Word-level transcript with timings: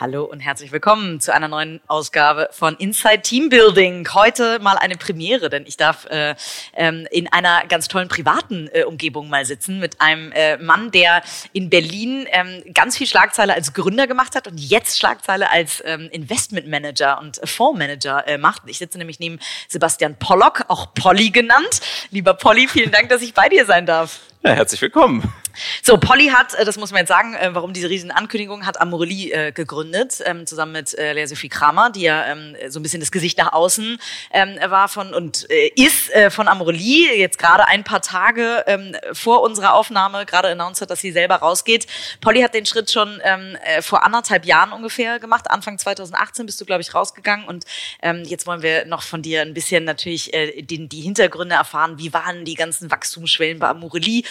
Hallo 0.00 0.22
und 0.22 0.38
herzlich 0.38 0.70
willkommen 0.70 1.18
zu 1.18 1.34
einer 1.34 1.48
neuen 1.48 1.80
Ausgabe 1.88 2.50
von 2.52 2.76
Inside 2.76 3.22
Team 3.22 3.48
Building. 3.48 4.08
Heute 4.14 4.60
mal 4.60 4.78
eine 4.78 4.96
Premiere, 4.96 5.50
denn 5.50 5.64
ich 5.66 5.76
darf 5.76 6.06
äh, 6.06 6.36
ähm, 6.76 7.08
in 7.10 7.26
einer 7.32 7.66
ganz 7.66 7.88
tollen 7.88 8.06
privaten 8.06 8.68
äh, 8.72 8.84
Umgebung 8.84 9.28
mal 9.28 9.44
sitzen 9.44 9.80
mit 9.80 10.00
einem 10.00 10.30
äh, 10.30 10.56
Mann, 10.58 10.92
der 10.92 11.22
in 11.52 11.68
Berlin 11.68 12.28
ähm, 12.30 12.62
ganz 12.74 12.96
viel 12.96 13.08
Schlagzeile 13.08 13.54
als 13.54 13.72
Gründer 13.72 14.06
gemacht 14.06 14.36
hat 14.36 14.46
und 14.46 14.58
jetzt 14.58 15.00
Schlagzeile 15.00 15.50
als 15.50 15.82
ähm, 15.84 16.08
Investmentmanager 16.12 17.18
und 17.18 17.40
Fondsmanager 17.42 18.28
äh, 18.28 18.38
macht. 18.38 18.62
Ich 18.66 18.78
sitze 18.78 18.98
nämlich 18.98 19.18
neben 19.18 19.40
Sebastian 19.66 20.16
Pollock, 20.16 20.64
auch 20.68 20.94
Polly 20.94 21.30
genannt. 21.30 21.80
Lieber 22.12 22.34
Polly, 22.34 22.68
vielen 22.68 22.92
Dank, 22.92 23.08
dass 23.08 23.20
ich 23.20 23.34
bei 23.34 23.48
dir 23.48 23.66
sein 23.66 23.84
darf. 23.84 24.20
Ja, 24.44 24.52
herzlich 24.52 24.80
willkommen. 24.80 25.28
So, 25.82 25.98
Polly 25.98 26.28
hat, 26.28 26.54
äh, 26.54 26.64
das 26.64 26.76
muss 26.76 26.90
man 26.90 27.00
jetzt 27.00 27.08
sagen, 27.08 27.34
äh, 27.34 27.54
warum 27.54 27.72
diese 27.72 27.88
riesen 27.88 28.10
Ankündigung, 28.10 28.66
hat 28.66 28.80
Amorelie 28.80 29.32
äh, 29.32 29.52
gegründet, 29.52 30.22
ähm, 30.24 30.46
zusammen 30.46 30.72
mit 30.72 30.96
Lea 30.98 31.26
Sophie 31.26 31.48
Kramer, 31.48 31.90
die 31.90 32.02
ja 32.02 32.26
ähm, 32.26 32.56
so 32.68 32.80
ein 32.80 32.82
bisschen 32.82 33.00
das 33.00 33.10
Gesicht 33.10 33.38
nach 33.38 33.52
außen 33.52 33.98
ähm, 34.32 34.58
war 34.68 34.88
von 34.88 35.14
und 35.14 35.44
ist 35.76 36.10
von 36.30 36.48
Amorelie, 36.48 37.16
jetzt 37.16 37.38
gerade 37.38 37.66
ein 37.66 37.84
paar 37.84 38.02
Tage 38.02 38.64
vor 39.12 39.42
unserer 39.42 39.74
Aufnahme 39.74 40.26
gerade 40.26 40.48
announced 40.48 40.80
hat, 40.80 40.90
dass 40.90 41.00
sie 41.00 41.12
selber 41.12 41.36
rausgeht. 41.36 41.86
Polly 42.20 42.40
hat 42.40 42.54
den 42.54 42.66
Schritt 42.66 42.90
schon 42.90 43.20
vor 43.80 44.04
anderthalb 44.04 44.44
Jahren 44.44 44.72
ungefähr 44.72 45.18
gemacht, 45.18 45.50
Anfang 45.50 45.78
2018 45.78 46.46
bist 46.46 46.60
du, 46.60 46.64
glaube 46.64 46.82
ich, 46.82 46.94
rausgegangen 46.94 47.46
und 47.46 47.64
jetzt 48.24 48.46
wollen 48.46 48.62
wir 48.62 48.84
noch 48.86 49.02
von 49.02 49.22
dir 49.22 49.42
ein 49.42 49.54
bisschen 49.54 49.84
natürlich 49.84 50.30
die 50.32 51.00
Hintergründe 51.00 51.54
erfahren, 51.54 51.98
wie 51.98 52.12
waren 52.12 52.44
die 52.44 52.54
ganzen 52.54 52.90
Wachstumsschwellen 52.90 53.58
bei 53.58 53.68
Amorelie? 53.68 54.24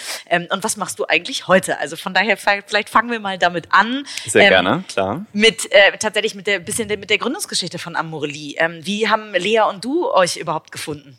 Und 0.50 0.64
was 0.64 0.78
machst 0.78 1.00
du 1.00 1.06
eigentlich 1.06 1.17
heute? 1.48 1.80
Also 1.80 1.96
von 1.96 2.14
daher, 2.14 2.38
vielleicht 2.38 2.90
fangen 2.90 3.12
wir 3.12 3.20
mal 3.20 3.38
damit 3.38 3.68
an. 3.72 4.06
Sehr 4.26 4.44
ähm, 4.44 4.50
gerne, 4.50 4.84
klar. 4.88 5.26
Mit 5.34 5.72
äh, 5.72 5.98
tatsächlich 5.98 6.36
mit 6.36 6.48
der 6.48 6.60
bisschen 6.60 6.88
mit 6.88 7.10
der 7.10 7.18
Gründungsgeschichte 7.18 7.80
von 7.80 7.96
Amorelie. 7.96 8.56
Ähm, 8.58 8.80
wie 8.84 9.08
haben 9.08 9.34
Lea 9.34 9.62
und 9.70 9.84
du 9.84 10.12
euch 10.12 10.38
überhaupt 10.38 10.72
gefunden? 10.72 11.18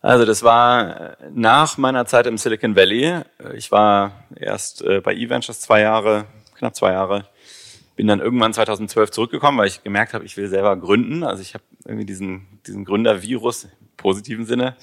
Also 0.00 0.24
das 0.24 0.42
war 0.42 1.12
äh, 1.12 1.16
nach 1.32 1.78
meiner 1.78 2.06
Zeit 2.06 2.26
im 2.26 2.36
Silicon 2.36 2.74
Valley. 2.74 3.22
Ich 3.54 3.70
war 3.70 4.24
erst 4.36 4.82
äh, 4.82 5.00
bei 5.00 5.14
eVentures 5.14 5.60
zwei 5.60 5.80
Jahre, 5.80 6.26
knapp 6.56 6.74
zwei 6.74 6.92
Jahre. 6.92 7.28
Bin 7.94 8.08
dann 8.08 8.20
irgendwann 8.20 8.52
2012 8.52 9.10
zurückgekommen, 9.10 9.58
weil 9.58 9.68
ich 9.68 9.84
gemerkt 9.84 10.12
habe, 10.14 10.24
ich 10.24 10.36
will 10.36 10.48
selber 10.48 10.76
gründen. 10.76 11.22
Also 11.22 11.42
ich 11.42 11.54
habe 11.54 11.64
irgendwie 11.84 12.06
diesen, 12.06 12.60
diesen 12.66 12.84
Gründervirus 12.84 13.68
positiven 14.02 14.44
Sinne, 14.44 14.76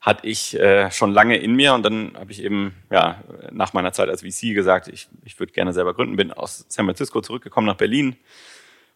hatte 0.00 0.26
ich 0.26 0.58
äh, 0.58 0.90
schon 0.90 1.12
lange 1.12 1.36
in 1.36 1.54
mir 1.54 1.74
und 1.74 1.82
dann 1.82 2.16
habe 2.18 2.32
ich 2.32 2.42
eben 2.42 2.74
ja 2.90 3.22
nach 3.50 3.72
meiner 3.72 3.92
Zeit 3.92 4.08
als 4.08 4.22
VC 4.22 4.54
gesagt, 4.54 4.88
ich, 4.88 5.08
ich 5.24 5.38
würde 5.38 5.52
gerne 5.52 5.72
selber 5.72 5.94
gründen, 5.94 6.16
bin 6.16 6.32
aus 6.32 6.64
San 6.68 6.86
Francisco 6.86 7.20
zurückgekommen 7.20 7.66
nach 7.66 7.76
Berlin 7.76 8.16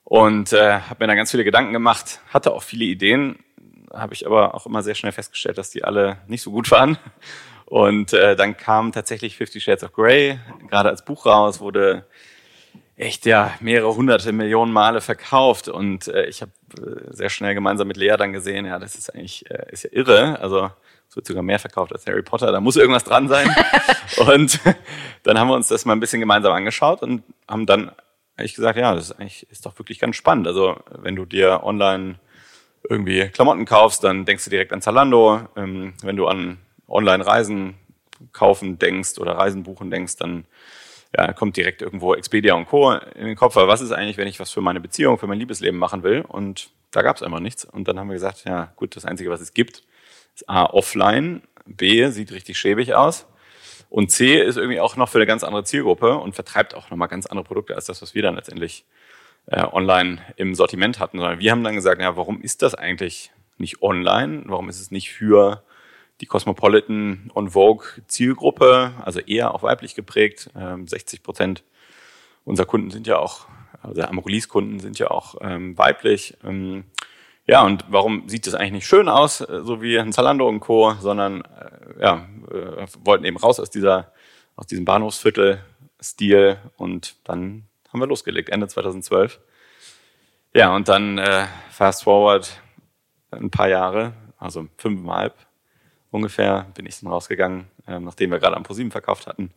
und 0.04 0.52
äh, 0.52 0.80
habe 0.80 1.04
mir 1.04 1.08
da 1.08 1.14
ganz 1.14 1.30
viele 1.30 1.44
Gedanken 1.44 1.72
gemacht, 1.72 2.20
hatte 2.32 2.52
auch 2.52 2.62
viele 2.62 2.84
Ideen, 2.84 3.40
habe 3.92 4.14
ich 4.14 4.26
aber 4.26 4.54
auch 4.54 4.66
immer 4.66 4.82
sehr 4.82 4.94
schnell 4.94 5.12
festgestellt, 5.12 5.58
dass 5.58 5.70
die 5.70 5.84
alle 5.84 6.18
nicht 6.28 6.42
so 6.42 6.50
gut 6.50 6.70
waren. 6.70 6.98
Und 7.64 8.12
äh, 8.12 8.36
dann 8.36 8.56
kam 8.56 8.92
tatsächlich 8.92 9.36
Fifty 9.36 9.60
Shades 9.60 9.82
of 9.82 9.92
Grey, 9.92 10.38
gerade 10.68 10.88
als 10.88 11.04
Buch 11.04 11.26
raus, 11.26 11.60
wurde 11.60 12.06
echt 12.96 13.26
ja 13.26 13.54
mehrere 13.60 13.94
hunderte 13.94 14.32
Millionen 14.32 14.72
Male 14.72 15.00
verkauft 15.00 15.68
und 15.68 16.08
äh, 16.08 16.26
ich 16.26 16.42
habe 16.42 16.52
äh, 16.78 17.12
sehr 17.14 17.28
schnell 17.28 17.54
gemeinsam 17.54 17.88
mit 17.88 17.96
Lea 17.96 18.16
dann 18.16 18.32
gesehen, 18.32 18.66
ja, 18.66 18.78
das 18.78 18.94
ist 18.94 19.14
eigentlich 19.14 19.50
äh, 19.50 19.66
ist 19.70 19.84
ja 19.84 19.90
irre, 19.92 20.40
also 20.40 20.70
es 21.08 21.16
wird 21.16 21.26
sogar 21.26 21.42
mehr 21.42 21.58
verkauft 21.58 21.92
als 21.92 22.06
Harry 22.06 22.22
Potter, 22.22 22.50
da 22.52 22.60
muss 22.60 22.76
irgendwas 22.76 23.04
dran 23.04 23.28
sein. 23.28 23.54
und 24.16 24.60
dann 25.22 25.38
haben 25.38 25.48
wir 25.48 25.54
uns 25.54 25.68
das 25.68 25.84
mal 25.84 25.92
ein 25.92 26.00
bisschen 26.00 26.20
gemeinsam 26.20 26.52
angeschaut 26.52 27.02
und 27.02 27.22
haben 27.46 27.66
dann 27.66 27.92
eigentlich 28.36 28.54
gesagt, 28.54 28.78
ja, 28.78 28.94
das 28.94 29.10
ist 29.10 29.20
eigentlich 29.20 29.46
ist 29.50 29.66
doch 29.66 29.78
wirklich 29.78 29.98
ganz 29.98 30.16
spannend. 30.16 30.46
Also 30.46 30.76
wenn 30.90 31.16
du 31.16 31.24
dir 31.24 31.62
online 31.64 32.16
irgendwie 32.88 33.28
Klamotten 33.28 33.64
kaufst, 33.64 34.04
dann 34.04 34.24
denkst 34.24 34.44
du 34.44 34.50
direkt 34.50 34.72
an 34.72 34.82
Zalando. 34.82 35.48
Ähm, 35.56 35.94
wenn 36.02 36.16
du 36.16 36.26
an 36.26 36.58
Online-Reisen 36.88 37.74
kaufen 38.32 38.78
denkst 38.78 39.18
oder 39.18 39.32
Reisen 39.32 39.62
buchen 39.62 39.90
denkst, 39.90 40.16
dann 40.16 40.44
ja, 41.16 41.32
kommt 41.32 41.56
direkt 41.56 41.82
irgendwo 41.82 42.14
Expedia 42.14 42.54
und 42.54 42.66
Co. 42.66 42.92
in 42.92 43.26
den 43.26 43.36
Kopf. 43.36 43.56
Aber 43.56 43.68
was 43.68 43.80
ist 43.80 43.92
eigentlich, 43.92 44.16
wenn 44.16 44.28
ich 44.28 44.40
was 44.40 44.50
für 44.50 44.60
meine 44.60 44.80
Beziehung, 44.80 45.18
für 45.18 45.26
mein 45.26 45.38
Liebesleben 45.38 45.78
machen 45.78 46.02
will? 46.02 46.22
Und 46.22 46.70
da 46.90 47.02
gab 47.02 47.16
es 47.16 47.22
einfach 47.22 47.40
nichts. 47.40 47.64
Und 47.64 47.88
dann 47.88 47.98
haben 47.98 48.08
wir 48.08 48.14
gesagt, 48.14 48.44
ja 48.44 48.72
gut, 48.76 48.96
das 48.96 49.04
Einzige, 49.04 49.30
was 49.30 49.40
es 49.40 49.54
gibt, 49.54 49.82
ist 50.34 50.48
A, 50.48 50.64
offline, 50.64 51.42
B, 51.66 52.08
sieht 52.08 52.32
richtig 52.32 52.58
schäbig 52.58 52.94
aus. 52.94 53.26
Und 53.88 54.10
C 54.10 54.40
ist 54.40 54.56
irgendwie 54.56 54.80
auch 54.80 54.96
noch 54.96 55.08
für 55.08 55.18
eine 55.18 55.26
ganz 55.26 55.44
andere 55.44 55.64
Zielgruppe 55.64 56.16
und 56.16 56.34
vertreibt 56.34 56.74
auch 56.74 56.90
nochmal 56.90 57.08
ganz 57.08 57.26
andere 57.26 57.44
Produkte 57.44 57.74
als 57.74 57.86
das, 57.86 58.02
was 58.02 58.14
wir 58.14 58.22
dann 58.22 58.34
letztendlich 58.34 58.84
äh, 59.46 59.62
online 59.62 60.20
im 60.36 60.54
Sortiment 60.54 60.98
hatten. 60.98 61.18
Sondern 61.18 61.38
wir 61.38 61.50
haben 61.50 61.64
dann 61.64 61.74
gesagt, 61.74 62.00
ja, 62.00 62.16
warum 62.16 62.40
ist 62.40 62.62
das 62.62 62.74
eigentlich 62.74 63.30
nicht 63.58 63.82
online? 63.82 64.42
Warum 64.46 64.68
ist 64.68 64.80
es 64.80 64.90
nicht 64.90 65.12
für 65.12 65.62
die 66.20 66.26
Cosmopolitan 66.26 67.30
und 67.34 67.50
Vogue 67.50 67.86
Zielgruppe, 68.06 68.92
also 69.04 69.20
eher 69.20 69.54
auch 69.54 69.62
weiblich 69.62 69.94
geprägt. 69.94 70.50
60 70.54 71.18
ähm, 71.18 71.22
Prozent 71.22 71.64
unserer 72.44 72.66
Kunden 72.66 72.90
sind 72.90 73.06
ja 73.06 73.18
auch, 73.18 73.46
also 73.82 74.02
Amorelis-Kunden 74.02 74.80
sind 74.80 74.98
ja 74.98 75.10
auch 75.10 75.36
ähm, 75.40 75.76
weiblich. 75.76 76.36
Ähm, 76.44 76.84
ja, 77.46 77.62
und 77.62 77.84
warum 77.88 78.28
sieht 78.28 78.46
das 78.46 78.54
eigentlich 78.54 78.72
nicht 78.72 78.86
schön 78.86 79.08
aus, 79.08 79.40
äh, 79.40 79.62
so 79.62 79.80
wie 79.80 79.98
ein 79.98 80.12
Zalando 80.12 80.48
und 80.48 80.60
Co., 80.60 80.94
sondern 80.94 81.42
äh, 81.42 82.02
ja, 82.02 82.28
äh, 82.50 82.86
wollten 83.04 83.24
eben 83.24 83.36
raus 83.36 83.60
aus 83.60 83.70
dieser, 83.70 84.12
aus 84.56 84.66
diesem 84.66 84.84
Bahnhofsviertel-Stil 84.84 86.58
und 86.76 87.16
dann 87.24 87.66
haben 87.92 88.00
wir 88.00 88.08
losgelegt, 88.08 88.48
Ende 88.48 88.66
2012. 88.66 89.40
Ja, 90.54 90.74
und 90.74 90.88
dann 90.88 91.20
fast 91.70 92.04
forward 92.04 92.62
ein 93.30 93.50
paar 93.50 93.68
Jahre, 93.68 94.14
also 94.38 94.68
fünfeinhalb, 94.78 95.34
ungefähr 96.16 96.66
bin 96.74 96.86
ich 96.86 97.00
dann 97.00 97.10
rausgegangen, 97.10 97.66
äh, 97.86 98.00
nachdem 98.00 98.30
wir 98.30 98.38
gerade 98.38 98.56
am 98.56 98.64
ProSieben 98.64 98.90
verkauft 98.90 99.26
hatten. 99.26 99.50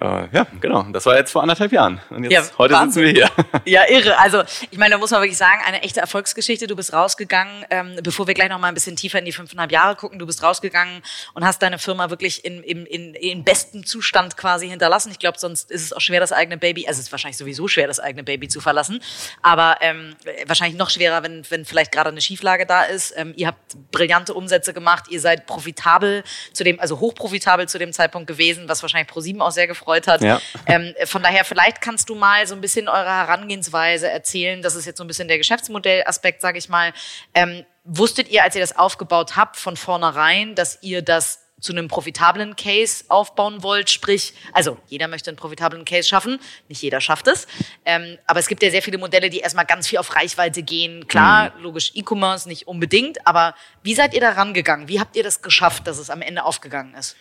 Äh, 0.00 0.28
ja, 0.30 0.46
genau. 0.60 0.82
Das 0.92 1.06
war 1.06 1.16
jetzt 1.16 1.32
vor 1.32 1.42
anderthalb 1.42 1.72
Jahren. 1.72 2.00
Und 2.10 2.24
jetzt, 2.24 2.32
ja, 2.32 2.58
heute 2.58 2.74
Wahnsinn. 2.74 3.06
sitzen 3.06 3.16
wir 3.16 3.28
hier. 3.28 3.60
Ja, 3.64 3.88
irre. 3.88 4.18
Also, 4.18 4.42
ich 4.70 4.78
meine, 4.78 4.92
da 4.92 4.98
muss 4.98 5.10
man 5.10 5.22
wirklich 5.22 5.38
sagen, 5.38 5.60
eine 5.66 5.82
echte 5.82 6.00
Erfolgsgeschichte. 6.00 6.66
Du 6.66 6.76
bist 6.76 6.92
rausgegangen, 6.92 7.64
ähm, 7.70 7.96
bevor 8.02 8.26
wir 8.26 8.34
gleich 8.34 8.48
noch 8.48 8.58
mal 8.58 8.68
ein 8.68 8.74
bisschen 8.74 8.94
tiefer 8.94 9.18
in 9.18 9.24
die 9.24 9.32
fünfeinhalb 9.32 9.72
Jahre 9.72 9.96
gucken, 9.96 10.18
du 10.18 10.26
bist 10.26 10.42
rausgegangen 10.42 11.02
und 11.34 11.44
hast 11.44 11.62
deine 11.62 11.78
Firma 11.78 12.10
wirklich 12.10 12.44
in, 12.44 12.62
in, 12.62 12.86
in, 12.86 13.14
in 13.14 13.44
bestem 13.44 13.84
Zustand 13.84 14.36
quasi 14.36 14.68
hinterlassen. 14.68 15.10
Ich 15.10 15.18
glaube, 15.18 15.38
sonst 15.38 15.70
ist 15.70 15.82
es 15.82 15.92
auch 15.92 16.00
schwer, 16.00 16.20
das 16.20 16.32
eigene 16.32 16.58
Baby, 16.58 16.86
also 16.86 17.00
es 17.00 17.06
ist 17.06 17.12
wahrscheinlich 17.12 17.38
sowieso 17.38 17.66
schwer, 17.66 17.86
das 17.86 17.98
eigene 17.98 18.22
Baby 18.22 18.48
zu 18.48 18.60
verlassen, 18.60 19.00
aber 19.42 19.78
ähm, 19.80 20.14
wahrscheinlich 20.46 20.78
noch 20.78 20.90
schwerer, 20.90 21.22
wenn, 21.22 21.44
wenn 21.50 21.64
vielleicht 21.64 21.92
gerade 21.92 22.10
eine 22.10 22.20
Schieflage 22.20 22.66
da 22.66 22.82
ist. 22.84 23.14
Ähm, 23.16 23.32
ihr 23.36 23.48
habt 23.48 23.76
brillante 23.90 24.34
Umsätze 24.34 24.74
gemacht, 24.74 25.06
ihr 25.10 25.20
seid 25.20 25.46
profitabel 25.46 26.22
zu 26.52 26.62
dem, 26.62 26.78
also 26.78 27.00
hochprofitabel 27.00 27.68
zu 27.68 27.78
dem 27.78 27.92
Zeitpunkt 27.92 28.28
gewesen, 28.28 28.68
was 28.68 28.82
wahrscheinlich 28.82 29.08
ProSieben 29.08 29.40
auch 29.42 29.50
sehr 29.50 29.66
gefreut 29.66 29.85
gefreut 29.86 30.06
hat. 30.08 30.22
Ja. 30.22 30.40
Ähm, 30.66 30.94
von 31.04 31.22
daher, 31.22 31.44
vielleicht 31.44 31.80
kannst 31.80 32.08
du 32.08 32.14
mal 32.14 32.46
so 32.46 32.54
ein 32.54 32.60
bisschen 32.60 32.88
eure 32.88 33.08
Herangehensweise 33.08 34.08
erzählen. 34.10 34.62
Das 34.62 34.74
ist 34.74 34.84
jetzt 34.84 34.98
so 34.98 35.04
ein 35.04 35.06
bisschen 35.06 35.28
der 35.28 35.38
Geschäftsmodellaspekt, 35.38 36.40
sage 36.40 36.58
ich 36.58 36.68
mal. 36.68 36.92
Ähm, 37.34 37.64
wusstet 37.84 38.28
ihr, 38.28 38.42
als 38.42 38.54
ihr 38.54 38.60
das 38.60 38.76
aufgebaut 38.76 39.36
habt, 39.36 39.56
von 39.56 39.76
vornherein, 39.76 40.54
dass 40.54 40.78
ihr 40.82 41.02
das 41.02 41.42
zu 41.58 41.72
einem 41.72 41.88
profitablen 41.88 42.54
Case 42.54 43.04
aufbauen 43.08 43.62
wollt, 43.62 43.88
sprich, 43.88 44.34
also 44.52 44.76
jeder 44.88 45.08
möchte 45.08 45.30
einen 45.30 45.38
profitablen 45.38 45.86
Case 45.86 46.06
schaffen, 46.06 46.38
nicht 46.68 46.82
jeder 46.82 47.00
schafft 47.00 47.28
es, 47.28 47.46
ähm, 47.86 48.18
aber 48.26 48.40
es 48.40 48.46
gibt 48.46 48.62
ja 48.62 48.70
sehr 48.70 48.82
viele 48.82 48.98
Modelle, 48.98 49.30
die 49.30 49.38
erstmal 49.38 49.64
ganz 49.64 49.86
viel 49.86 49.98
auf 49.98 50.14
Reichweite 50.14 50.62
gehen. 50.62 51.08
Klar, 51.08 51.54
mhm. 51.56 51.62
logisch 51.62 51.92
E-Commerce 51.94 52.46
nicht 52.46 52.68
unbedingt, 52.68 53.26
aber 53.26 53.54
wie 53.82 53.94
seid 53.94 54.12
ihr 54.12 54.20
da 54.20 54.32
rangegangen? 54.32 54.88
Wie 54.88 55.00
habt 55.00 55.16
ihr 55.16 55.22
das 55.22 55.40
geschafft, 55.40 55.86
dass 55.86 55.96
es 55.96 56.10
am 56.10 56.20
Ende 56.20 56.44
aufgegangen 56.44 56.94
ist? 56.94 57.16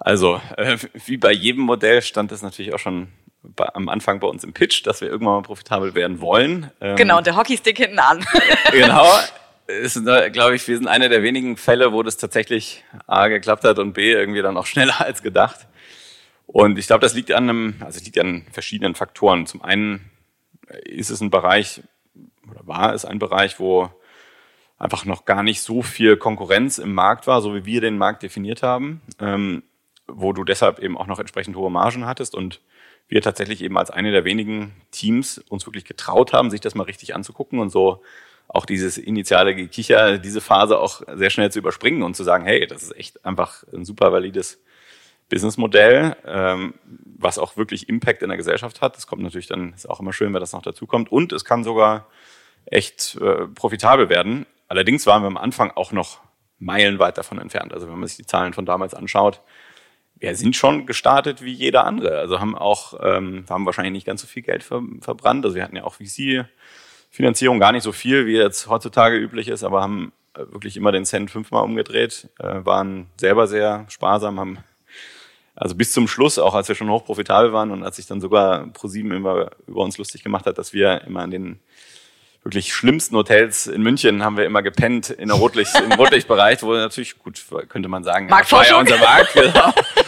Also, 0.00 0.40
äh, 0.56 0.78
wie 1.06 1.18
bei 1.18 1.30
jedem 1.30 1.62
Modell 1.62 2.00
stand 2.00 2.32
es 2.32 2.40
natürlich 2.40 2.72
auch 2.72 2.78
schon 2.78 3.08
bei, 3.42 3.68
am 3.74 3.88
Anfang 3.88 4.18
bei 4.18 4.26
uns 4.26 4.42
im 4.44 4.54
Pitch, 4.54 4.86
dass 4.86 5.02
wir 5.02 5.08
irgendwann 5.08 5.34
mal 5.36 5.42
profitabel 5.42 5.94
werden 5.94 6.20
wollen. 6.20 6.70
Ähm, 6.80 6.96
genau, 6.96 7.18
und 7.18 7.26
der 7.26 7.36
Hockeystick 7.36 7.76
hinten 7.76 7.98
an. 7.98 8.24
genau. 8.72 9.06
Ist, 9.66 9.96
äh, 9.96 10.30
glaube 10.30 10.56
ich, 10.56 10.66
wir 10.66 10.76
sind 10.76 10.88
einer 10.88 11.08
der 11.08 11.22
wenigen 11.22 11.56
Fälle, 11.56 11.92
wo 11.92 12.02
das 12.02 12.16
tatsächlich 12.16 12.82
A 13.06 13.28
geklappt 13.28 13.64
hat 13.64 13.78
und 13.78 13.92
B 13.92 14.10
irgendwie 14.10 14.42
dann 14.42 14.56
auch 14.56 14.66
schneller 14.66 15.00
als 15.04 15.22
gedacht. 15.22 15.66
Und 16.46 16.78
ich 16.78 16.86
glaube, 16.86 17.02
das 17.02 17.14
liegt 17.14 17.30
an 17.30 17.48
einem, 17.48 17.74
also 17.80 17.98
es 17.98 18.04
liegt 18.04 18.18
an 18.18 18.46
verschiedenen 18.50 18.94
Faktoren. 18.94 19.46
Zum 19.46 19.62
einen 19.62 20.10
ist 20.84 21.10
es 21.10 21.20
ein 21.20 21.30
Bereich, 21.30 21.82
oder 22.50 22.66
war 22.66 22.94
es 22.94 23.04
ein 23.04 23.18
Bereich, 23.18 23.60
wo 23.60 23.90
einfach 24.78 25.04
noch 25.04 25.26
gar 25.26 25.42
nicht 25.42 25.60
so 25.60 25.82
viel 25.82 26.16
Konkurrenz 26.16 26.78
im 26.78 26.94
Markt 26.94 27.26
war, 27.26 27.42
so 27.42 27.54
wie 27.54 27.66
wir 27.66 27.80
den 27.82 27.98
Markt 27.98 28.22
definiert 28.22 28.62
haben, 28.62 29.02
ähm, 29.20 29.62
wo 30.12 30.32
du 30.32 30.44
deshalb 30.44 30.78
eben 30.78 30.96
auch 30.96 31.06
noch 31.06 31.18
entsprechend 31.18 31.56
hohe 31.56 31.70
Margen 31.70 32.06
hattest 32.06 32.34
und 32.34 32.60
wir 33.08 33.22
tatsächlich 33.22 33.62
eben 33.62 33.76
als 33.76 33.90
eine 33.90 34.12
der 34.12 34.24
wenigen 34.24 34.72
Teams 34.90 35.38
uns 35.48 35.66
wirklich 35.66 35.84
getraut 35.84 36.32
haben, 36.32 36.50
sich 36.50 36.60
das 36.60 36.74
mal 36.74 36.84
richtig 36.84 37.14
anzugucken 37.14 37.58
und 37.58 37.70
so 37.70 38.02
auch 38.52 38.66
dieses 38.66 38.98
initiale 38.98 39.54
Gekicher, 39.54 40.18
diese 40.18 40.40
Phase 40.40 40.78
auch 40.78 41.02
sehr 41.14 41.30
schnell 41.30 41.52
zu 41.52 41.60
überspringen 41.60 42.02
und 42.02 42.16
zu 42.16 42.24
sagen, 42.24 42.44
hey, 42.44 42.66
das 42.66 42.82
ist 42.82 42.96
echt 42.96 43.24
einfach 43.24 43.64
ein 43.72 43.84
super 43.84 44.12
valides 44.12 44.60
Businessmodell, 45.28 46.16
ähm, 46.26 46.74
was 47.04 47.38
auch 47.38 47.56
wirklich 47.56 47.88
Impact 47.88 48.22
in 48.22 48.28
der 48.28 48.36
Gesellschaft 48.36 48.80
hat. 48.80 48.96
Das 48.96 49.06
kommt 49.06 49.22
natürlich 49.22 49.46
dann, 49.46 49.72
ist 49.74 49.88
auch 49.88 50.00
immer 50.00 50.12
schön, 50.12 50.34
wenn 50.34 50.40
das 50.40 50.52
noch 50.52 50.62
dazu 50.62 50.86
kommt. 50.86 51.12
Und 51.12 51.32
es 51.32 51.44
kann 51.44 51.62
sogar 51.62 52.08
echt 52.66 53.16
äh, 53.20 53.46
profitabel 53.46 54.08
werden. 54.08 54.46
Allerdings 54.66 55.06
waren 55.06 55.22
wir 55.22 55.28
am 55.28 55.36
Anfang 55.36 55.70
auch 55.70 55.92
noch 55.92 56.18
meilenweit 56.58 57.18
davon 57.18 57.38
entfernt. 57.38 57.72
Also 57.72 57.88
wenn 57.88 57.98
man 57.98 58.08
sich 58.08 58.16
die 58.16 58.26
Zahlen 58.26 58.52
von 58.52 58.66
damals 58.66 58.94
anschaut, 58.94 59.40
wir 60.20 60.36
sind 60.36 60.54
schon 60.54 60.86
gestartet 60.86 61.42
wie 61.42 61.52
jeder 61.52 61.84
andere. 61.84 62.18
Also 62.18 62.40
haben 62.40 62.56
auch, 62.56 62.94
ähm, 63.02 63.44
haben 63.48 63.66
wahrscheinlich 63.66 63.92
nicht 63.92 64.06
ganz 64.06 64.20
so 64.20 64.26
viel 64.26 64.42
Geld 64.42 64.62
ver 64.62 64.82
verbrannt. 65.00 65.44
Also 65.44 65.56
wir 65.56 65.64
hatten 65.64 65.76
ja 65.76 65.84
auch 65.84 65.94
VC-Finanzierung 65.94 67.58
gar 67.58 67.72
nicht 67.72 67.82
so 67.82 67.92
viel, 67.92 68.26
wie 68.26 68.36
jetzt 68.36 68.68
heutzutage 68.68 69.16
üblich 69.16 69.48
ist, 69.48 69.64
aber 69.64 69.80
haben 69.80 70.12
äh, 70.34 70.40
wirklich 70.52 70.76
immer 70.76 70.92
den 70.92 71.06
Cent 71.06 71.30
fünfmal 71.30 71.64
umgedreht, 71.64 72.28
äh, 72.38 72.64
waren 72.64 73.06
selber 73.16 73.46
sehr 73.46 73.86
sparsam, 73.88 74.38
haben 74.38 74.58
also 75.56 75.74
bis 75.74 75.92
zum 75.92 76.06
Schluss, 76.06 76.38
auch 76.38 76.54
als 76.54 76.68
wir 76.68 76.74
schon 76.74 76.90
hochprofitabel 76.90 77.52
waren 77.52 77.70
und 77.70 77.82
als 77.82 77.96
sich 77.96 78.06
dann 78.06 78.20
sogar 78.20 78.66
ProSieben 78.68 79.12
immer 79.12 79.50
über 79.66 79.82
uns 79.82 79.98
lustig 79.98 80.22
gemacht 80.22 80.46
hat, 80.46 80.56
dass 80.58 80.72
wir 80.72 81.02
immer 81.02 81.24
in 81.24 81.30
den 81.30 81.60
wirklich 82.42 82.72
schlimmsten 82.72 83.16
Hotels 83.16 83.66
in 83.66 83.82
München 83.82 84.24
haben 84.24 84.36
wir 84.36 84.46
immer 84.46 84.62
gepennt 84.62 85.10
in 85.10 85.28
der 85.28 85.36
Rotlicht, 85.36 85.74
im 85.78 85.92
Rotlichtbereich, 85.98 86.62
wo 86.62 86.72
natürlich, 86.72 87.18
gut, 87.18 87.44
könnte 87.68 87.88
man 87.88 88.04
sagen, 88.04 88.30
war 88.30 88.66
ja 88.66 88.78
unser 88.78 88.98
Markt, 88.98 89.34
genau. 89.34 89.72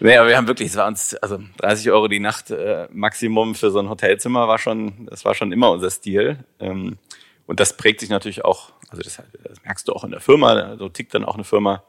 nee, 0.00 0.16
aber 0.16 0.28
wir 0.28 0.36
haben 0.36 0.46
wirklich, 0.46 0.70
es 0.70 0.76
war 0.76 0.86
uns, 0.86 1.14
also 1.16 1.38
30 1.58 1.90
Euro 1.90 2.08
die 2.08 2.20
Nacht 2.20 2.50
äh, 2.50 2.88
Maximum 2.92 3.54
für 3.54 3.70
so 3.70 3.78
ein 3.78 3.88
Hotelzimmer 3.88 4.48
war 4.48 4.58
schon, 4.58 5.06
das 5.06 5.24
war 5.24 5.34
schon 5.34 5.52
immer 5.52 5.70
unser 5.70 5.90
Stil. 5.90 6.38
Ähm, 6.58 6.98
und 7.46 7.60
das 7.60 7.76
prägt 7.76 8.00
sich 8.00 8.08
natürlich 8.08 8.44
auch, 8.44 8.72
also 8.88 9.02
das, 9.02 9.22
das 9.42 9.62
merkst 9.64 9.86
du 9.88 9.92
auch 9.92 10.04
in 10.04 10.10
der 10.10 10.20
Firma, 10.20 10.76
so 10.76 10.88
tickt 10.88 11.14
dann 11.14 11.24
auch 11.24 11.34
eine 11.34 11.44
Firma, 11.44 11.84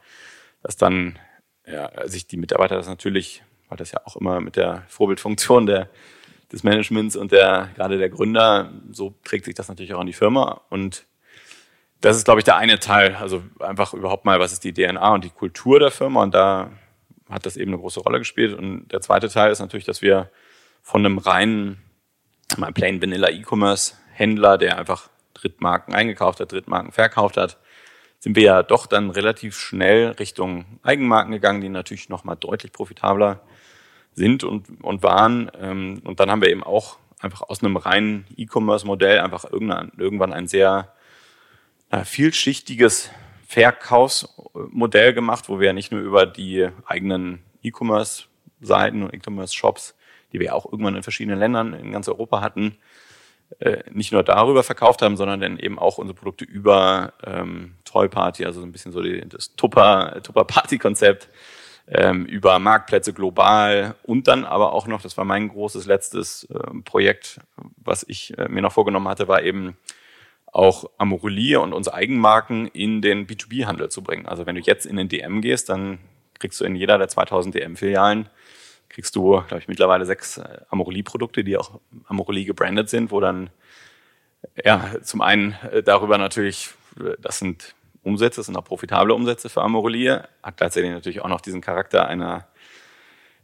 dass 0.61 0.77
dann 0.77 1.17
ja, 1.65 1.91
sich 2.07 2.27
die 2.27 2.37
Mitarbeiter 2.37 2.75
das 2.75 2.87
natürlich, 2.87 3.43
weil 3.69 3.77
das 3.77 3.91
ja 3.91 4.01
auch 4.05 4.15
immer 4.15 4.39
mit 4.39 4.55
der 4.55 4.83
Vorbildfunktion 4.87 5.65
der 5.65 5.89
des 6.51 6.63
Managements 6.63 7.15
und 7.15 7.31
der, 7.31 7.69
gerade 7.75 7.97
der 7.97 8.09
Gründer, 8.09 8.71
so 8.91 9.13
trägt 9.23 9.45
sich 9.45 9.55
das 9.55 9.67
natürlich 9.67 9.93
auch 9.93 9.99
an 9.99 10.07
die 10.07 10.13
Firma. 10.13 10.61
Und 10.69 11.05
das 12.01 12.15
ist, 12.15 12.25
glaube 12.25 12.39
ich, 12.39 12.45
der 12.45 12.57
eine 12.57 12.79
Teil. 12.79 13.15
Also 13.15 13.43
einfach 13.59 13.93
überhaupt 13.93 14.25
mal, 14.25 14.39
was 14.39 14.53
ist 14.53 14.63
die 14.63 14.73
DNA 14.73 15.13
und 15.13 15.23
die 15.23 15.29
Kultur 15.29 15.79
der 15.79 15.91
Firma? 15.91 16.23
Und 16.23 16.33
da 16.33 16.71
hat 17.29 17.45
das 17.45 17.57
eben 17.57 17.71
eine 17.71 17.79
große 17.79 17.99
Rolle 17.99 18.19
gespielt. 18.19 18.57
Und 18.57 18.87
der 18.89 19.01
zweite 19.01 19.29
Teil 19.29 19.51
ist 19.51 19.59
natürlich, 19.59 19.85
dass 19.85 20.01
wir 20.01 20.29
von 20.81 21.05
einem 21.05 21.17
reinen, 21.17 21.81
mal 22.57 22.71
plain 22.71 23.01
vanilla 23.01 23.29
E-Commerce 23.29 23.95
Händler, 24.13 24.57
der 24.57 24.77
einfach 24.77 25.09
Drittmarken 25.33 25.93
eingekauft 25.93 26.39
hat, 26.39 26.51
Drittmarken 26.51 26.91
verkauft 26.91 27.37
hat, 27.37 27.57
sind 28.19 28.35
wir 28.35 28.43
ja 28.43 28.63
doch 28.63 28.87
dann 28.87 29.11
relativ 29.11 29.57
schnell 29.57 30.11
Richtung 30.11 30.79
Eigenmarken 30.81 31.31
gegangen, 31.31 31.61
die 31.61 31.69
natürlich 31.69 32.09
nochmal 32.09 32.35
deutlich 32.35 32.71
profitabler 32.71 33.41
sind 34.13 34.43
und, 34.43 34.83
und 34.83 35.03
waren. 35.03 35.51
Ähm, 35.59 36.01
und 36.03 36.19
dann 36.19 36.31
haben 36.31 36.41
wir 36.41 36.49
eben 36.49 36.63
auch 36.63 36.97
einfach 37.19 37.41
aus 37.41 37.63
einem 37.63 37.77
reinen 37.77 38.25
E-Commerce-Modell 38.35 39.19
einfach 39.19 39.45
irgendwann, 39.51 40.33
ein 40.33 40.47
sehr 40.47 40.93
vielschichtiges 42.03 43.09
Verkaufsmodell 43.47 45.13
gemacht, 45.13 45.47
wo 45.47 45.59
wir 45.61 45.71
nicht 45.71 45.91
nur 45.93 46.01
über 46.01 46.25
die 46.25 46.67
eigenen 46.85 47.43
E-Commerce-Seiten 47.63 49.03
und 49.03 49.13
E-Commerce-Shops, 49.13 49.95
die 50.33 50.41
wir 50.41 50.53
auch 50.53 50.65
irgendwann 50.65 50.97
in 50.97 51.03
verschiedenen 51.03 51.39
Ländern 51.39 51.73
in 51.73 51.93
ganz 51.93 52.09
Europa 52.09 52.41
hatten, 52.41 52.77
äh, 53.59 53.83
nicht 53.89 54.11
nur 54.11 54.23
darüber 54.23 54.63
verkauft 54.63 55.01
haben, 55.01 55.15
sondern 55.15 55.39
dann 55.39 55.59
eben 55.59 55.79
auch 55.79 55.97
unsere 55.97 56.17
Produkte 56.17 56.43
über 56.43 57.13
ähm, 57.25 57.75
Toy 57.85 58.09
Party, 58.09 58.43
also 58.45 58.59
so 58.59 58.65
ein 58.65 58.73
bisschen 58.73 58.91
so 58.91 59.01
die, 59.01 59.21
das 59.29 59.55
Tupper, 59.55 60.19
Tupper 60.23 60.43
Party 60.43 60.77
Konzept, 60.77 61.29
ähm, 61.87 62.25
über 62.25 62.59
Marktplätze 62.59 63.13
global 63.13 63.95
und 64.03 64.27
dann 64.27 64.43
aber 64.43 64.73
auch 64.73 64.87
noch, 64.87 65.01
das 65.01 65.15
war 65.15 65.23
mein 65.23 65.47
großes 65.47 65.85
letztes 65.85 66.43
äh, 66.49 66.81
Projekt, 66.83 67.39
was 67.77 68.03
ich 68.09 68.37
äh, 68.37 68.49
mir 68.49 68.61
noch 68.61 68.73
vorgenommen 68.73 69.07
hatte, 69.07 69.29
war 69.29 69.41
eben 69.41 69.77
auch 70.51 70.89
Amorelie 70.97 71.59
und 71.59 71.73
unsere 71.73 71.95
Eigenmarken 71.95 72.67
in 72.67 73.01
den 73.01 73.27
B2B-Handel 73.27 73.89
zu 73.89 74.01
bringen. 74.01 74.25
Also 74.25 74.45
wenn 74.45 74.55
du 74.55 74.61
jetzt 74.61 74.85
in 74.85 74.95
den 74.95 75.09
DM 75.09 75.41
gehst, 75.41 75.69
dann 75.69 75.99
kriegst 76.39 76.59
du 76.59 76.65
in 76.65 76.75
jeder 76.75 76.97
der 76.97 77.07
2000 77.07 77.55
DM-Filialen 77.55 78.29
kriegst 78.89 79.15
du, 79.15 79.41
glaube 79.41 79.59
ich, 79.59 79.67
mittlerweile 79.67 80.05
sechs 80.05 80.37
äh, 80.37 80.61
Amorelie-Produkte, 80.69 81.43
die 81.43 81.57
auch 81.57 81.79
Amorelie 82.07 82.45
gebrandet 82.45 82.89
sind, 82.89 83.11
wo 83.11 83.19
dann 83.19 83.49
ja 84.63 85.01
zum 85.03 85.21
einen 85.21 85.55
äh, 85.71 85.83
darüber 85.83 86.17
natürlich, 86.17 86.69
äh, 86.99 87.15
das 87.19 87.39
sind 87.39 87.75
Umsätze, 88.03 88.37
das 88.37 88.45
sind 88.45 88.55
auch 88.55 88.63
profitable 88.63 89.13
Umsätze 89.13 89.49
für 89.49 89.61
Amorelie, 89.61 90.27
hat 90.41 90.57
gleichzeitig 90.57 90.91
natürlich 90.91 91.21
auch 91.21 91.27
noch 91.27 91.41
diesen 91.41 91.61
Charakter 91.61 92.07
einer 92.07 92.47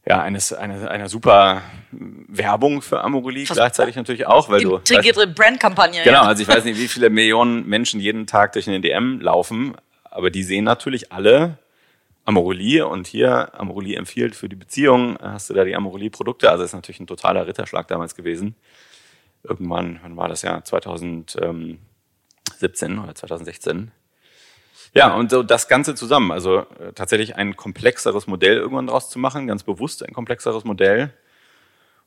ja, 0.05 0.21
eines, 0.21 0.51
einer, 0.51 0.91
einer 0.91 1.07
super 1.07 1.61
Werbung 1.91 2.81
für 2.81 3.01
Amorelie 3.01 3.45
gleichzeitig 3.45 3.95
natürlich 3.95 4.27
auch, 4.27 4.49
weil 4.49 4.61
du. 4.61 4.77
Integrierte 4.77 5.27
Brandkampagne. 5.27 6.03
Genau, 6.03 6.23
ja. 6.23 6.27
also 6.27 6.41
ich 6.41 6.47
weiß 6.47 6.65
nicht, 6.65 6.77
wie 6.77 6.87
viele 6.87 7.09
Millionen 7.09 7.65
Menschen 7.67 7.99
jeden 7.99 8.27
Tag 8.27 8.51
durch 8.53 8.65
den 8.65 8.81
DM 8.81 9.21
laufen, 9.21 9.75
aber 10.03 10.29
die 10.29 10.43
sehen 10.43 10.65
natürlich 10.65 11.11
alle 11.11 11.57
Amorelie 12.25 12.85
und 12.85 13.07
hier 13.07 13.57
Amorelie 13.59 13.95
empfiehlt 13.95 14.35
für 14.35 14.49
die 14.49 14.55
Beziehung, 14.55 15.17
hast 15.21 15.49
du 15.49 15.53
da 15.53 15.63
die 15.63 15.75
Amorelie-Produkte, 15.75 16.49
also 16.49 16.63
ist 16.63 16.73
natürlich 16.73 16.99
ein 16.99 17.07
totaler 17.07 17.47
Ritterschlag 17.47 17.87
damals 17.87 18.15
gewesen. 18.15 18.55
Irgendwann, 19.43 19.99
wann 20.03 20.15
war 20.15 20.29
das 20.29 20.41
ja? 20.41 20.63
2017 20.63 21.79
oder 22.99 23.15
2016 23.15 23.91
ja, 24.93 25.13
und 25.15 25.31
so 25.31 25.43
das 25.43 25.67
Ganze 25.67 25.95
zusammen, 25.95 26.31
also 26.31 26.59
äh, 26.59 26.93
tatsächlich 26.93 27.35
ein 27.35 27.55
komplexeres 27.55 28.27
Modell 28.27 28.57
irgendwann 28.57 28.87
draus 28.87 29.09
zu 29.09 29.19
machen, 29.19 29.47
ganz 29.47 29.63
bewusst 29.63 30.05
ein 30.05 30.13
komplexeres 30.13 30.63
Modell 30.63 31.13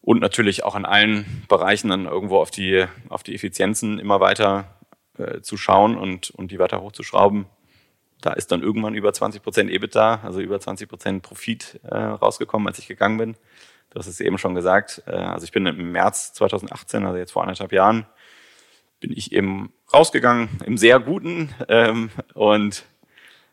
und 0.01 0.21
natürlich 0.21 0.63
auch 0.63 0.77
in 0.77 0.85
allen 0.85 1.45
Bereichen 1.49 1.89
dann 1.89 2.07
irgendwo 2.07 2.39
auf 2.39 2.51
die, 2.51 2.87
auf 3.09 3.25
die 3.25 3.35
Effizienzen 3.35 3.99
immer 3.99 4.21
weiter 4.21 4.77
äh, 5.19 5.41
zu 5.41 5.57
schauen 5.57 5.97
und, 5.97 6.31
und 6.31 6.53
die 6.53 6.59
weiter 6.59 6.81
hochzuschrauben. 6.81 7.47
Da 8.21 8.33
ist 8.33 8.53
dann 8.53 8.63
irgendwann 8.63 8.95
über 8.95 9.13
20 9.13 9.43
Prozent 9.43 9.71
EBITDA, 9.71 10.21
also 10.23 10.41
über 10.41 10.61
20 10.61 10.89
Prozent 10.89 11.23
Profit 11.23 11.81
äh, 11.85 11.97
rausgekommen, 11.97 12.69
als 12.69 12.79
ich 12.79 12.87
gegangen 12.87 13.19
bin. 13.19 13.37
Das 13.91 14.07
ist 14.07 14.21
eben 14.21 14.39
schon 14.39 14.55
gesagt. 14.55 15.03
Äh, 15.07 15.13
also 15.13 15.45
ich 15.45 15.53
bin 15.53 15.67
im 15.67 15.91
März 15.91 16.33
2018, 16.35 17.05
also 17.05 17.19
jetzt 17.19 17.33
vor 17.33 17.43
anderthalb 17.43 17.73
Jahren, 17.73 18.07
bin 19.01 19.13
ich 19.13 19.33
eben 19.33 19.73
rausgegangen 19.93 20.49
im 20.65 20.77
sehr 20.79 20.99
guten 21.01 21.55
ähm, 21.69 22.11
und 22.35 22.85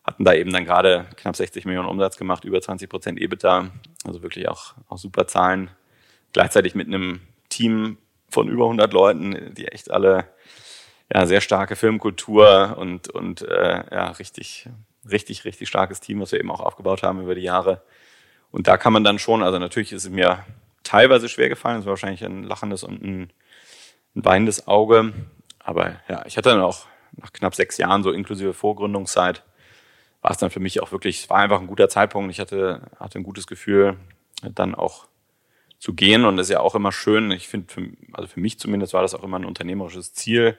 hatten 0.03 0.25
da 0.25 0.33
eben 0.33 0.51
dann 0.51 0.65
gerade 0.65 1.05
knapp 1.15 1.35
60 1.35 1.65
Millionen 1.65 1.87
Umsatz 1.87 2.17
gemacht, 2.17 2.43
über 2.43 2.61
20 2.61 2.89
Prozent 2.89 3.19
EBITDA, 3.19 3.71
also 4.03 4.21
wirklich 4.21 4.49
auch, 4.49 4.73
auch 4.89 4.97
super 4.97 5.27
Zahlen. 5.27 5.69
Gleichzeitig 6.33 6.75
mit 6.75 6.87
einem 6.87 7.21
Team 7.49 7.97
von 8.29 8.49
über 8.49 8.65
100 8.65 8.91
Leuten, 8.91 9.53
die 9.53 9.67
echt 9.67 9.91
alle 9.91 10.27
ja, 11.13 11.25
sehr 11.25 11.41
starke 11.41 11.75
Filmkultur 11.75 12.75
und, 12.77 13.09
und 13.09 13.43
äh, 13.43 13.83
ja, 13.91 14.07
richtig, 14.11 14.67
richtig, 15.09 15.45
richtig 15.45 15.69
starkes 15.69 15.99
Team, 15.99 16.19
was 16.19 16.31
wir 16.31 16.39
eben 16.39 16.51
auch 16.51 16.59
aufgebaut 16.59 17.03
haben 17.03 17.21
über 17.21 17.35
die 17.35 17.41
Jahre. 17.41 17.81
Und 18.51 18.67
da 18.67 18.77
kann 18.77 18.93
man 18.93 19.03
dann 19.03 19.19
schon, 19.19 19.43
also 19.43 19.59
natürlich 19.59 19.93
ist 19.93 20.05
es 20.05 20.09
mir 20.09 20.45
teilweise 20.83 21.29
schwer 21.29 21.49
gefallen, 21.49 21.79
es 21.79 21.85
war 21.85 21.91
wahrscheinlich 21.91 22.23
ein 22.25 22.43
lachendes 22.43 22.83
und 22.83 23.01
ein, 23.03 23.33
ein 24.15 24.25
weinendes 24.25 24.67
Auge, 24.67 25.13
aber 25.63 25.99
ja, 26.07 26.25
ich 26.25 26.37
hatte 26.37 26.49
dann 26.49 26.61
auch 26.61 26.85
nach 27.13 27.31
knapp 27.31 27.55
sechs 27.55 27.77
Jahren, 27.77 28.03
so 28.03 28.11
inklusive 28.11 28.53
Vorgründungszeit, 28.53 29.43
war 30.21 30.31
es 30.31 30.37
dann 30.37 30.49
für 30.49 30.59
mich 30.59 30.81
auch 30.81 30.91
wirklich, 30.91 31.29
war 31.29 31.37
einfach 31.37 31.59
ein 31.59 31.67
guter 31.67 31.89
Zeitpunkt. 31.89 32.31
Ich 32.31 32.39
hatte, 32.39 32.89
hatte 32.97 33.19
ein 33.19 33.23
gutes 33.23 33.45
Gefühl, 33.45 33.97
dann 34.41 34.73
auch 34.73 35.07
zu 35.79 35.93
gehen. 35.93 36.23
Und 36.23 36.37
das 36.37 36.47
ist 36.47 36.53
ja 36.53 36.61
auch 36.61 36.75
immer 36.75 36.93
schön. 36.93 37.29
Ich 37.31 37.49
finde, 37.49 37.91
also 38.13 38.27
für 38.27 38.39
mich 38.39 38.57
zumindest 38.57 38.93
war 38.93 39.01
das 39.01 39.13
auch 39.13 39.23
immer 39.23 39.37
ein 39.37 39.45
unternehmerisches 39.45 40.13
Ziel, 40.13 40.57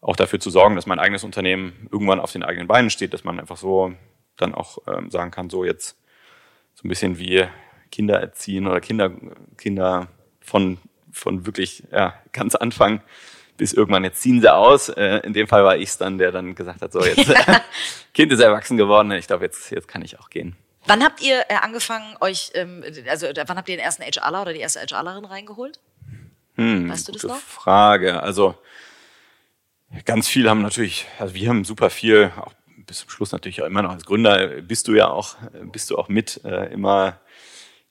auch 0.00 0.16
dafür 0.16 0.40
zu 0.40 0.50
sorgen, 0.50 0.74
dass 0.74 0.86
mein 0.86 0.98
eigenes 0.98 1.22
Unternehmen 1.22 1.88
irgendwann 1.92 2.20
auf 2.20 2.32
den 2.32 2.42
eigenen 2.42 2.66
Beinen 2.66 2.90
steht, 2.90 3.14
dass 3.14 3.24
man 3.24 3.38
einfach 3.38 3.56
so 3.56 3.94
dann 4.36 4.54
auch 4.54 4.78
ähm, 4.88 5.10
sagen 5.10 5.30
kann, 5.30 5.48
so 5.48 5.64
jetzt 5.64 5.96
so 6.74 6.86
ein 6.86 6.88
bisschen 6.88 7.18
wie 7.18 7.46
Kinder 7.90 8.20
erziehen 8.20 8.66
oder 8.66 8.80
Kinder, 8.80 9.12
Kinder 9.56 10.08
von, 10.40 10.78
von 11.12 11.46
wirklich 11.46 11.84
ja, 11.92 12.14
ganz 12.32 12.56
Anfang 12.56 13.02
bis 13.56 13.72
irgendwann, 13.72 14.04
jetzt 14.04 14.20
ziehen 14.20 14.40
sie 14.40 14.52
aus. 14.52 14.88
Äh, 14.88 15.20
in 15.24 15.32
dem 15.32 15.48
Fall 15.48 15.64
war 15.64 15.76
ich 15.76 15.90
es 15.90 15.98
dann, 15.98 16.18
der 16.18 16.32
dann 16.32 16.54
gesagt 16.54 16.82
hat, 16.82 16.92
so 16.92 17.04
jetzt 17.04 17.28
ja. 17.28 17.60
Kind 18.14 18.32
ist 18.32 18.40
erwachsen 18.40 18.76
geworden, 18.76 19.10
ich 19.12 19.26
glaube, 19.26 19.44
jetzt, 19.44 19.70
jetzt 19.70 19.88
kann 19.88 20.02
ich 20.02 20.18
auch 20.18 20.30
gehen. 20.30 20.56
Wann 20.86 21.02
habt 21.02 21.20
ihr 21.20 21.40
äh, 21.48 21.54
angefangen, 21.60 22.16
euch, 22.20 22.52
ähm, 22.54 22.84
also 23.08 23.26
wann 23.26 23.56
habt 23.56 23.68
ihr 23.68 23.76
den 23.76 23.84
ersten 23.84 24.02
HRler 24.02 24.42
oder 24.42 24.52
die 24.52 24.60
erste 24.60 24.80
HRlerin 24.80 25.24
reingeholt? 25.24 25.80
Hm, 26.54 26.90
weißt 26.90 27.08
du 27.08 27.12
das 27.12 27.24
noch? 27.24 27.38
Frage. 27.38 28.22
Also 28.22 28.54
Ganz 30.04 30.28
viel 30.28 30.48
haben 30.50 30.62
natürlich, 30.62 31.06
also 31.18 31.34
wir 31.34 31.48
haben 31.48 31.64
super 31.64 31.90
viel, 31.90 32.32
auch 32.36 32.52
bis 32.86 32.98
zum 32.98 33.10
Schluss 33.10 33.32
natürlich 33.32 33.62
auch 33.62 33.66
immer 33.66 33.82
noch 33.82 33.90
als 33.90 34.04
Gründer 34.04 34.48
bist 34.62 34.88
du 34.88 34.94
ja 34.94 35.08
auch, 35.08 35.36
bist 35.72 35.90
du 35.90 35.96
auch 35.96 36.08
mit 36.08 36.40
äh, 36.44 36.72
immer 36.72 37.18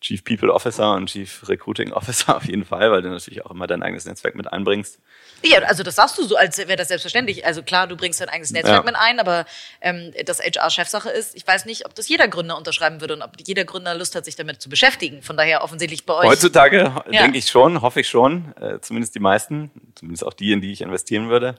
Chief 0.05 0.23
People 0.23 0.53
Officer 0.53 0.93
und 0.93 1.09
Chief 1.09 1.49
Recruiting 1.49 1.91
Officer 1.91 2.35
auf 2.37 2.45
jeden 2.45 2.63
Fall, 2.63 2.91
weil 2.91 3.01
du 3.01 3.09
natürlich 3.09 3.43
auch 3.43 3.49
immer 3.49 3.65
dein 3.65 3.81
eigenes 3.81 4.05
Netzwerk 4.05 4.35
mit 4.35 4.51
einbringst. 4.53 4.99
Ja, 5.41 5.59
also 5.63 5.81
das 5.81 5.95
sagst 5.95 6.19
du 6.19 6.23
so, 6.23 6.35
als 6.35 6.59
wäre 6.59 6.75
das 6.75 6.89
selbstverständlich. 6.89 7.43
Also 7.43 7.63
klar, 7.63 7.87
du 7.87 7.97
bringst 7.97 8.21
dein 8.21 8.29
eigenes 8.29 8.51
Netzwerk 8.51 8.77
ja. 8.77 8.83
mit 8.83 8.95
ein, 8.95 9.19
aber 9.19 9.45
ähm, 9.81 10.13
das 10.25 10.39
HR-Chefsache 10.39 11.09
ist, 11.09 11.35
ich 11.35 11.47
weiß 11.47 11.65
nicht, 11.65 11.87
ob 11.87 11.95
das 11.95 12.07
jeder 12.07 12.27
Gründer 12.27 12.55
unterschreiben 12.55 13.01
würde 13.01 13.15
und 13.15 13.23
ob 13.23 13.31
jeder 13.43 13.65
Gründer 13.65 13.95
Lust 13.95 14.15
hat, 14.15 14.25
sich 14.25 14.35
damit 14.35 14.61
zu 14.61 14.69
beschäftigen. 14.69 15.23
Von 15.23 15.37
daher 15.37 15.63
offensichtlich 15.63 16.05
bei 16.05 16.13
euch. 16.13 16.27
Heutzutage 16.27 16.93
ja. 17.09 17.23
denke 17.23 17.39
ich 17.39 17.49
schon, 17.49 17.81
hoffe 17.81 18.01
ich 18.01 18.07
schon, 18.07 18.53
äh, 18.61 18.79
zumindest 18.81 19.15
die 19.15 19.19
meisten, 19.19 19.71
zumindest 19.95 20.23
auch 20.23 20.33
die, 20.33 20.51
in 20.51 20.61
die 20.61 20.71
ich 20.71 20.81
investieren 20.81 21.29
würde. 21.29 21.55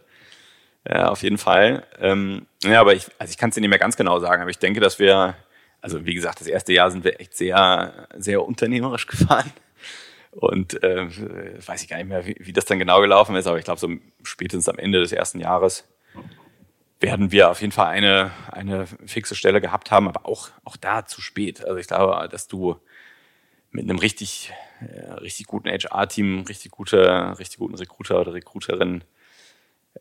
Ja, 0.88 1.08
auf 1.08 1.24
jeden 1.24 1.38
Fall. 1.38 1.84
Ähm, 2.00 2.46
ja, 2.62 2.80
aber 2.80 2.94
ich, 2.94 3.06
also 3.18 3.32
ich 3.32 3.38
kann 3.38 3.48
es 3.48 3.56
dir 3.56 3.60
nicht 3.60 3.70
mehr 3.70 3.80
ganz 3.80 3.96
genau 3.96 4.20
sagen, 4.20 4.42
aber 4.42 4.52
ich 4.52 4.58
denke, 4.58 4.78
dass 4.78 5.00
wir, 5.00 5.34
also 5.86 6.04
wie 6.04 6.14
gesagt, 6.14 6.40
das 6.40 6.48
erste 6.48 6.72
Jahr 6.72 6.90
sind 6.90 7.04
wir 7.04 7.20
echt 7.20 7.36
sehr, 7.36 8.08
sehr 8.16 8.44
unternehmerisch 8.44 9.06
gefahren. 9.06 9.52
Und 10.32 10.82
äh, 10.82 11.06
weiß 11.64 11.82
ich 11.82 11.88
gar 11.88 11.96
nicht 11.98 12.08
mehr, 12.08 12.26
wie, 12.26 12.36
wie 12.40 12.52
das 12.52 12.64
dann 12.64 12.80
genau 12.80 13.00
gelaufen 13.00 13.36
ist, 13.36 13.46
aber 13.46 13.58
ich 13.58 13.64
glaube, 13.64 13.78
so 13.78 13.88
spätestens 14.24 14.68
am 14.68 14.78
Ende 14.78 14.98
des 14.98 15.12
ersten 15.12 15.38
Jahres 15.38 15.88
werden 16.98 17.30
wir 17.30 17.50
auf 17.50 17.60
jeden 17.60 17.72
Fall 17.72 17.86
eine, 17.86 18.32
eine 18.50 18.86
fixe 19.06 19.36
Stelle 19.36 19.60
gehabt 19.60 19.92
haben, 19.92 20.08
aber 20.08 20.26
auch, 20.26 20.50
auch 20.64 20.76
da 20.76 21.06
zu 21.06 21.20
spät. 21.20 21.64
Also 21.64 21.76
ich 21.76 21.86
glaube, 21.86 22.28
dass 22.28 22.48
du 22.48 22.76
mit 23.70 23.84
einem 23.84 23.98
richtig, 23.98 24.52
äh, 24.80 25.12
richtig 25.12 25.46
guten 25.46 25.68
HR-Team, 25.68 26.40
richtig 26.48 26.72
gute, 26.72 27.38
richtig 27.38 27.58
guten 27.58 27.76
Recruiter 27.76 28.20
oder 28.20 28.34
Recruiterin 28.34 29.04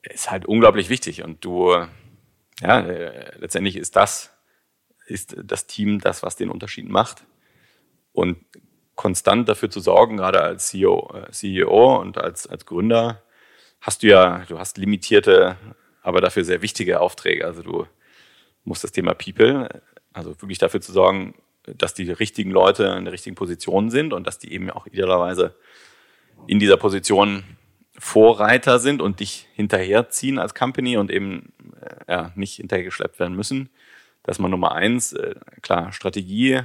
ist 0.01 0.31
halt 0.31 0.47
unglaublich 0.47 0.89
wichtig. 0.89 1.23
Und 1.23 1.45
du, 1.45 1.75
ja, 2.59 2.79
äh, 2.79 3.37
letztendlich 3.37 3.77
ist 3.77 3.95
das, 3.95 4.34
ist 5.05 5.35
das 5.43 5.67
Team 5.67 5.99
das, 5.99 6.23
was 6.23 6.35
den 6.35 6.49
Unterschied 6.49 6.89
macht. 6.89 7.25
Und 8.13 8.37
konstant 8.95 9.49
dafür 9.49 9.69
zu 9.69 9.79
sorgen, 9.79 10.17
gerade 10.17 10.41
als 10.41 10.67
CEO, 10.67 11.13
äh, 11.13 11.31
CEO 11.31 11.99
und 11.99 12.17
als, 12.17 12.47
als 12.47 12.65
Gründer, 12.65 13.21
hast 13.81 14.03
du 14.03 14.07
ja, 14.07 14.45
du 14.47 14.57
hast 14.57 14.77
limitierte, 14.77 15.57
aber 16.01 16.21
dafür 16.21 16.43
sehr 16.43 16.61
wichtige 16.61 17.01
Aufträge. 17.01 17.45
Also 17.45 17.61
du 17.61 17.87
musst 18.63 18.83
das 18.83 18.91
Thema 18.91 19.13
People, 19.13 19.81
also 20.13 20.41
wirklich 20.41 20.57
dafür 20.57 20.81
zu 20.81 20.91
sorgen, 20.91 21.35
dass 21.65 21.93
die 21.93 22.09
richtigen 22.11 22.51
Leute 22.51 22.95
in 22.97 23.05
der 23.05 23.13
richtigen 23.13 23.35
Position 23.35 23.89
sind 23.89 24.13
und 24.13 24.25
dass 24.27 24.39
die 24.39 24.53
eben 24.53 24.69
auch 24.69 24.85
idealerweise 24.85 25.55
in 26.47 26.59
dieser 26.59 26.77
Position 26.77 27.43
Vorreiter 27.97 28.79
sind 28.79 29.01
und 29.01 29.19
dich 29.19 29.47
hinterherziehen 29.55 30.37
als 30.37 30.53
Company 30.53 30.97
und 30.97 31.09
eben 31.09 31.53
äh, 31.81 32.11
ja, 32.11 32.31
nicht 32.35 32.55
hinterhergeschleppt 32.55 33.19
werden 33.19 33.35
müssen. 33.35 33.69
Das 34.25 34.37
ist 34.37 34.41
mal 34.41 34.49
Nummer 34.49 34.73
eins. 34.73 35.13
Äh, 35.13 35.35
klar, 35.61 35.91
Strategie, 35.91 36.61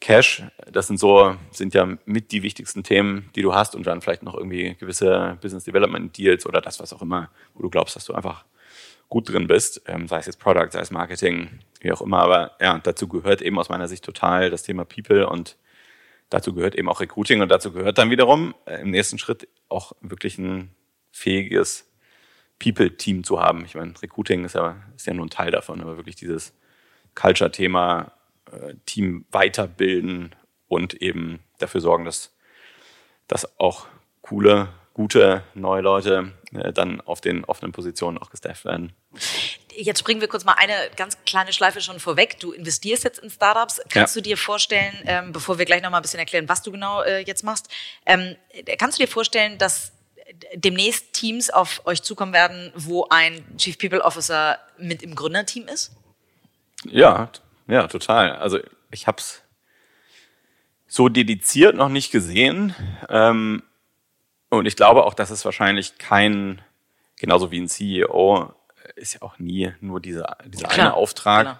Cash, 0.00 0.44
das 0.70 0.86
sind 0.86 0.98
so, 0.98 1.36
sind 1.50 1.74
ja 1.74 1.98
mit 2.06 2.32
die 2.32 2.42
wichtigsten 2.42 2.82
Themen, 2.82 3.28
die 3.34 3.42
du 3.42 3.54
hast 3.54 3.74
und 3.74 3.86
dann 3.86 4.00
vielleicht 4.00 4.22
noch 4.22 4.34
irgendwie 4.34 4.76
gewisse 4.78 5.36
Business 5.42 5.64
Development 5.64 6.16
Deals 6.16 6.46
oder 6.46 6.60
das, 6.60 6.80
was 6.80 6.92
auch 6.92 7.02
immer, 7.02 7.30
wo 7.54 7.62
du 7.62 7.70
glaubst, 7.70 7.96
dass 7.96 8.04
du 8.04 8.14
einfach 8.14 8.44
gut 9.08 9.28
drin 9.28 9.46
bist, 9.46 9.82
ähm, 9.86 10.08
sei 10.08 10.18
es 10.18 10.26
jetzt 10.26 10.38
Product, 10.38 10.68
sei 10.70 10.80
es 10.80 10.90
Marketing, 10.90 11.60
wie 11.80 11.92
auch 11.92 12.00
immer. 12.00 12.20
Aber 12.20 12.52
ja, 12.60 12.78
dazu 12.78 13.08
gehört 13.08 13.42
eben 13.42 13.58
aus 13.58 13.68
meiner 13.68 13.88
Sicht 13.88 14.04
total 14.04 14.50
das 14.50 14.62
Thema 14.62 14.84
People 14.84 15.28
und 15.28 15.56
dazu 16.30 16.54
gehört 16.54 16.74
eben 16.74 16.88
auch 16.88 17.00
Recruiting 17.00 17.42
und 17.42 17.48
dazu 17.50 17.72
gehört 17.72 17.98
dann 17.98 18.10
wiederum 18.10 18.54
äh, 18.66 18.80
im 18.80 18.90
nächsten 18.90 19.18
Schritt 19.18 19.48
auch 19.68 19.92
wirklich 20.00 20.38
ein 20.38 20.70
fähiges 21.10 21.87
People-Team 22.58 23.24
zu 23.24 23.40
haben. 23.40 23.64
Ich 23.64 23.74
meine, 23.74 23.94
Recruiting 24.00 24.44
ist 24.44 24.54
ja, 24.54 24.76
ist 24.96 25.06
ja 25.06 25.14
nur 25.14 25.26
ein 25.26 25.30
Teil 25.30 25.50
davon, 25.50 25.80
aber 25.80 25.96
wirklich 25.96 26.16
dieses 26.16 26.52
Culture-Thema, 27.14 28.12
äh, 28.50 28.74
Team 28.86 29.24
weiterbilden 29.30 30.34
und 30.66 30.94
eben 30.94 31.40
dafür 31.58 31.80
sorgen, 31.80 32.04
dass, 32.04 32.34
dass 33.26 33.58
auch 33.58 33.86
coole, 34.22 34.68
gute 34.94 35.42
neue 35.54 35.82
Leute 35.82 36.32
äh, 36.52 36.72
dann 36.72 37.00
auf 37.00 37.20
den 37.20 37.44
offenen 37.44 37.72
Positionen 37.72 38.18
auch 38.18 38.30
gestafft 38.30 38.64
werden. 38.64 38.92
Jetzt 39.74 40.00
springen 40.00 40.20
wir 40.20 40.28
kurz 40.28 40.44
mal 40.44 40.54
eine 40.54 40.90
ganz 40.96 41.16
kleine 41.24 41.52
Schleife 41.52 41.80
schon 41.80 42.00
vorweg. 42.00 42.40
Du 42.40 42.52
investierst 42.52 43.04
jetzt 43.04 43.20
in 43.20 43.30
Startups. 43.30 43.80
Kannst 43.88 44.16
ja. 44.16 44.20
du 44.20 44.28
dir 44.28 44.36
vorstellen, 44.36 44.94
ähm, 45.06 45.32
bevor 45.32 45.58
wir 45.58 45.66
gleich 45.66 45.82
noch 45.82 45.90
mal 45.90 45.98
ein 45.98 46.02
bisschen 46.02 46.18
erklären, 46.18 46.48
was 46.48 46.62
du 46.62 46.72
genau 46.72 47.02
äh, 47.02 47.20
jetzt 47.20 47.44
machst, 47.44 47.68
ähm, 48.06 48.34
kannst 48.78 48.98
du 48.98 49.04
dir 49.04 49.08
vorstellen, 49.08 49.56
dass 49.58 49.92
demnächst 50.54 51.12
Teams 51.12 51.50
auf 51.50 51.82
euch 51.86 52.02
zukommen 52.02 52.32
werden, 52.32 52.72
wo 52.74 53.06
ein 53.10 53.44
Chief 53.56 53.78
People 53.78 54.02
Officer 54.02 54.58
mit 54.78 55.02
im 55.02 55.14
Gründerteam 55.14 55.68
ist? 55.68 55.92
Ja, 56.84 57.30
ja, 57.66 57.86
total. 57.86 58.36
Also 58.36 58.58
ich 58.90 59.06
habe 59.06 59.18
es 59.18 59.42
so 60.86 61.08
dediziert 61.08 61.76
noch 61.76 61.88
nicht 61.88 62.10
gesehen. 62.10 62.74
Ähm, 63.08 63.62
und 64.48 64.66
ich 64.66 64.76
glaube 64.76 65.04
auch, 65.04 65.14
dass 65.14 65.30
es 65.30 65.44
wahrscheinlich 65.44 65.98
kein, 65.98 66.62
genauso 67.16 67.50
wie 67.50 67.60
ein 67.60 67.68
CEO, 67.68 68.54
ist 68.96 69.14
ja 69.14 69.22
auch 69.22 69.38
nie 69.38 69.72
nur 69.80 70.00
dieser, 70.00 70.38
dieser 70.46 70.68
Klar, 70.68 70.86
eine 70.86 70.94
Auftrag. 70.94 71.46
Genau. 71.46 71.58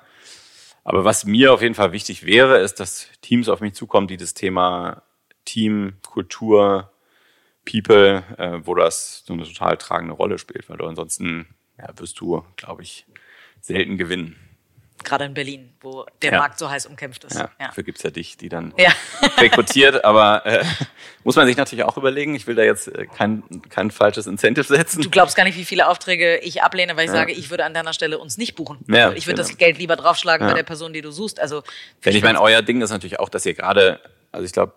Aber 0.84 1.04
was 1.04 1.26
mir 1.26 1.52
auf 1.52 1.60
jeden 1.60 1.74
Fall 1.74 1.92
wichtig 1.92 2.24
wäre, 2.24 2.58
ist, 2.58 2.80
dass 2.80 3.08
Teams 3.20 3.50
auf 3.50 3.60
mich 3.60 3.74
zukommen, 3.74 4.08
die 4.08 4.16
das 4.16 4.32
Thema 4.32 5.02
Team, 5.44 5.98
Kultur, 6.02 6.90
People, 7.70 8.24
äh, 8.38 8.60
wo 8.64 8.74
das 8.74 9.24
so 9.26 9.32
eine 9.32 9.44
total 9.44 9.76
tragende 9.76 10.14
Rolle 10.14 10.38
spielt, 10.38 10.68
weil 10.68 10.78
du 10.78 10.86
ansonsten 10.86 11.54
ja, 11.78 11.88
wirst 11.96 12.20
du, 12.20 12.44
glaube 12.56 12.82
ich, 12.82 13.06
selten 13.60 13.98
gewinnen 13.98 14.36
gerade 15.04 15.24
in 15.24 15.34
Berlin, 15.34 15.70
wo 15.80 16.06
der 16.22 16.32
ja. 16.32 16.38
Markt 16.38 16.58
so 16.58 16.68
heiß 16.70 16.86
umkämpft 16.86 17.24
ist. 17.24 17.36
Ja. 17.36 17.50
Dafür 17.58 17.84
gibt's 17.84 18.02
ja 18.02 18.10
dich, 18.10 18.36
die 18.36 18.48
dann 18.48 18.74
rekrutiert. 19.38 20.04
Aber 20.04 20.44
äh, 20.44 20.64
muss 21.24 21.36
man 21.36 21.46
sich 21.46 21.56
natürlich 21.56 21.84
auch 21.84 21.96
überlegen. 21.96 22.34
Ich 22.34 22.46
will 22.46 22.54
da 22.54 22.62
jetzt 22.62 22.88
äh, 22.88 23.06
kein, 23.06 23.42
kein 23.70 23.90
falsches 23.90 24.26
Incentive 24.26 24.64
setzen. 24.64 25.02
Du 25.02 25.10
glaubst 25.10 25.36
gar 25.36 25.44
nicht, 25.44 25.56
wie 25.56 25.64
viele 25.64 25.88
Aufträge 25.88 26.38
ich 26.38 26.62
ablehne, 26.62 26.96
weil 26.96 27.06
ich 27.06 27.10
sage, 27.10 27.32
ich 27.32 27.50
würde 27.50 27.64
an 27.64 27.74
deiner 27.74 27.92
Stelle 27.92 28.18
uns 28.18 28.38
nicht 28.38 28.54
buchen. 28.54 28.78
Ja, 28.88 29.12
ich 29.12 29.26
würde 29.26 29.36
genau. 29.36 29.48
das 29.48 29.56
Geld 29.56 29.78
lieber 29.78 29.96
draufschlagen 29.96 30.46
bei 30.46 30.54
der 30.54 30.62
Person, 30.62 30.92
die 30.92 31.00
du 31.00 31.10
suchst. 31.10 31.40
Also 31.40 31.62
Wenn 32.02 32.16
ich 32.16 32.22
meine, 32.22 32.40
euer 32.40 32.62
Ding 32.62 32.80
ist 32.80 32.90
natürlich 32.90 33.20
auch, 33.20 33.28
dass 33.28 33.46
ihr 33.46 33.54
gerade, 33.54 34.00
also 34.32 34.44
ich 34.44 34.52
glaube, 34.52 34.74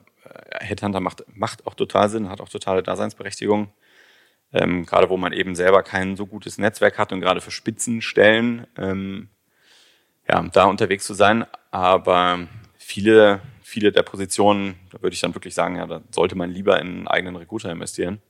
Headhunter 0.60 1.00
macht, 1.00 1.24
macht 1.34 1.66
auch 1.68 1.74
total 1.74 2.10
Sinn, 2.10 2.30
hat 2.30 2.42
auch 2.42 2.50
totale 2.50 2.84
Daseinsberechtigung. 2.84 3.72
Ähm, 4.54 4.86
gerade 4.86 5.10
wo 5.10 5.16
man 5.16 5.32
eben 5.32 5.56
selber 5.56 5.82
kein 5.82 6.18
so 6.18 6.25
gutes 6.25 6.58
Netzwerk 6.58 6.98
hat 6.98 7.13
und 7.13 7.22
gerade 7.22 7.40
für 7.40 7.51
Spitzenstellen 7.51 8.68
ähm, 8.78 9.30
ja, 10.28 10.42
da 10.51 10.66
unterwegs 10.66 11.06
zu 11.06 11.13
sein. 11.13 11.46
Aber 11.72 12.48
viele, 12.78 13.42
viele 13.63 13.94
der 13.94 14.04
Positionen, 14.04 14.75
da 14.92 15.01
würde 15.01 15.13
ich 15.13 15.22
dann 15.22 15.34
wirklich 15.34 15.56
sagen, 15.56 15.78
ja, 15.78 15.88
da 15.88 16.01
sollte 16.12 16.36
man 16.36 16.51
lieber 16.51 16.80
in 16.82 16.88
einen 16.88 17.08
eigenen 17.08 17.38
Recruiter 17.38 17.72
investieren, 17.72 18.22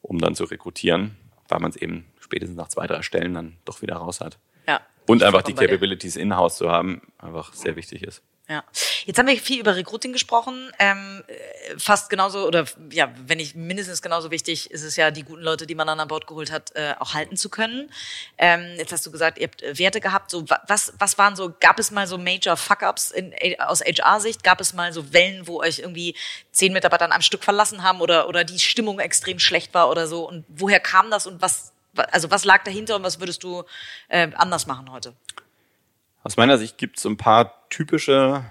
um 0.00 0.18
dann 0.18 0.34
zu 0.34 0.44
rekrutieren, 0.44 1.16
weil 1.48 1.60
man 1.60 1.70
es 1.70 1.76
eben 1.76 2.06
spätestens 2.18 2.56
nach 2.56 2.68
zwei, 2.68 2.86
drei 2.86 3.02
Stellen 3.02 3.34
dann 3.34 3.58
doch 3.66 3.82
wieder 3.82 3.96
raus 3.96 4.22
hat. 4.22 4.38
Ja. 4.66 4.80
Und 5.06 5.22
einfach 5.22 5.42
die 5.42 5.54
Capabilities 5.54 6.16
in-house 6.16 6.56
zu 6.56 6.70
haben, 6.70 7.02
einfach 7.18 7.52
sehr 7.54 7.76
wichtig 7.76 8.02
ist. 8.02 8.22
Ja. 8.48 8.64
Jetzt 9.06 9.18
haben 9.18 9.28
wir 9.28 9.38
viel 9.38 9.60
über 9.60 9.76
Recruiting 9.76 10.12
gesprochen. 10.12 10.70
Ähm, 10.78 11.22
fast 11.78 12.10
genauso, 12.10 12.46
oder 12.46 12.66
ja, 12.90 13.10
wenn 13.26 13.38
nicht 13.38 13.54
mindestens 13.54 14.02
genauso 14.02 14.30
wichtig, 14.30 14.70
ist 14.70 14.82
es 14.82 14.96
ja, 14.96 15.10
die 15.10 15.22
guten 15.22 15.42
Leute, 15.42 15.66
die 15.66 15.74
man 15.74 15.86
dann 15.86 16.00
an 16.00 16.08
Bord 16.08 16.26
geholt 16.26 16.50
hat, 16.50 16.74
äh, 16.74 16.94
auch 16.98 17.14
halten 17.14 17.36
zu 17.36 17.48
können. 17.48 17.90
Ähm, 18.36 18.74
jetzt 18.76 18.92
hast 18.92 19.06
du 19.06 19.10
gesagt, 19.10 19.38
ihr 19.38 19.46
habt 19.46 19.62
Werte 19.78 20.00
gehabt. 20.00 20.30
So, 20.30 20.44
was, 20.66 20.92
was 20.98 21.18
waren 21.18 21.34
so, 21.34 21.54
gab 21.60 21.78
es 21.78 21.90
mal 21.92 22.06
so 22.06 22.18
Major 22.18 22.56
Fuck-Ups 22.56 23.14
aus 23.58 23.80
HR-Sicht? 23.80 24.44
Gab 24.44 24.60
es 24.60 24.74
mal 24.74 24.92
so 24.92 25.12
Wellen, 25.12 25.46
wo 25.46 25.60
euch 25.60 25.78
irgendwie 25.78 26.14
zehn 26.50 26.72
Mitarbeiter 26.72 27.10
am 27.10 27.22
Stück 27.22 27.44
verlassen 27.44 27.82
haben 27.82 28.00
oder, 28.00 28.28
oder 28.28 28.44
die 28.44 28.58
Stimmung 28.58 28.98
extrem 28.98 29.38
schlecht 29.38 29.72
war 29.72 29.88
oder 29.88 30.06
so? 30.06 30.28
Und 30.28 30.44
woher 30.48 30.80
kam 30.80 31.10
das 31.10 31.26
und 31.26 31.40
was, 31.40 31.71
also 31.96 32.30
was 32.30 32.44
lag 32.44 32.64
dahinter 32.64 32.96
und 32.96 33.02
was 33.02 33.20
würdest 33.20 33.42
du 33.42 33.64
äh, 34.08 34.30
anders 34.34 34.66
machen 34.66 34.90
heute? 34.90 35.14
Aus 36.24 36.36
meiner 36.36 36.58
Sicht 36.58 36.78
gibt 36.78 36.98
es 36.98 37.04
ein 37.04 37.16
paar 37.16 37.68
typische 37.68 38.44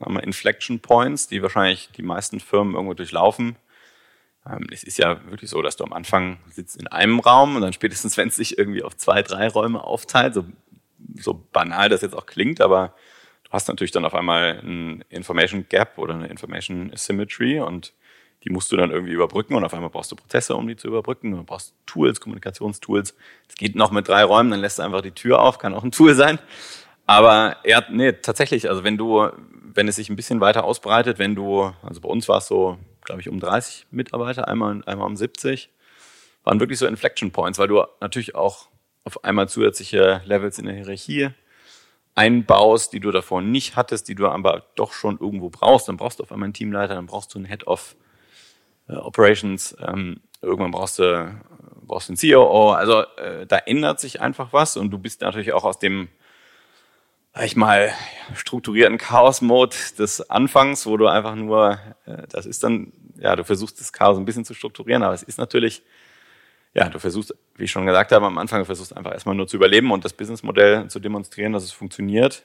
wir, 0.00 0.16
Inflection 0.18 0.80
Points, 0.80 1.28
die 1.28 1.42
wahrscheinlich 1.42 1.90
die 1.96 2.02
meisten 2.02 2.40
Firmen 2.40 2.74
irgendwo 2.74 2.94
durchlaufen. 2.94 3.56
Ähm, 4.46 4.66
es 4.70 4.82
ist 4.82 4.98
ja 4.98 5.24
wirklich 5.28 5.50
so, 5.50 5.62
dass 5.62 5.76
du 5.76 5.84
am 5.84 5.92
Anfang 5.92 6.38
sitzt 6.50 6.76
in 6.76 6.86
einem 6.86 7.20
Raum 7.20 7.56
und 7.56 7.62
dann 7.62 7.72
spätestens, 7.72 8.16
wenn 8.16 8.28
es 8.28 8.36
sich 8.36 8.58
irgendwie 8.58 8.82
auf 8.82 8.96
zwei, 8.96 9.22
drei 9.22 9.48
Räume 9.48 9.82
aufteilt, 9.82 10.34
so, 10.34 10.44
so 11.16 11.34
banal 11.52 11.88
das 11.88 12.02
jetzt 12.02 12.14
auch 12.14 12.26
klingt, 12.26 12.60
aber 12.60 12.94
du 13.44 13.50
hast 13.50 13.68
natürlich 13.68 13.92
dann 13.92 14.04
auf 14.04 14.14
einmal 14.14 14.60
ein 14.62 15.04
Information 15.08 15.66
Gap 15.68 15.98
oder 15.98 16.14
eine 16.14 16.28
Information 16.28 16.92
Asymmetry 16.92 17.60
und 17.60 17.92
die 18.44 18.50
musst 18.50 18.72
du 18.72 18.76
dann 18.76 18.90
irgendwie 18.90 19.12
überbrücken 19.12 19.54
und 19.54 19.64
auf 19.64 19.74
einmal 19.74 19.90
brauchst 19.90 20.10
du 20.10 20.16
Prozesse, 20.16 20.56
um 20.56 20.66
die 20.66 20.76
zu 20.76 20.88
überbrücken. 20.88 21.30
Du 21.32 21.44
brauchst 21.44 21.74
Tools, 21.86 22.20
Kommunikationstools. 22.20 23.14
Es 23.48 23.54
geht 23.54 23.76
noch 23.76 23.90
mit 23.90 24.08
drei 24.08 24.24
Räumen, 24.24 24.50
dann 24.50 24.60
lässt 24.60 24.78
du 24.78 24.82
einfach 24.82 25.00
die 25.00 25.12
Tür 25.12 25.40
auf, 25.40 25.58
kann 25.58 25.74
auch 25.74 25.84
ein 25.84 25.92
Tool 25.92 26.14
sein. 26.14 26.38
Aber 27.06 27.56
er, 27.64 27.84
nee, 27.90 28.12
tatsächlich, 28.12 28.68
also 28.68 28.84
wenn 28.84 28.96
du, 28.96 29.28
wenn 29.74 29.88
es 29.88 29.96
sich 29.96 30.08
ein 30.08 30.16
bisschen 30.16 30.40
weiter 30.40 30.64
ausbreitet, 30.64 31.18
wenn 31.18 31.34
du, 31.34 31.72
also 31.82 32.00
bei 32.00 32.08
uns 32.08 32.28
war 32.28 32.38
es 32.38 32.46
so, 32.46 32.78
glaube 33.04 33.20
ich, 33.20 33.28
um 33.28 33.40
30 33.40 33.86
Mitarbeiter, 33.90 34.48
einmal, 34.48 34.82
einmal 34.86 35.06
um 35.06 35.16
70. 35.16 35.70
waren 36.44 36.60
wirklich 36.60 36.78
so 36.78 36.86
Inflection 36.86 37.30
Points, 37.30 37.58
weil 37.58 37.68
du 37.68 37.84
natürlich 38.00 38.34
auch 38.34 38.68
auf 39.04 39.24
einmal 39.24 39.48
zusätzliche 39.48 40.22
Levels 40.24 40.58
in 40.58 40.66
der 40.66 40.74
Hierarchie 40.74 41.30
einbaust, 42.14 42.92
die 42.92 43.00
du 43.00 43.10
davor 43.10 43.42
nicht 43.42 43.74
hattest, 43.76 44.08
die 44.08 44.14
du 44.14 44.28
aber 44.28 44.66
doch 44.76 44.92
schon 44.92 45.18
irgendwo 45.18 45.50
brauchst. 45.50 45.88
Dann 45.88 45.96
brauchst 45.96 46.18
du 46.18 46.24
auf 46.24 46.32
einmal 46.32 46.46
einen 46.46 46.54
Teamleiter, 46.54 46.94
dann 46.94 47.06
brauchst 47.06 47.34
du 47.34 47.38
einen 47.38 47.46
Head 47.46 47.66
of 47.66 47.96
äh, 48.88 48.94
Operations, 48.94 49.76
ähm, 49.86 50.20
irgendwann 50.40 50.70
brauchst 50.70 50.98
du, 50.98 51.40
brauchst 51.82 52.08
du 52.08 52.12
einen 52.12 52.32
COO. 52.32 52.70
Also 52.72 53.02
äh, 53.16 53.46
da 53.46 53.58
ändert 53.58 54.00
sich 54.00 54.20
einfach 54.20 54.52
was 54.52 54.76
und 54.76 54.90
du 54.90 54.98
bist 54.98 55.20
natürlich 55.20 55.52
auch 55.52 55.64
aus 55.64 55.78
dem 55.78 56.08
sag 57.34 57.44
ich 57.44 57.56
mal, 57.56 57.92
strukturierten 58.34 58.98
Chaos-Mode 58.98 59.74
des 59.98 60.28
Anfangs, 60.28 60.86
wo 60.86 60.96
du 60.96 61.06
einfach 61.06 61.34
nur, 61.34 61.78
äh, 62.04 62.26
das 62.28 62.46
ist 62.46 62.62
dann, 62.62 62.92
ja, 63.18 63.36
du 63.36 63.44
versuchst 63.44 63.80
das 63.80 63.92
Chaos 63.92 64.18
ein 64.18 64.24
bisschen 64.24 64.44
zu 64.44 64.54
strukturieren, 64.54 65.02
aber 65.02 65.14
es 65.14 65.22
ist 65.22 65.38
natürlich, 65.38 65.82
ja, 66.74 66.88
du 66.88 66.98
versuchst, 66.98 67.34
wie 67.56 67.64
ich 67.64 67.70
schon 67.70 67.86
gesagt 67.86 68.12
habe, 68.12 68.26
am 68.26 68.38
Anfang 68.38 68.60
du 68.60 68.64
versuchst 68.66 68.96
einfach 68.96 69.12
erstmal 69.12 69.34
nur 69.34 69.46
zu 69.46 69.56
überleben 69.56 69.90
und 69.92 70.04
das 70.04 70.12
Businessmodell 70.12 70.88
zu 70.88 71.00
demonstrieren, 71.00 71.52
dass 71.52 71.64
es 71.64 71.72
funktioniert. 71.72 72.44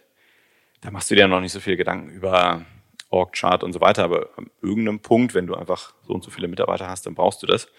Da 0.82 0.92
machst 0.92 1.12
du 1.12 1.16
dir 1.16 1.28
noch 1.28 1.42
nicht 1.42 1.54
so 1.54 1.60
viel 1.60 1.76
Gedanken 1.76 2.10
über 2.10 2.66
Org-Chart 3.10 3.64
und 3.64 3.74
so 3.74 3.82
weiter, 3.82 4.04
aber 4.04 4.30
an 4.38 4.50
irgendeinem 4.62 5.00
Punkt, 5.00 5.34
wenn 5.34 5.48
du 5.48 5.56
einfach 5.56 5.94
so 6.06 6.14
und 6.14 6.24
so 6.24 6.32
viele 6.32 6.48
Mitarbeiter 6.48 6.90
hast, 6.90 7.06
dann 7.06 7.16
brauchst 7.16 7.42
du 7.42 7.48
das. 7.48 7.70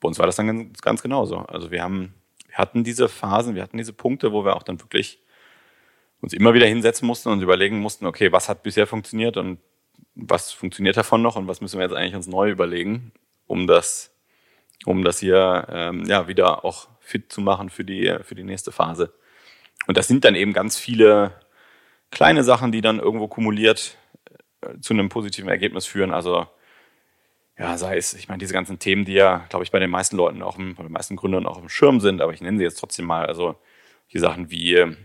Bei 0.00 0.08
uns 0.08 0.18
war 0.18 0.26
das 0.26 0.36
dann 0.36 0.46
ganz, 0.46 0.80
ganz 0.80 1.02
genauso. 1.02 1.38
Also 1.38 1.70
wir 1.70 1.82
haben, 1.82 2.14
wir 2.48 2.58
hatten 2.58 2.84
diese 2.84 3.08
Phasen, 3.08 3.54
wir 3.54 3.62
hatten 3.62 3.78
diese 3.78 3.92
Punkte, 3.92 4.32
wo 4.32 4.44
wir 4.44 4.56
auch 4.56 4.62
dann 4.62 4.80
wirklich 4.80 5.20
uns 6.20 6.32
immer 6.32 6.54
wieder 6.54 6.66
hinsetzen 6.66 7.06
mussten 7.06 7.30
und 7.30 7.42
überlegen 7.42 7.78
mussten, 7.78 8.06
okay, 8.06 8.32
was 8.32 8.48
hat 8.48 8.62
bisher 8.62 8.86
funktioniert 8.86 9.36
und 9.36 9.58
was 10.14 10.52
funktioniert 10.52 10.96
davon 10.96 11.22
noch 11.22 11.36
und 11.36 11.46
was 11.46 11.60
müssen 11.60 11.78
wir 11.78 11.84
jetzt 11.84 11.94
eigentlich 11.94 12.14
uns 12.14 12.26
neu 12.26 12.50
überlegen, 12.50 13.12
um 13.46 13.66
das, 13.66 14.14
um 14.84 15.04
das 15.04 15.18
hier 15.18 15.66
ähm, 15.70 16.04
ja 16.06 16.28
wieder 16.28 16.64
auch 16.64 16.88
fit 17.00 17.30
zu 17.32 17.40
machen 17.40 17.70
für 17.70 17.84
die 17.84 18.16
für 18.22 18.34
die 18.34 18.44
nächste 18.44 18.72
Phase. 18.72 19.12
Und 19.86 19.96
das 19.96 20.08
sind 20.08 20.24
dann 20.24 20.34
eben 20.34 20.52
ganz 20.52 20.76
viele 20.76 21.32
kleine 22.10 22.44
Sachen, 22.44 22.72
die 22.72 22.80
dann 22.80 22.98
irgendwo 22.98 23.28
kumuliert 23.28 23.96
zu 24.80 24.94
einem 24.94 25.08
positiven 25.08 25.48
Ergebnis 25.48 25.86
führen. 25.86 26.12
Also 26.12 26.46
ja, 27.58 27.78
sei 27.78 27.96
es, 27.96 28.12
ich 28.12 28.28
meine, 28.28 28.38
diese 28.38 28.52
ganzen 28.52 28.78
Themen, 28.78 29.04
die 29.04 29.14
ja, 29.14 29.46
glaube 29.48 29.64
ich, 29.64 29.70
bei 29.70 29.78
den 29.78 29.90
meisten 29.90 30.16
Leuten 30.16 30.42
auch, 30.42 30.58
im, 30.58 30.74
bei 30.74 30.82
den 30.82 30.92
meisten 30.92 31.16
Gründern 31.16 31.46
auch 31.46 31.58
im 31.58 31.68
Schirm 31.68 32.00
sind, 32.00 32.20
aber 32.20 32.32
ich 32.32 32.40
nenne 32.40 32.58
sie 32.58 32.64
jetzt 32.64 32.78
trotzdem 32.78 33.06
mal, 33.06 33.26
also 33.26 33.56
die 34.12 34.18
Sachen 34.18 34.50
wie 34.50 34.96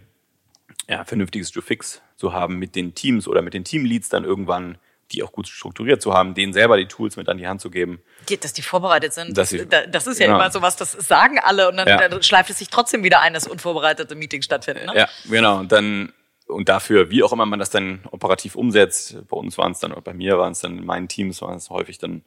ja, 0.88 1.06
vernünftiges 1.06 1.52
Fix 1.52 2.02
zu 2.18 2.34
haben 2.34 2.58
mit 2.58 2.76
den 2.76 2.94
Teams 2.94 3.28
oder 3.28 3.42
mit 3.42 3.54
den 3.54 3.64
Teamleads 3.64 4.10
dann 4.10 4.26
irgendwann, 4.26 4.78
die 5.12 5.24
auch 5.24 5.32
gut 5.32 5.48
strukturiert 5.48 6.02
zu 6.02 6.14
haben, 6.14 6.34
denen 6.34 6.54
selber 6.54 6.78
die 6.78 6.86
Tools 6.86 7.18
mit 7.18 7.28
an 7.30 7.38
die 7.38 7.48
Hand 7.48 7.62
zu 7.62 7.70
geben. 7.70 8.02
Dass 8.42 8.54
die 8.54 8.62
vorbereitet 8.62 9.14
sind. 9.14 9.38
Dass 9.38 9.50
sie, 9.50 9.66
das 9.68 10.08
ist 10.08 10.20
ja 10.20 10.28
genau. 10.28 10.40
immer 10.40 10.52
so 10.52 10.62
was, 10.62 10.76
das 10.76 10.92
sagen 10.92 11.40
alle 11.40 11.70
und 11.70 11.78
dann, 11.78 11.88
ja. 11.88 12.22
schleift 12.22 12.50
es 12.50 12.60
sich 12.60 12.70
trotzdem 12.70 13.04
wieder 13.04 13.22
ein, 13.22 13.34
dass 13.34 13.48
unvorbereitete 13.48 14.16
Meetings 14.16 14.46
stattfinden. 14.46 14.86
Ne? 14.86 14.94
Ja, 14.96 15.10
genau. 15.30 15.60
Und 15.60 15.72
dann 15.72 16.14
und 16.52 16.70
dafür, 16.70 17.10
wie 17.10 17.24
auch 17.24 17.34
immer 17.34 17.46
man 17.46 17.60
das 17.60 17.70
dann 17.70 18.02
operativ 18.12 18.56
umsetzt, 18.56 19.28
bei 19.28 19.38
uns 19.38 19.58
waren 19.58 19.72
es 19.72 19.80
dann, 19.80 19.92
oder 19.92 20.02
bei 20.02 20.14
mir 20.14 20.38
waren 20.38 20.52
es 20.52 20.60
dann 20.60 20.78
in 20.78 20.86
meinen 20.86 21.08
Teams, 21.08 21.42
waren 21.42 21.58
es 21.58 21.70
häufig 21.70 21.98
dann 21.98 22.24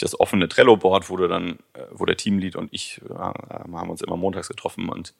das 0.00 0.18
offene 0.18 0.48
Trello-Board, 0.48 1.08
wo 1.08 1.16
dann, 1.16 1.58
äh, 1.74 1.86
wo 1.92 2.04
der 2.04 2.16
Teamlead 2.16 2.56
und 2.56 2.68
ich 2.72 3.00
ja, 3.08 3.32
haben 3.72 3.90
uns 3.90 4.02
immer 4.02 4.16
montags 4.16 4.48
getroffen 4.48 4.88
und 4.88 5.14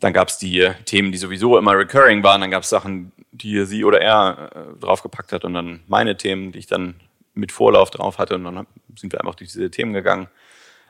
dann 0.00 0.12
gab 0.12 0.28
es 0.28 0.38
die 0.38 0.70
Themen, 0.84 1.10
die 1.12 1.18
sowieso 1.18 1.56
immer 1.56 1.76
recurring 1.76 2.22
waren. 2.22 2.40
Dann 2.40 2.50
gab 2.50 2.62
es 2.64 2.68
Sachen, 2.68 3.12
die 3.32 3.64
sie 3.64 3.84
oder 3.84 4.00
er 4.00 4.50
äh, 4.54 4.78
draufgepackt 4.78 5.32
hat 5.32 5.44
und 5.44 5.54
dann 5.54 5.82
meine 5.86 6.16
Themen, 6.16 6.52
die 6.52 6.58
ich 6.58 6.66
dann 6.66 7.00
mit 7.34 7.52
Vorlauf 7.52 7.90
drauf 7.90 8.18
hatte. 8.18 8.34
Und 8.34 8.44
dann 8.44 8.66
sind 8.94 9.12
wir 9.12 9.20
einfach 9.20 9.34
durch 9.34 9.52
diese 9.52 9.70
Themen 9.70 9.92
gegangen. 9.92 10.28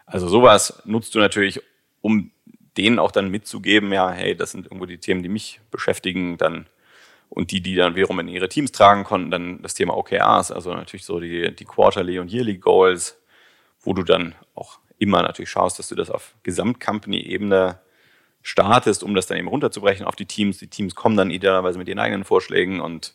Also 0.06 0.28
sowas 0.28 0.82
nutzt 0.84 1.14
du 1.14 1.18
natürlich, 1.18 1.60
um 2.00 2.30
denen 2.76 2.99
auch 2.99 3.11
dann 3.11 3.30
mitzugeben, 3.30 3.92
ja, 3.92 4.11
hey, 4.11 4.37
das 4.37 4.52
sind 4.52 4.66
irgendwo 4.66 4.87
die 4.87 4.99
Themen, 4.99 5.23
die 5.23 5.28
mich 5.28 5.61
beschäftigen, 5.71 6.37
dann 6.38 6.66
und 7.28 7.50
die, 7.50 7.61
die 7.61 7.75
dann 7.75 7.97
wiederum 7.97 8.21
in 8.21 8.28
ihre 8.28 8.49
Teams 8.49 8.73
tragen 8.73 9.04
konnten, 9.04 9.30
dann 9.30 9.62
das 9.62 9.75
Thema 9.75 9.97
OKRs, 9.97 10.52
also 10.52 10.73
natürlich 10.75 11.04
so 11.04 11.18
die, 11.18 11.54
die 11.54 11.64
Quarterly 11.64 12.18
und 12.18 12.33
Yearly 12.33 12.59
Goals, 12.59 13.20
wo 13.81 13.92
du 13.92 14.03
dann 14.03 14.35
auch 14.55 14.79
immer 14.98 15.22
natürlich 15.22 15.50
schaust, 15.50 15.79
dass 15.79 15.88
du 15.88 15.94
das 15.94 16.11
auf 16.11 16.35
Gesamtcompany-Ebene 16.44 17.81
startest, 18.42 19.03
um 19.03 19.14
das 19.14 19.27
dann 19.27 19.38
eben 19.38 19.48
runterzubrechen 19.48 20.07
auf 20.07 20.16
die 20.16 20.27
Teams. 20.27 20.59
Die 20.59 20.68
Teams 20.68 20.94
kommen 20.94 21.16
dann 21.16 21.31
idealerweise 21.31 21.79
mit 21.79 21.88
ihren 21.88 21.98
eigenen 21.98 22.24
Vorschlägen 22.24 22.81
und 22.81 23.14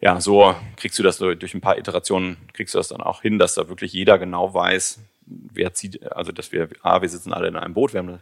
ja, 0.00 0.20
so 0.20 0.54
kriegst 0.76 0.98
du 0.98 1.02
das 1.02 1.18
durch 1.18 1.54
ein 1.54 1.60
paar 1.60 1.76
Iterationen, 1.76 2.36
kriegst 2.52 2.74
du 2.74 2.78
das 2.78 2.88
dann 2.88 3.00
auch 3.00 3.20
hin, 3.20 3.38
dass 3.38 3.54
da 3.54 3.68
wirklich 3.68 3.92
jeder 3.92 4.18
genau 4.18 4.54
weiß, 4.54 5.00
wer 5.26 5.74
zieht, 5.74 6.02
also 6.12 6.32
dass 6.32 6.52
wir, 6.52 6.68
ah, 6.82 7.02
wir 7.02 7.08
sitzen 7.08 7.32
alle 7.32 7.48
in 7.48 7.56
einem 7.56 7.74
Boot, 7.74 7.92
wir 7.92 7.98
haben, 7.98 8.20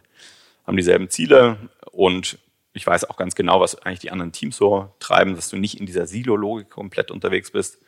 haben 0.67 0.77
dieselben 0.77 1.09
Ziele 1.09 1.57
und 1.91 2.37
ich 2.73 2.85
weiß 2.85 3.09
auch 3.09 3.17
ganz 3.17 3.33
genau, 3.33 3.59
was 3.59 3.81
eigentlich 3.81 3.99
die 3.99 4.11
anderen 4.11 4.31
Teams 4.31 4.55
so 4.55 4.93
treiben, 4.99 5.35
dass 5.35 5.49
du 5.49 5.57
nicht 5.57 5.79
in 5.79 5.87
dieser 5.87 6.05
Silo-Logik 6.05 6.69
komplett 6.69 7.09
unterwegs 7.09 7.49
bist. 7.49 7.79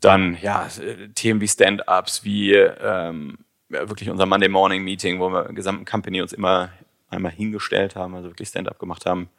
Dann, 0.00 0.36
ja, 0.42 0.68
Themen 1.14 1.40
wie 1.40 1.48
Stand-Ups, 1.48 2.22
wie 2.22 2.52
ähm, 2.52 3.38
wirklich 3.68 4.10
unser 4.10 4.26
Monday 4.26 4.48
Morning 4.48 4.84
Meeting, 4.84 5.18
wo 5.18 5.30
wir 5.30 5.46
im 5.48 5.54
gesamten 5.54 5.86
Company 5.86 6.20
uns 6.20 6.34
immer 6.34 6.70
einmal 7.08 7.32
hingestellt 7.32 7.96
haben, 7.96 8.14
also 8.14 8.28
wirklich 8.28 8.48
Stand-up 8.48 8.78
gemacht 8.78 9.06
haben, 9.06 9.30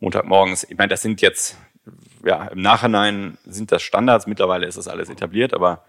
Montagmorgens. 0.00 0.64
Ich 0.64 0.78
meine, 0.78 0.88
das 0.88 1.02
sind 1.02 1.20
jetzt, 1.20 1.58
ja, 2.24 2.46
im 2.48 2.62
Nachhinein 2.62 3.36
sind 3.44 3.72
das 3.72 3.82
Standards, 3.82 4.26
mittlerweile 4.26 4.66
ist 4.66 4.78
das 4.78 4.88
alles 4.88 5.10
etabliert, 5.10 5.52
aber 5.52 5.84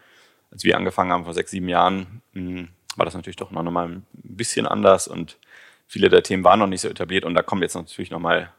als 0.52 0.64
wir 0.64 0.76
angefangen 0.76 1.12
haben 1.12 1.24
vor 1.24 1.34
sechs, 1.34 1.52
sieben 1.52 1.70
Jahren, 1.70 2.22
hm, 2.34 2.70
war 2.98 3.06
das 3.06 3.14
natürlich 3.14 3.38
doch 3.38 3.52
noch 3.52 3.64
mal 3.64 3.88
ein 3.88 4.06
bisschen 4.14 4.66
anders 4.68 5.08
und 5.08 5.38
viele 5.90 6.08
der 6.08 6.24
Themen 6.24 6.46
waren 6.46 6.60
noch 6.60 6.68
nicht 6.68 6.82
so 6.82 6.88
etabliert 6.88 7.26
und 7.26 7.34
da 7.34 7.42
kommen 7.42 7.64
jetzt 7.64 7.76
natürlich 7.76 8.12
noch 8.12 8.20
mal 8.20 8.54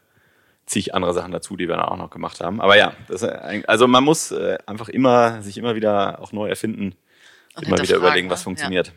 zig 0.67 0.93
andere 0.93 1.13
Sachen 1.13 1.31
dazu, 1.31 1.57
die 1.57 1.67
wir 1.67 1.77
dann 1.77 1.85
auch 1.85 1.97
noch 1.97 2.11
gemacht 2.11 2.39
haben. 2.41 2.61
Aber 2.61 2.77
ja, 2.77 2.93
das, 3.07 3.23
also 3.23 3.87
man 3.87 4.03
muss 4.03 4.31
äh, 4.31 4.57
einfach 4.67 4.89
immer 4.89 5.41
sich 5.41 5.57
immer 5.57 5.73
wieder 5.75 6.21
auch 6.21 6.31
neu 6.33 6.47
erfinden, 6.47 6.95
und 7.55 7.67
immer 7.67 7.79
wieder 7.79 7.97
überlegen, 7.97 8.29
was 8.29 8.41
ne? 8.41 8.43
funktioniert. 8.45 8.87
Ja. 8.87 8.93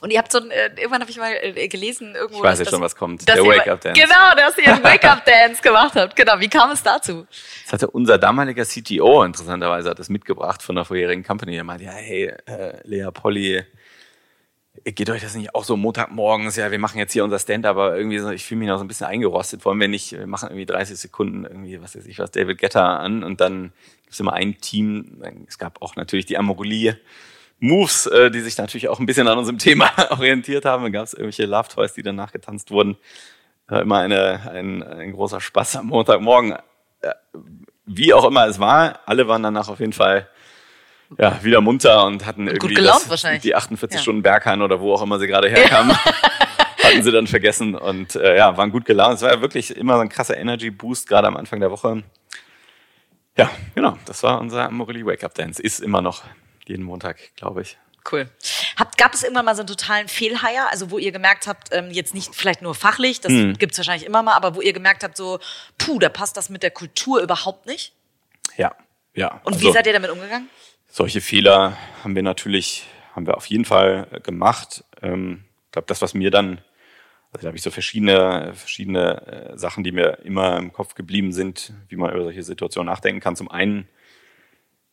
Und 0.00 0.10
ihr 0.10 0.18
habt 0.18 0.32
so 0.32 0.38
ein, 0.38 0.50
äh, 0.50 0.70
irgendwann 0.76 1.02
habe 1.02 1.10
ich 1.10 1.18
mal 1.18 1.32
äh, 1.40 1.68
gelesen 1.68 2.14
irgendwo. 2.14 2.38
Ich 2.38 2.42
weiß 2.42 2.58
jetzt 2.58 2.70
schon, 2.70 2.80
was 2.80 2.96
kommt. 2.96 3.28
Der 3.28 3.44
Wake-up-Dance. 3.44 4.00
Genau, 4.00 4.34
dass 4.36 4.58
ihr 4.58 4.74
einen 4.74 4.82
Wake-up-Dance 4.82 5.62
gemacht 5.62 5.94
habt. 5.94 6.16
Genau. 6.16 6.40
Wie 6.40 6.48
kam 6.48 6.70
es 6.72 6.82
dazu? 6.82 7.26
Das 7.64 7.74
hatte 7.74 7.90
unser 7.90 8.18
damaliger 8.18 8.64
CTO 8.64 9.22
interessanterweise 9.22 9.90
hat 9.90 9.98
das 9.98 10.08
mitgebracht 10.08 10.62
von 10.62 10.74
der 10.74 10.84
vorherigen 10.84 11.22
Company. 11.22 11.56
Er 11.56 11.64
meinte, 11.64 11.84
ja, 11.84 11.92
hey, 11.92 12.32
äh, 12.46 12.80
Lea 12.84 13.08
Polly, 13.12 13.64
geht 14.84 15.10
euch 15.10 15.22
das 15.22 15.34
nicht 15.34 15.54
auch 15.54 15.64
so 15.64 15.76
Montagmorgens? 15.76 16.56
Ja, 16.56 16.70
wir 16.70 16.78
machen 16.78 16.98
jetzt 16.98 17.12
hier 17.12 17.24
unser 17.24 17.38
Stand, 17.38 17.66
aber 17.66 17.96
irgendwie 17.96 18.18
so, 18.18 18.30
ich 18.30 18.44
fühle 18.44 18.60
mich 18.60 18.68
noch 18.68 18.78
so 18.78 18.84
ein 18.84 18.88
bisschen 18.88 19.06
eingerostet. 19.06 19.66
Allem, 19.66 19.80
wenn 19.80 19.90
nicht, 19.90 20.12
wir 20.12 20.26
machen 20.26 20.48
irgendwie 20.48 20.66
30 20.66 20.98
Sekunden 20.98 21.44
irgendwie, 21.44 21.80
was 21.80 21.96
weiß 21.96 22.06
ich 22.06 22.18
was, 22.18 22.30
David 22.30 22.58
Getter 22.58 22.84
an 22.84 23.22
und 23.22 23.40
dann 23.40 23.72
gibt 24.02 24.12
es 24.12 24.20
immer 24.20 24.32
ein 24.32 24.58
Team. 24.60 25.22
Es 25.46 25.58
gab 25.58 25.82
auch 25.82 25.96
natürlich 25.96 26.26
die 26.26 26.38
Amorelie 26.38 26.96
Moves, 27.60 28.06
äh, 28.06 28.30
die 28.30 28.40
sich 28.40 28.56
natürlich 28.56 28.88
auch 28.88 29.00
ein 29.00 29.06
bisschen 29.06 29.28
an 29.28 29.38
unserem 29.38 29.58
Thema 29.58 29.90
orientiert 30.10 30.64
haben. 30.64 30.84
Da 30.84 30.88
gab 30.90 31.04
es 31.04 31.14
irgendwelche 31.14 31.46
Love 31.46 31.68
Toys, 31.68 31.92
die 31.92 32.02
danach 32.02 32.32
getanzt 32.32 32.70
wurden. 32.70 32.96
Äh, 33.70 33.80
immer 33.80 33.98
eine, 33.98 34.50
ein, 34.50 34.82
ein 34.82 35.12
großer 35.12 35.40
Spaß 35.40 35.76
am 35.76 35.86
Montagmorgen. 35.86 36.52
Äh, 37.00 37.14
wie 37.84 38.12
auch 38.12 38.24
immer 38.24 38.46
es 38.46 38.58
war, 38.58 39.00
alle 39.06 39.28
waren 39.28 39.42
danach 39.42 39.68
auf 39.68 39.80
jeden 39.80 39.92
Fall 39.92 40.28
ja, 41.16 41.42
wieder 41.42 41.60
munter 41.60 42.04
und 42.04 42.26
hatten 42.26 42.42
und 42.42 42.54
irgendwie 42.54 42.74
gelaunt, 42.74 43.06
das, 43.08 43.24
die 43.42 43.54
48 43.54 43.96
ja. 43.96 44.02
Stunden 44.02 44.22
Berghain 44.22 44.60
oder 44.60 44.80
wo 44.80 44.92
auch 44.92 45.02
immer 45.02 45.18
sie 45.18 45.26
gerade 45.26 45.48
herkamen. 45.48 45.96
hatten 46.88 47.02
sie 47.02 47.12
dann 47.12 47.26
vergessen 47.26 47.74
und 47.74 48.14
äh, 48.16 48.36
ja, 48.36 48.56
waren 48.56 48.70
gut 48.70 48.84
gelaunt. 48.84 49.16
Es 49.16 49.22
war 49.22 49.32
ja 49.32 49.40
wirklich 49.40 49.76
immer 49.76 49.94
so 49.94 50.00
ein 50.00 50.08
krasser 50.08 50.36
Energy 50.36 50.70
Boost, 50.70 51.08
gerade 51.08 51.28
am 51.28 51.36
Anfang 51.36 51.60
der 51.60 51.70
Woche. 51.70 52.02
Ja, 53.36 53.50
genau, 53.74 53.96
das 54.06 54.22
war 54.22 54.40
unser 54.40 54.70
Morelli 54.70 55.04
Wake 55.04 55.24
Up 55.24 55.34
Dance. 55.34 55.62
Ist 55.62 55.80
immer 55.80 56.02
noch 56.02 56.24
jeden 56.66 56.84
Montag, 56.84 57.18
glaube 57.36 57.62
ich. 57.62 57.78
Cool. 58.10 58.28
Habt, 58.76 58.96
gab 58.96 59.12
es 59.12 59.22
irgendwann 59.22 59.44
mal 59.44 59.54
so 59.54 59.60
einen 59.60 59.68
totalen 59.68 60.08
Fehlheier, 60.08 60.68
also 60.70 60.90
wo 60.90 60.98
ihr 60.98 61.12
gemerkt 61.12 61.46
habt, 61.46 61.68
ähm, 61.72 61.90
jetzt 61.90 62.14
nicht 62.14 62.34
vielleicht 62.34 62.62
nur 62.62 62.74
fachlich, 62.74 63.20
das 63.20 63.32
hm. 63.32 63.58
gibt 63.58 63.72
es 63.72 63.78
wahrscheinlich 63.78 64.06
immer 64.06 64.22
mal, 64.22 64.34
aber 64.34 64.54
wo 64.54 64.60
ihr 64.60 64.72
gemerkt 64.72 65.04
habt, 65.04 65.16
so, 65.16 65.40
puh, 65.76 65.98
da 65.98 66.08
passt 66.08 66.36
das 66.36 66.48
mit 66.48 66.62
der 66.62 66.70
Kultur 66.70 67.20
überhaupt 67.20 67.66
nicht? 67.66 67.92
Ja, 68.56 68.74
ja. 69.18 69.40
Und 69.44 69.54
also, 69.54 69.66
wie 69.66 69.72
seid 69.72 69.86
ihr 69.86 69.92
damit 69.92 70.10
umgegangen? 70.10 70.48
Solche 70.86 71.20
Fehler 71.20 71.76
haben 72.02 72.14
wir 72.14 72.22
natürlich, 72.22 72.86
haben 73.14 73.26
wir 73.26 73.36
auf 73.36 73.46
jeden 73.46 73.64
Fall 73.64 74.06
äh, 74.10 74.20
gemacht. 74.20 74.84
Ähm, 75.02 75.44
ich 75.66 75.72
glaube, 75.72 75.86
das, 75.86 76.00
was 76.00 76.14
mir 76.14 76.30
dann, 76.30 76.60
also 77.32 77.42
da 77.42 77.48
habe 77.48 77.56
ich 77.56 77.62
so 77.62 77.70
verschiedene, 77.70 78.52
verschiedene 78.54 79.26
äh, 79.26 79.58
Sachen, 79.58 79.84
die 79.84 79.92
mir 79.92 80.20
immer 80.24 80.56
im 80.56 80.72
Kopf 80.72 80.94
geblieben 80.94 81.32
sind, 81.32 81.72
wie 81.88 81.96
man 81.96 82.12
über 82.12 82.24
solche 82.24 82.42
Situationen 82.42 82.86
nachdenken 82.86 83.20
kann. 83.20 83.36
Zum 83.36 83.50
einen 83.50 83.88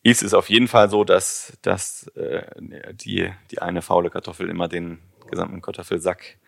ist 0.02 0.22
es 0.22 0.34
auf 0.34 0.50
jeden 0.50 0.68
Fall 0.68 0.90
so, 0.90 1.04
dass, 1.04 1.56
dass 1.62 2.08
äh, 2.08 2.42
die, 2.92 3.32
die 3.50 3.62
eine 3.62 3.82
faule 3.82 4.10
Kartoffel 4.10 4.48
immer 4.50 4.68
den 4.68 4.98
gesamten 5.28 5.62
Kartoffelsack 5.62 6.38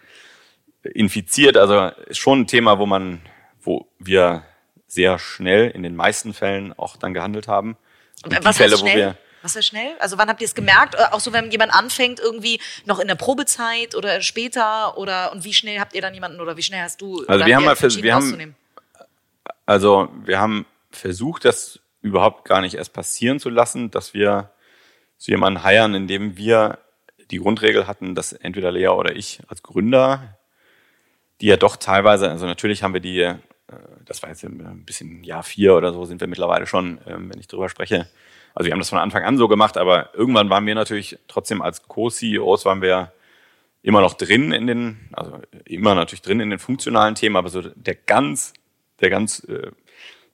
infiziert. 0.82 1.56
Also 1.56 1.90
ist 2.06 2.18
schon 2.18 2.40
ein 2.40 2.46
Thema, 2.46 2.78
wo 2.78 2.86
man, 2.86 3.20
wo 3.60 3.88
wir 3.98 4.44
sehr 4.88 5.18
schnell 5.18 5.70
in 5.70 5.82
den 5.84 5.94
meisten 5.94 6.34
Fällen 6.34 6.72
auch 6.76 6.96
dann 6.96 7.14
gehandelt 7.14 7.46
haben. 7.46 7.76
Und 8.24 8.44
was 8.44 8.56
Fälle, 8.56 8.80
wo 8.80 8.84
wir 8.86 9.16
Was 9.42 9.54
war 9.54 9.62
schnell? 9.62 9.92
Also 10.00 10.18
wann 10.18 10.28
habt 10.28 10.40
ihr 10.40 10.46
es 10.46 10.54
gemerkt? 10.54 10.96
Äh, 10.96 11.04
Auch 11.12 11.20
so, 11.20 11.32
wenn 11.32 11.50
jemand 11.52 11.72
anfängt, 11.72 12.18
irgendwie 12.18 12.60
noch 12.86 12.98
in 12.98 13.06
der 13.06 13.14
Probezeit 13.14 13.94
oder 13.94 14.20
später 14.22 14.98
oder 14.98 15.30
und 15.30 15.44
wie 15.44 15.54
schnell 15.54 15.78
habt 15.78 15.94
ihr 15.94 16.00
dann 16.02 16.14
jemanden 16.14 16.40
oder 16.40 16.56
wie 16.56 16.62
schnell 16.62 16.80
hast 16.82 17.00
du 17.00 17.24
Also 17.26 17.46
wir 17.46 17.54
haben 17.54 17.64
mal 17.64 17.76
vers- 17.76 18.02
wir 18.02 18.14
haben-? 18.14 18.56
Also 19.66 20.08
wir 20.24 20.40
haben 20.40 20.66
versucht, 20.90 21.44
das 21.44 21.78
überhaupt 22.00 22.46
gar 22.48 22.60
nicht 22.60 22.74
erst 22.74 22.92
passieren 22.92 23.38
zu 23.38 23.50
lassen, 23.50 23.90
dass 23.90 24.14
wir 24.14 24.50
so 25.18 25.30
jemanden 25.30 25.62
heiern, 25.62 25.94
indem 25.94 26.36
wir 26.36 26.78
die 27.30 27.38
Grundregel 27.38 27.86
hatten, 27.86 28.14
dass 28.14 28.32
entweder 28.32 28.72
Lea 28.72 28.88
oder 28.88 29.14
ich 29.14 29.40
als 29.48 29.62
Gründer, 29.62 30.38
die 31.40 31.46
ja 31.46 31.56
doch 31.56 31.76
teilweise, 31.76 32.30
also 32.30 32.46
natürlich 32.46 32.82
haben 32.82 32.94
wir 32.94 33.00
die, 33.00 33.34
das 34.04 34.22
war 34.22 34.30
jetzt 34.30 34.44
ein 34.44 34.84
bisschen 34.84 35.22
Jahr 35.24 35.42
vier 35.42 35.74
oder 35.74 35.92
so, 35.92 36.04
sind 36.04 36.20
wir 36.20 36.28
mittlerweile 36.28 36.66
schon, 36.66 37.00
ähm, 37.06 37.30
wenn 37.30 37.40
ich 37.40 37.48
drüber 37.48 37.68
spreche. 37.68 38.08
Also 38.54 38.66
wir 38.66 38.72
haben 38.72 38.80
das 38.80 38.88
von 38.90 38.98
Anfang 38.98 39.24
an 39.24 39.36
so 39.36 39.48
gemacht, 39.48 39.76
aber 39.76 40.14
irgendwann 40.14 40.50
waren 40.50 40.66
wir 40.66 40.74
natürlich 40.74 41.18
trotzdem 41.28 41.62
als 41.62 41.86
Co-CEOs 41.86 42.64
waren 42.64 42.82
wir 42.82 43.12
immer 43.82 44.00
noch 44.00 44.14
drin 44.14 44.52
in 44.52 44.66
den, 44.66 45.08
also 45.12 45.40
immer 45.64 45.94
natürlich 45.94 46.22
drin 46.22 46.40
in 46.40 46.50
den 46.50 46.58
funktionalen 46.58 47.14
Themen, 47.14 47.36
aber 47.36 47.48
so 47.48 47.62
der 47.62 47.94
ganz, 47.94 48.52
der 49.00 49.10
ganz 49.10 49.40
äh, 49.44 49.70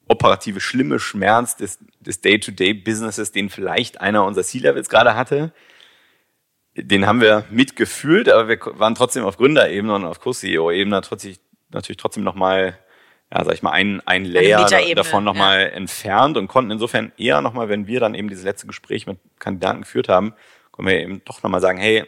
operative, 0.08 0.60
schlimme 0.60 0.98
Schmerz 0.98 1.56
des, 1.56 1.78
des 2.00 2.20
Day-to-Day-Businesses, 2.20 3.32
den 3.32 3.50
vielleicht 3.50 4.00
einer 4.00 4.24
unserer 4.24 4.44
C-Levels 4.44 4.88
gerade 4.88 5.16
hatte, 5.16 5.52
den 6.76 7.06
haben 7.06 7.20
wir 7.20 7.44
mitgefühlt, 7.50 8.28
aber 8.28 8.48
wir 8.48 8.58
waren 8.78 8.94
trotzdem 8.94 9.24
auf 9.24 9.36
Gründerebene 9.36 9.94
und 9.94 10.04
auf 10.04 10.20
Co-CEO-Ebene 10.20 11.00
trotzdem, 11.02 11.36
natürlich 11.70 11.98
trotzdem 11.98 12.24
nochmal, 12.24 12.78
ja, 13.34 13.44
sag 13.44 13.54
ich 13.54 13.62
mal, 13.62 13.72
ein, 13.72 14.00
ein 14.06 14.24
Layer 14.24 14.66
davon 14.94 15.24
nochmal 15.24 15.70
entfernt 15.70 16.36
und 16.36 16.46
konnten 16.46 16.70
insofern 16.70 17.12
eher 17.16 17.40
nochmal, 17.40 17.68
wenn 17.68 17.86
wir 17.88 17.98
dann 17.98 18.14
eben 18.14 18.28
dieses 18.28 18.44
letzte 18.44 18.66
Gespräch 18.68 19.06
mit 19.06 19.18
Kandidaten 19.40 19.80
geführt 19.80 20.08
haben, 20.08 20.34
können 20.72 20.88
wir 20.88 21.00
eben 21.00 21.22
doch 21.24 21.42
nochmal 21.42 21.60
sagen, 21.60 21.78
hey, 21.78 22.04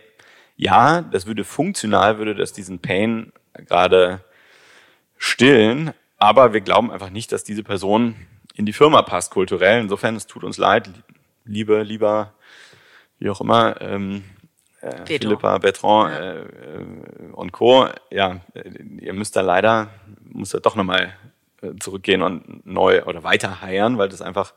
ja, 0.57 1.03
das 1.03 1.27
würde 1.27 1.45
funktional, 1.45 2.19
würde 2.19 2.35
das 2.35 2.53
diesen 2.53 2.79
Pain 2.79 3.33
gerade 3.55 4.25
stillen, 5.19 5.93
aber 6.19 6.53
wir 6.53 6.61
glauben 6.61 6.93
einfach 6.93 7.11
nicht, 7.11 7.33
dass 7.33 7.43
diese 7.43 7.65
Person 7.65 8.15
in 8.55 8.65
die 8.65 8.73
Firma 8.73 9.03
passt, 9.03 9.33
kulturell. 9.33 9.81
Insofern, 9.81 10.17
es 10.17 10.27
tut 10.27 10.45
uns 10.45 10.57
leid, 10.59 10.91
liebe, 11.45 11.83
lieber, 11.83 12.35
wie 13.19 13.31
auch 13.31 13.41
immer, 13.41 13.81
ähm, 13.81 14.25
äh. 14.87 15.19
Philippa, 15.19 15.59
Bertrand 15.59 16.15
äh, 16.15 16.41
äh, 16.41 17.33
und 17.33 17.53
Co. 17.53 17.89
Ja, 18.11 18.41
ihr 19.01 19.13
müsst 19.13 19.37
da 19.37 19.41
leider, 19.41 19.89
muss 20.25 20.51
da 20.51 20.59
doch 20.59 20.77
nochmal 20.77 21.15
äh, 21.63 21.77
zurückgehen 21.81 22.23
und 22.23 22.67
neu 22.67 23.05
oder 23.05 23.23
weiter 23.23 23.61
heiern, 23.63 23.99
weil 23.99 24.09
das 24.09 24.23
einfach, 24.23 24.55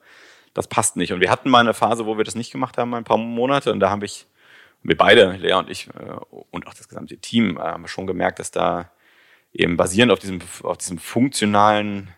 das 0.53 0.67
passt 0.67 0.97
nicht. 0.97 1.13
Und 1.13 1.21
wir 1.21 1.31
hatten 1.31 1.49
mal 1.49 1.59
eine 1.59 1.73
Phase, 1.73 2.05
wo 2.05 2.17
wir 2.17 2.23
das 2.23 2.35
nicht 2.35 2.51
gemacht 2.51 2.77
haben, 2.77 2.93
ein 2.93 3.03
paar 3.03 3.17
Monate, 3.17 3.71
und 3.71 3.79
da 3.79 3.89
habe 3.89 4.05
ich, 4.05 4.27
wir 4.83 4.97
beide, 4.97 5.31
Lea 5.33 5.53
und 5.53 5.69
ich, 5.69 5.87
äh, 5.87 6.39
und 6.51 6.67
auch 6.67 6.73
das 6.73 6.87
gesamte 6.87 7.17
Team, 7.17 7.59
haben 7.59 7.87
schon 7.87 8.07
gemerkt, 8.07 8.39
dass 8.39 8.51
da 8.51 8.91
eben 9.53 9.77
basierend 9.77 10.11
auf 10.11 10.19
diesem, 10.19 10.39
auf 10.63 10.77
diesem 10.77 10.97
funktionalen, 10.97 12.09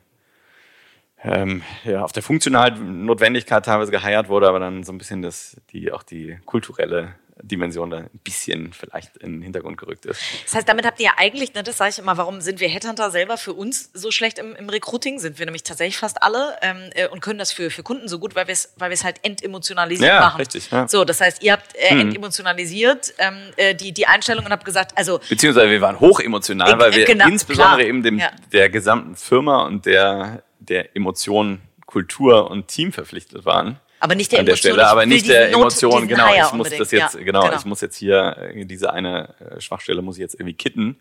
ähm, 1.23 1.61
ja, 1.83 2.03
auf 2.03 2.11
der 2.11 2.23
funktionalen 2.23 3.05
Notwendigkeit 3.05 3.65
teilweise 3.65 3.91
geheiert 3.91 4.27
wurde, 4.29 4.47
aber 4.47 4.59
dann 4.59 4.83
so 4.83 4.91
ein 4.91 4.97
bisschen 4.97 5.21
das, 5.21 5.61
die, 5.71 5.91
auch 5.91 6.03
die 6.03 6.39
kulturelle 6.45 7.15
Dimension 7.41 7.89
da 7.89 7.97
ein 7.97 8.09
bisschen 8.23 8.73
vielleicht 8.73 9.17
in 9.17 9.33
den 9.33 9.41
Hintergrund 9.41 9.77
gerückt 9.77 10.05
ist. 10.05 10.21
Das 10.45 10.55
heißt, 10.55 10.69
damit 10.69 10.85
habt 10.85 10.99
ihr 10.99 11.05
ja 11.07 11.11
eigentlich, 11.17 11.53
ne, 11.53 11.63
das 11.63 11.77
sage 11.77 11.91
ich 11.91 11.99
immer, 11.99 12.17
warum 12.17 12.41
sind 12.41 12.59
wir 12.59 12.69
Headhunter 12.69 13.09
selber 13.11 13.37
für 13.37 13.53
uns 13.53 13.89
so 13.93 14.11
schlecht 14.11 14.37
im, 14.39 14.55
im 14.55 14.69
Recruiting? 14.69 15.19
Sind 15.19 15.39
wir 15.39 15.45
nämlich 15.45 15.63
tatsächlich 15.63 15.97
fast 15.97 16.21
alle 16.21 16.55
ähm, 16.61 16.89
äh, 16.93 17.07
und 17.07 17.21
können 17.21 17.39
das 17.39 17.51
für, 17.51 17.69
für 17.71 17.83
Kunden 17.83 18.07
so 18.07 18.19
gut, 18.19 18.35
weil 18.35 18.47
wir 18.47 18.53
es 18.53 18.73
weil 18.77 18.91
halt 19.03 19.23
entemotionalisiert 19.23 20.07
Ja, 20.07 20.19
machen. 20.19 20.37
richtig, 20.37 20.69
ja. 20.69 20.87
So, 20.87 21.05
das 21.05 21.21
heißt, 21.21 21.41
ihr 21.43 21.53
habt 21.53 21.75
äh, 21.75 21.87
entemotionalisiert 21.99 23.13
ähm, 23.17 23.35
äh, 23.57 23.73
die, 23.75 23.91
die 23.93 24.05
Einstellung 24.07 24.45
und 24.45 24.51
habt 24.51 24.65
gesagt, 24.65 24.97
also 24.97 25.19
Beziehungsweise 25.29 25.69
wir 25.69 25.81
waren 25.81 25.99
hochemotional, 25.99 26.77
weil 26.79 26.93
wir 26.93 27.05
genau, 27.05 27.27
insbesondere 27.27 27.77
klar. 27.77 27.87
eben 27.87 28.03
dem, 28.03 28.19
Ja. 28.19 28.31
der 28.51 28.69
gesamten 28.69 29.15
Firma 29.15 29.65
und 29.65 29.85
der, 29.85 30.43
der 30.59 30.95
Emotion, 30.95 31.61
Kultur 31.85 32.49
und 32.49 32.67
Team 32.67 32.91
verpflichtet 32.93 33.45
waren. 33.45 33.79
Aber 34.01 34.15
nicht 34.15 34.31
der 34.31 34.39
an 34.39 34.45
der 34.45 34.53
Emotion. 34.53 34.73
Stelle, 34.73 34.87
aber 34.87 35.05
nicht 35.05 35.29
der 35.29 35.51
Not- 35.51 35.61
Emotion, 35.61 35.91
diesen 35.91 36.07
genau. 36.09 36.33
Ich 36.33 36.53
muss 36.53 36.69
das 36.69 36.91
jetzt, 36.91 37.13
Ja, 37.15 37.21
genau, 37.23 37.53
ich 37.53 37.65
muss 37.65 37.81
jetzt 37.81 37.95
hier 37.95 38.51
diese 38.65 38.91
eine 38.91 39.33
äh, 39.39 39.61
Schwachstelle 39.61 40.01
muss 40.01 40.17
ich 40.17 40.21
jetzt 40.21 40.33
irgendwie 40.35 40.55
kitten. 40.55 40.99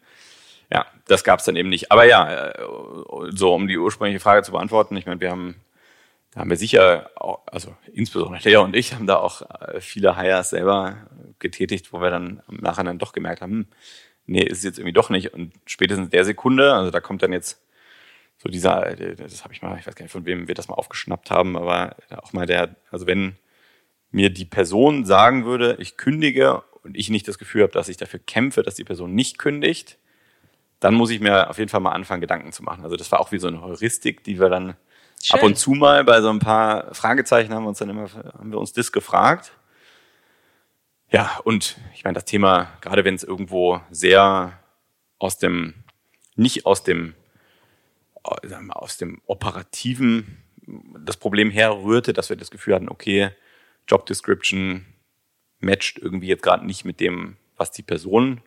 Ja, 0.72 0.86
das 1.08 1.24
gab 1.24 1.40
es 1.40 1.46
dann 1.46 1.56
eben 1.56 1.68
nicht. 1.68 1.90
Aber 1.90 2.04
ja, 2.04 2.50
äh, 2.50 2.64
so 3.30 3.52
um 3.54 3.66
die 3.66 3.76
ursprüngliche 3.78 4.20
Frage 4.20 4.42
zu 4.44 4.52
beantworten, 4.52 4.96
ich 4.96 5.06
meine, 5.06 5.20
wir 5.20 5.30
haben, 5.30 5.56
da 6.32 6.40
haben 6.40 6.50
wir 6.50 6.56
sicher, 6.56 7.10
auch, 7.16 7.40
also 7.46 7.74
insbesondere 7.92 8.40
Lea 8.48 8.56
und 8.58 8.76
ich 8.76 8.94
haben 8.94 9.06
da 9.06 9.16
auch 9.16 9.42
äh, 9.42 9.80
viele 9.80 10.16
Hires 10.16 10.50
selber 10.50 10.98
getätigt, 11.40 11.92
wo 11.92 12.00
wir 12.00 12.10
dann 12.10 12.42
im 12.48 12.58
Nachhinein 12.58 12.98
doch 12.98 13.12
gemerkt 13.12 13.40
haben, 13.42 13.50
hm, 13.52 13.66
nee, 14.26 14.42
ist 14.42 14.58
es 14.58 14.64
jetzt 14.64 14.78
irgendwie 14.78 14.92
doch 14.92 15.10
nicht. 15.10 15.34
Und 15.34 15.52
spätestens 15.66 16.06
in 16.06 16.10
der 16.10 16.24
Sekunde, 16.24 16.72
also 16.74 16.90
da 16.90 17.00
kommt 17.00 17.22
dann 17.22 17.32
jetzt 17.32 17.60
so 18.42 18.48
dieser, 18.48 18.98
äh, 18.98 19.16
das 19.16 19.44
habe 19.44 19.52
ich 19.52 19.62
mal, 19.62 19.78
ich 19.78 19.86
weiß 19.86 19.94
gar 19.94 20.04
nicht, 20.04 20.12
von 20.12 20.24
wem 20.24 20.48
wir 20.48 20.54
das 20.54 20.68
mal 20.68 20.74
aufgeschnappt 20.74 21.30
haben, 21.30 21.56
aber 21.56 21.96
auch 22.22 22.32
mal 22.32 22.46
der, 22.46 22.74
also 22.90 23.06
wenn 23.06 23.36
mir 24.10 24.30
die 24.30 24.44
Person 24.44 25.04
sagen 25.04 25.44
würde, 25.44 25.76
ich 25.78 25.96
kündige 25.96 26.62
und 26.82 26.96
ich 26.96 27.10
nicht 27.10 27.28
das 27.28 27.38
Gefühl 27.38 27.62
habe, 27.62 27.72
dass 27.72 27.88
ich 27.88 27.96
dafür 27.96 28.18
kämpfe, 28.18 28.62
dass 28.62 28.74
die 28.74 28.84
Person 28.84 29.14
nicht 29.14 29.38
kündigt, 29.38 29.98
dann 30.80 30.94
muss 30.94 31.10
ich 31.10 31.20
mir 31.20 31.50
auf 31.50 31.58
jeden 31.58 31.68
Fall 31.68 31.80
mal 31.80 31.92
anfangen, 31.92 32.22
Gedanken 32.22 32.52
zu 32.52 32.62
machen. 32.62 32.82
Also 32.82 32.96
das 32.96 33.12
war 33.12 33.20
auch 33.20 33.32
wie 33.32 33.38
so 33.38 33.48
eine 33.48 33.60
Heuristik, 33.60 34.24
die 34.24 34.40
wir 34.40 34.48
dann 34.48 34.74
Schön. 35.22 35.38
ab 35.38 35.44
und 35.44 35.58
zu 35.58 35.72
mal 35.72 36.02
bei 36.04 36.22
so 36.22 36.30
ein 36.30 36.38
paar 36.38 36.94
Fragezeichen 36.94 37.52
haben 37.52 37.64
wir 37.64 37.68
uns 37.68 37.78
dann 37.78 37.90
immer, 37.90 38.10
haben 38.10 38.50
wir 38.50 38.58
uns 38.58 38.72
das 38.72 38.90
gefragt. 38.90 39.52
Ja, 41.10 41.38
und 41.44 41.76
ich 41.94 42.04
meine, 42.04 42.14
das 42.14 42.24
Thema, 42.24 42.68
gerade 42.80 43.04
wenn 43.04 43.14
es 43.14 43.24
irgendwo 43.24 43.80
sehr 43.90 44.58
aus 45.18 45.36
dem, 45.36 45.74
nicht 46.36 46.64
aus 46.64 46.82
dem, 46.82 47.14
aus 48.22 48.98
dem 48.98 49.20
operativen 49.26 50.42
das 51.04 51.16
Problem 51.16 51.50
herrührte, 51.50 52.12
dass 52.12 52.30
wir 52.30 52.36
das 52.36 52.50
Gefühl 52.50 52.74
hatten, 52.74 52.88
okay, 52.88 53.30
Job 53.88 54.06
Description 54.06 54.86
matcht 55.58 55.98
irgendwie 55.98 56.28
jetzt 56.28 56.42
gerade 56.42 56.64
nicht 56.66 56.84
mit 56.84 57.00
dem, 57.00 57.36
was 57.56 57.70
die 57.70 57.82
Person 57.82 58.40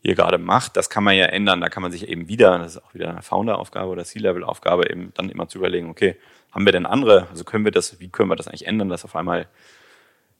hier 0.00 0.14
gerade 0.14 0.38
macht. 0.38 0.76
Das 0.76 0.90
kann 0.90 1.04
man 1.04 1.16
ja 1.16 1.26
ändern. 1.26 1.60
Da 1.60 1.68
kann 1.68 1.82
man 1.82 1.92
sich 1.92 2.08
eben 2.08 2.28
wieder, 2.28 2.58
das 2.58 2.76
ist 2.76 2.82
auch 2.82 2.92
wieder 2.92 3.08
eine 3.10 3.22
Founder-Aufgabe 3.22 3.90
oder 3.90 4.04
C-Level-Aufgabe, 4.04 4.90
eben 4.90 5.12
dann 5.14 5.30
immer 5.30 5.48
zu 5.48 5.58
überlegen, 5.58 5.88
okay, 5.88 6.16
haben 6.52 6.66
wir 6.66 6.72
denn 6.72 6.86
andere, 6.86 7.26
also 7.30 7.44
können 7.44 7.64
wir 7.64 7.72
das, 7.72 7.98
wie 8.00 8.08
können 8.08 8.28
wir 8.28 8.36
das 8.36 8.46
eigentlich 8.46 8.66
ändern, 8.66 8.88
dass 8.88 9.04
auf 9.04 9.16
einmal 9.16 9.48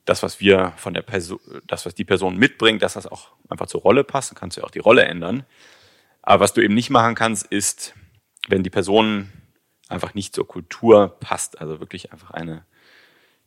das, 0.04 0.22
was 0.22 0.38
wir 0.38 0.74
von 0.76 0.92
der 0.92 1.02
Person, 1.02 1.40
das, 1.66 1.86
was 1.86 1.94
die 1.94 2.04
Person 2.04 2.36
mitbringt, 2.36 2.82
dass 2.82 2.92
das 2.92 3.06
auch 3.06 3.30
einfach 3.48 3.66
zur 3.66 3.80
Rolle 3.80 4.04
passt, 4.04 4.30
dann 4.30 4.38
kannst 4.38 4.56
du 4.56 4.60
ja 4.60 4.66
auch 4.66 4.70
die 4.70 4.80
Rolle 4.80 5.04
ändern. 5.06 5.44
Aber 6.20 6.40
was 6.40 6.52
du 6.52 6.60
eben 6.60 6.74
nicht 6.74 6.90
machen 6.90 7.14
kannst, 7.14 7.46
ist, 7.46 7.94
wenn 8.48 8.62
die 8.62 8.70
Person 8.70 9.30
einfach 9.88 10.14
nicht 10.14 10.34
zur 10.34 10.46
Kultur 10.46 11.16
passt, 11.20 11.60
also 11.60 11.80
wirklich 11.80 12.12
einfach 12.12 12.30
eine, 12.30 12.64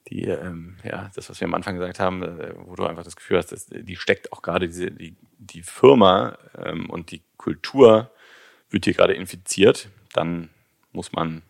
die, 0.09 0.23
ähm, 0.23 0.77
ja, 0.83 1.11
das, 1.15 1.29
was 1.29 1.39
wir 1.39 1.47
am 1.47 1.53
Anfang 1.53 1.75
gesagt 1.75 1.99
haben, 1.99 2.23
äh, 2.23 2.53
wo 2.57 2.75
du 2.75 2.85
einfach 2.85 3.03
das 3.03 3.15
Gefühl 3.15 3.37
hast, 3.37 3.51
dass, 3.51 3.67
die 3.67 3.95
steckt 3.95 4.31
auch 4.31 4.41
gerade 4.41 4.67
diese, 4.67 4.91
die, 4.91 5.15
die 5.37 5.63
Firma 5.63 6.37
ähm, 6.57 6.89
und 6.89 7.11
die 7.11 7.23
Kultur 7.37 8.11
wird 8.69 8.85
hier 8.85 8.93
gerade 8.93 9.13
infiziert, 9.13 9.89
dann 10.13 10.49
muss 10.91 11.11
man 11.11 11.41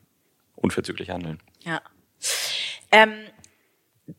unverzüglich 0.56 1.10
handeln. 1.10 1.40
Ja. 1.62 1.82
Ähm, 2.92 3.14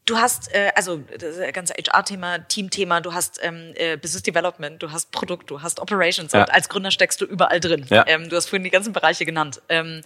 du 0.05 0.19
hast, 0.19 0.55
äh, 0.55 0.71
also 0.75 0.99
das 1.19 1.37
ganze 1.53 1.75
HR-Thema, 1.75 2.39
Team-Thema, 2.41 3.01
du 3.01 3.15
hast 3.15 3.41
ähm, 3.43 3.73
äh, 3.75 3.97
Business 3.97 4.23
Development, 4.23 4.83
du 4.83 4.93
hast 4.93 5.11
Produkt, 5.13 5.51
du 5.51 5.63
hast 5.63 5.81
Operations 5.81 6.33
Ja. 6.33 6.43
und 6.43 6.51
als 6.51 6.69
Gründer 6.69 6.91
steckst 6.91 7.21
du 7.21 7.25
überall 7.25 7.61
drin. 7.61 7.87
Ja. 7.89 8.05
Ähm, 8.07 8.29
du 8.29 8.37
hast 8.37 8.49
vorhin 8.49 8.65
die 8.65 8.71
ganzen 8.71 8.93
Bereiche 8.93 9.25
genannt. 9.25 9.63
Ähm, 9.69 10.03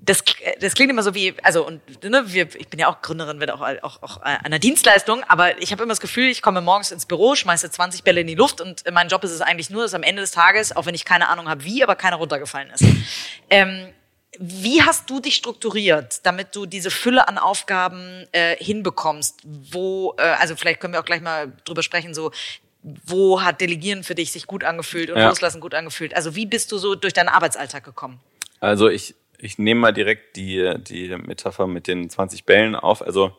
das, 0.00 0.22
das 0.60 0.74
klingt 0.74 0.90
immer 0.92 1.02
so 1.02 1.14
wie, 1.16 1.34
also 1.42 1.66
und 1.66 2.04
ne, 2.04 2.22
wir, 2.32 2.54
ich 2.54 2.68
bin 2.68 2.78
ja 2.78 2.86
auch 2.88 3.02
Gründerin, 3.02 3.40
bin 3.40 3.50
auch, 3.50 3.60
auch, 3.82 4.00
auch 4.02 4.18
einer 4.18 4.60
Dienstleistung, 4.60 5.24
aber 5.24 5.60
ich 5.60 5.72
habe 5.72 5.82
immer 5.82 5.90
das 5.90 5.98
Gefühl, 5.98 6.28
ich 6.28 6.40
komme 6.40 6.60
morgens 6.60 6.92
ins 6.92 7.04
Büro, 7.04 7.34
schmeiße 7.34 7.68
20 7.68 8.04
Bälle 8.04 8.20
in 8.20 8.28
die 8.28 8.36
Luft 8.36 8.60
und 8.60 8.84
mein 8.92 9.08
Job 9.08 9.24
ist 9.24 9.32
es 9.32 9.40
eigentlich 9.40 9.70
nur, 9.70 9.82
dass 9.82 9.94
am 9.94 10.04
Ende 10.04 10.22
des 10.22 10.30
Tages, 10.30 10.76
auch 10.76 10.86
wenn 10.86 10.94
ich 10.94 11.04
keine 11.04 11.28
Ahnung 11.28 11.48
habe 11.48 11.64
wie, 11.64 11.82
aber 11.82 11.96
keiner 11.96 12.16
runtergefallen 12.16 12.70
ist. 12.70 12.84
Ähm, 13.50 13.88
wie 14.38 14.82
hast 14.82 15.10
du 15.10 15.20
dich 15.20 15.34
strukturiert, 15.34 16.24
damit 16.24 16.54
du 16.54 16.64
diese 16.64 16.90
Fülle 16.90 17.26
an 17.26 17.38
Aufgaben 17.38 18.24
äh, 18.32 18.56
hinbekommst? 18.56 19.40
Wo, 19.44 20.14
äh, 20.18 20.22
also 20.22 20.54
vielleicht 20.56 20.80
können 20.80 20.92
wir 20.92 21.00
auch 21.00 21.04
gleich 21.04 21.20
mal 21.20 21.52
drüber 21.64 21.82
sprechen, 21.82 22.14
so 22.14 22.30
wo 22.82 23.42
hat 23.42 23.60
Delegieren 23.60 24.04
für 24.04 24.14
dich 24.14 24.30
sich 24.30 24.46
gut 24.46 24.62
angefühlt 24.64 25.10
und 25.10 25.18
Ja. 25.18 25.28
Loslassen 25.28 25.60
gut 25.60 25.74
angefühlt? 25.74 26.14
Also 26.14 26.36
wie 26.36 26.46
bist 26.46 26.70
du 26.70 26.78
so 26.78 26.94
durch 26.94 27.12
deinen 27.12 27.28
Arbeitsalltag 27.28 27.84
gekommen? 27.84 28.20
Also 28.60 28.88
ich, 28.88 29.14
ich 29.38 29.58
nehme 29.58 29.80
mal 29.80 29.92
direkt 29.92 30.36
die, 30.36 30.74
die 30.78 31.08
Metapher 31.08 31.66
mit 31.66 31.88
den 31.88 32.08
20 32.08 32.44
Bällen 32.44 32.76
auf. 32.76 33.02
Also 33.02 33.36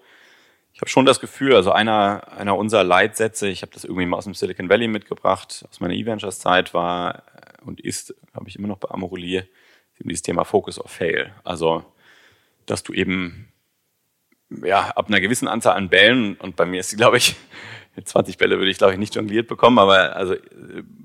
ich 0.73 0.81
habe 0.81 0.89
schon 0.89 1.05
das 1.05 1.19
Gefühl, 1.19 1.55
also 1.55 1.71
einer, 1.71 2.27
einer 2.38 2.57
unserer 2.57 2.83
Leitsätze, 2.83 3.47
ich 3.47 3.62
habe 3.62 3.71
das 3.73 3.85
irgendwie 3.85 4.05
mal 4.05 4.17
aus 4.17 4.25
dem 4.25 4.33
Silicon 4.33 4.69
Valley 4.69 4.88
mitgebracht, 4.88 5.65
aus 5.69 5.79
meiner 5.79 5.93
E-Ventures-Zeit 5.93 6.73
war 6.73 7.23
und 7.65 7.81
ist, 7.81 8.13
habe 8.33 8.47
ich 8.49 8.57
immer 8.57 8.67
noch 8.67 8.77
bei 8.77 8.89
Amorelie, 8.89 9.47
eben 9.99 10.09
dieses 10.09 10.21
Thema 10.21 10.43
Focus 10.43 10.79
or 10.79 10.88
Fail. 10.88 11.33
Also, 11.43 11.83
dass 12.65 12.83
du 12.83 12.93
eben 12.93 13.49
ja, 14.63 14.89
ab 14.95 15.07
einer 15.07 15.21
gewissen 15.21 15.47
Anzahl 15.47 15.75
an 15.75 15.89
Bällen, 15.89 16.35
und 16.35 16.55
bei 16.55 16.65
mir 16.65 16.79
ist 16.79 16.89
sie, 16.89 16.97
glaube 16.97 17.17
ich, 17.17 17.35
20 18.03 18.38
Bälle 18.38 18.57
würde 18.57 18.71
ich, 18.71 18.77
glaube 18.77 18.93
ich, 18.93 18.99
nicht 18.99 19.15
jongliert 19.15 19.47
bekommen, 19.47 19.77
aber 19.77 20.15
also 20.15 20.35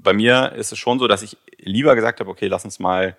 bei 0.02 0.12
mir 0.12 0.52
ist 0.52 0.72
es 0.72 0.78
schon 0.78 0.98
so, 0.98 1.08
dass 1.08 1.22
ich 1.22 1.36
lieber 1.58 1.94
gesagt 1.94 2.20
habe, 2.20 2.30
okay, 2.30 2.46
lass 2.46 2.64
uns 2.64 2.78
mal, 2.78 3.16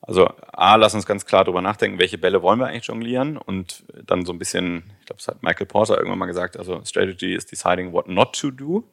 also 0.00 0.30
A, 0.52 0.76
lass 0.76 0.94
uns 0.94 1.04
ganz 1.04 1.26
klar 1.26 1.44
darüber 1.44 1.60
nachdenken, 1.60 1.98
welche 1.98 2.18
Bälle 2.18 2.42
wollen 2.42 2.60
wir 2.60 2.68
eigentlich 2.68 2.86
jonglieren 2.86 3.36
und 3.36 3.84
dann 4.06 4.24
so 4.24 4.32
ein 4.32 4.38
bisschen, 4.38 4.84
ich 5.00 5.06
glaube, 5.06 5.18
das 5.18 5.28
hat 5.28 5.42
Michael 5.42 5.66
Porter 5.66 5.96
irgendwann 5.96 6.18
mal 6.18 6.26
gesagt, 6.26 6.56
also 6.56 6.84
Strategy 6.84 7.34
is 7.34 7.46
deciding 7.46 7.92
what 7.92 8.08
not 8.08 8.38
to 8.38 8.50
do. 8.50 8.84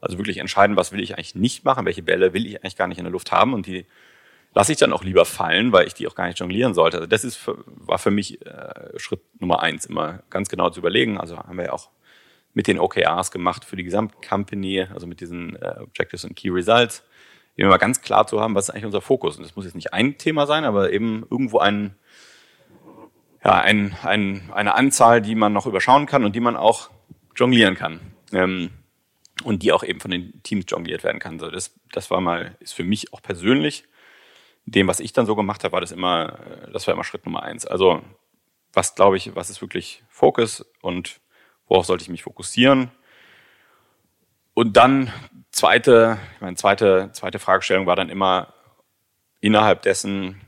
Also 0.00 0.16
wirklich 0.16 0.38
entscheiden, 0.38 0.76
was 0.76 0.92
will 0.92 1.00
ich 1.00 1.14
eigentlich 1.14 1.34
nicht 1.34 1.64
machen, 1.64 1.84
welche 1.84 2.02
Bälle 2.02 2.32
will 2.32 2.46
ich 2.46 2.62
eigentlich 2.62 2.76
gar 2.76 2.86
nicht 2.86 2.98
in 2.98 3.04
der 3.04 3.12
Luft 3.12 3.32
haben 3.32 3.52
und 3.52 3.66
die 3.66 3.84
lasse 4.54 4.72
ich 4.72 4.78
dann 4.78 4.92
auch 4.92 5.04
lieber 5.04 5.24
fallen, 5.24 5.72
weil 5.72 5.86
ich 5.86 5.94
die 5.94 6.06
auch 6.06 6.14
gar 6.14 6.26
nicht 6.26 6.38
jonglieren 6.38 6.74
sollte. 6.74 6.98
Also 6.98 7.06
das 7.06 7.24
ist 7.24 7.36
für, 7.36 7.62
war 7.66 7.98
für 7.98 8.10
mich 8.10 8.44
äh, 8.46 8.98
Schritt 8.98 9.20
Nummer 9.40 9.62
eins, 9.62 9.86
immer 9.86 10.22
ganz 10.30 10.48
genau 10.48 10.70
zu 10.70 10.80
überlegen. 10.80 11.18
Also 11.18 11.38
haben 11.38 11.56
wir 11.56 11.66
ja 11.66 11.72
auch 11.72 11.90
mit 12.54 12.66
den 12.66 12.78
OKRs 12.78 13.30
gemacht 13.30 13.64
für 13.64 13.76
die 13.76 13.84
Gesamtcompany, 13.84 14.86
also 14.92 15.06
mit 15.06 15.20
diesen 15.20 15.56
äh, 15.56 15.76
Objectives 15.80 16.24
und 16.24 16.34
Key 16.34 16.50
Results, 16.50 17.04
eben 17.56 17.68
mal 17.68 17.76
ganz 17.76 18.00
klar 18.00 18.26
zu 18.26 18.40
haben, 18.40 18.54
was 18.54 18.68
ist 18.68 18.70
eigentlich 18.70 18.86
unser 18.86 19.00
Fokus. 19.00 19.36
Und 19.36 19.44
das 19.44 19.54
muss 19.54 19.64
jetzt 19.64 19.74
nicht 19.74 19.92
ein 19.92 20.18
Thema 20.18 20.46
sein, 20.46 20.64
aber 20.64 20.92
eben 20.92 21.24
irgendwo 21.30 21.58
ein, 21.58 21.94
ja, 23.44 23.60
ein, 23.60 23.96
ein, 24.02 24.50
eine 24.52 24.74
Anzahl, 24.74 25.20
die 25.20 25.34
man 25.34 25.52
noch 25.52 25.66
überschauen 25.66 26.06
kann 26.06 26.24
und 26.24 26.34
die 26.34 26.40
man 26.40 26.56
auch 26.56 26.90
jonglieren 27.36 27.74
kann. 27.74 28.00
Ähm, 28.32 28.70
und 29.44 29.62
die 29.62 29.72
auch 29.72 29.84
eben 29.84 30.00
von 30.00 30.10
den 30.10 30.42
Teams 30.42 30.64
jongliert 30.68 31.04
werden 31.04 31.20
kann. 31.20 31.38
So, 31.38 31.50
das, 31.50 31.78
das 31.92 32.10
war 32.10 32.20
mal, 32.20 32.56
ist 32.58 32.72
für 32.72 32.82
mich 32.82 33.12
auch 33.12 33.22
persönlich, 33.22 33.84
dem, 34.70 34.88
was 34.88 35.00
ich 35.00 35.12
dann 35.12 35.26
so 35.26 35.36
gemacht 35.36 35.64
habe, 35.64 35.72
war 35.72 35.80
das 35.80 35.92
immer, 35.92 36.38
äh, 36.40 36.72
das 36.72 36.86
war 36.86 36.94
immer 36.94 37.04
Schritt 37.04 37.24
Nummer 37.24 37.42
eins. 37.42 37.66
Also, 37.66 38.02
was 38.72 38.94
glaube 38.94 39.16
ich, 39.16 39.34
was 39.34 39.50
ist 39.50 39.60
wirklich 39.60 40.02
Fokus 40.08 40.64
und 40.82 41.20
worauf 41.66 41.86
sollte 41.86 42.02
ich 42.02 42.08
mich 42.08 42.22
fokussieren? 42.22 42.90
Und 44.54 44.76
dann 44.76 45.12
zweite, 45.50 46.18
meine 46.40 46.56
zweite, 46.56 47.10
zweite 47.12 47.38
Fragestellung 47.38 47.86
war 47.86 47.96
dann 47.96 48.10
immer 48.10 48.52
innerhalb 49.40 49.82
dessen, 49.82 50.40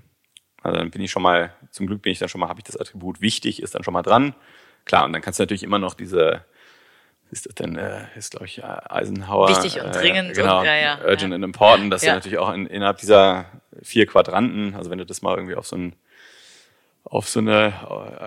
also 0.63 0.79
dann 0.79 0.91
bin 0.91 1.03
ich 1.03 1.11
schon 1.11 1.23
mal, 1.23 1.55
zum 1.71 1.87
Glück 1.87 2.03
bin 2.03 2.13
ich 2.13 2.19
dann 2.19 2.29
schon 2.29 2.41
mal, 2.41 2.49
habe 2.49 2.61
ich 2.61 2.65
das 2.65 2.77
Attribut 2.77 3.21
wichtig, 3.21 3.63
ist 3.63 3.75
dann 3.75 3.85
schon 3.85 3.95
mal 3.95 4.03
dran. 4.03 4.35
Klar, 4.85 5.05
und 5.05 5.13
dann 5.13 5.23
kannst 5.23 5.39
du 5.39 5.43
natürlich 5.43 5.63
immer 5.63 5.79
noch 5.79 5.95
diese, 5.95 6.45
ist 7.31 7.47
das 7.47 7.55
denn, 7.55 7.77
äh, 7.77 8.05
ist 8.17 8.33
glaube 8.33 8.47
ich 8.47 8.63
Eisenhower. 8.65 9.49
Wichtig 9.49 9.81
und 9.83 9.95
dringend. 9.95 10.31
Äh, 10.31 10.35
genau, 10.35 10.61
und, 10.61 10.67
ja, 10.67 10.75
ja, 10.77 10.99
urgent 11.05 11.31
ja. 11.31 11.35
and 11.37 11.45
important, 11.45 11.93
das 11.93 12.03
Ja. 12.03 12.13
ist 12.13 12.17
natürlich 12.17 12.39
auch 12.39 12.53
in, 12.53 12.67
innerhalb 12.67 12.99
dieser 12.99 13.47
vier 13.83 14.07
Quadranten, 14.07 14.75
also 14.75 14.91
wenn 14.91 14.99
du 14.99 15.07
das 15.07 15.23
mal 15.23 15.37
irgendwie 15.37 15.55
auf 15.55 15.67
so 15.67 15.77
ein, 15.77 15.95
auf 17.05 17.29
so 17.29 17.41
eine, 17.41 17.73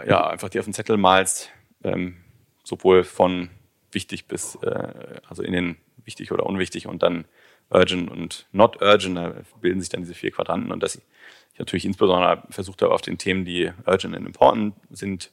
äh, 0.04 0.10
ja, 0.10 0.28
einfach 0.28 0.50
dir 0.50 0.60
auf 0.60 0.66
den 0.66 0.74
Zettel 0.74 0.98
malst, 0.98 1.50
ähm, 1.84 2.18
sowohl 2.64 3.04
von 3.04 3.50
wichtig 3.92 4.28
bis, 4.28 4.56
äh, 4.62 5.20
also 5.30 5.44
in 5.44 5.54
den 5.54 5.78
wichtig 6.06 6.32
oder 6.32 6.46
unwichtig 6.46 6.88
und 6.88 7.04
dann 7.04 7.26
urgent 7.70 8.10
und 8.10 8.46
not 8.52 8.82
urgent, 8.82 9.18
da 9.18 9.34
bilden 9.62 9.80
sich 9.80 9.90
dann 9.90 10.02
diese 10.02 10.14
vier 10.14 10.32
Quadranten 10.32 10.72
und 10.72 10.82
dass 10.82 10.96
ich 10.96 11.60
natürlich 11.60 11.86
insbesondere 11.86 12.44
versucht 12.50 12.82
habe, 12.82 12.94
auf 12.94 13.02
den 13.02 13.18
Themen, 13.18 13.46
die 13.46 13.72
urgent 13.86 14.16
and 14.16 14.26
important 14.26 14.76
sind, 14.92 15.32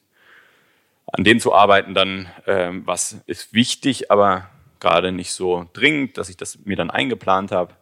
an 1.11 1.23
denen 1.23 1.39
zu 1.39 1.53
arbeiten, 1.53 1.93
dann 1.93 2.29
ähm, 2.47 2.85
was 2.85 3.21
ist 3.25 3.53
wichtig, 3.53 4.11
aber 4.11 4.49
gerade 4.79 5.11
nicht 5.11 5.33
so 5.33 5.69
dringend, 5.73 6.17
dass 6.17 6.29
ich 6.29 6.37
das 6.37 6.59
mir 6.65 6.75
dann 6.75 6.89
eingeplant 6.89 7.51
habe, 7.51 7.75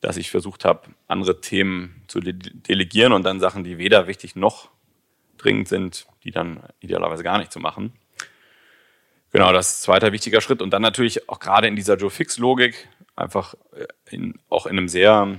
dass 0.00 0.16
ich 0.16 0.30
versucht 0.30 0.64
habe, 0.64 0.82
andere 1.08 1.40
Themen 1.40 2.02
zu 2.08 2.20
de 2.20 2.34
delegieren 2.34 3.12
und 3.12 3.24
dann 3.24 3.40
Sachen, 3.40 3.64
die 3.64 3.78
weder 3.78 4.06
wichtig 4.06 4.36
noch 4.36 4.70
dringend 5.38 5.68
sind, 5.68 6.06
die 6.24 6.30
dann 6.30 6.62
idealerweise 6.80 7.22
gar 7.22 7.38
nicht 7.38 7.52
zu 7.52 7.60
machen. 7.60 7.92
Genau, 9.32 9.52
das 9.52 9.72
ist 9.72 9.82
zweiter 9.82 10.12
wichtiger 10.12 10.40
Schritt. 10.40 10.62
Und 10.62 10.70
dann 10.70 10.82
natürlich 10.82 11.28
auch 11.28 11.40
gerade 11.40 11.66
in 11.66 11.74
dieser 11.74 11.96
Joe-Fix-Logik 11.96 12.88
einfach 13.16 13.54
äh, 13.72 13.86
in, 14.10 14.38
auch 14.48 14.66
in 14.66 14.78
einem 14.78 14.88
sehr 14.88 15.38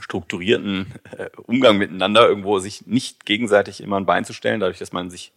strukturierten 0.00 0.94
äh, 1.16 1.28
Umgang 1.36 1.78
miteinander 1.78 2.26
irgendwo 2.26 2.58
sich 2.58 2.86
nicht 2.86 3.26
gegenseitig 3.26 3.80
immer 3.82 3.98
ein 3.98 4.06
Bein 4.06 4.24
zu 4.24 4.32
stellen, 4.32 4.60
dadurch, 4.60 4.78
dass 4.78 4.92
man 4.92 5.10
sich 5.10 5.32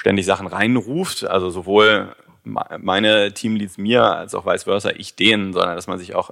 ständig 0.00 0.24
Sachen 0.24 0.46
reinruft, 0.46 1.24
also 1.24 1.50
sowohl 1.50 2.14
me- 2.42 2.78
meine 2.78 3.32
Teamleads 3.34 3.76
mir 3.76 4.02
als 4.02 4.34
auch 4.34 4.46
vice 4.46 4.64
versa, 4.64 4.90
ich 4.96 5.14
denen, 5.14 5.52
sondern 5.52 5.76
dass 5.76 5.86
man 5.86 5.98
sich 5.98 6.14
auch 6.14 6.30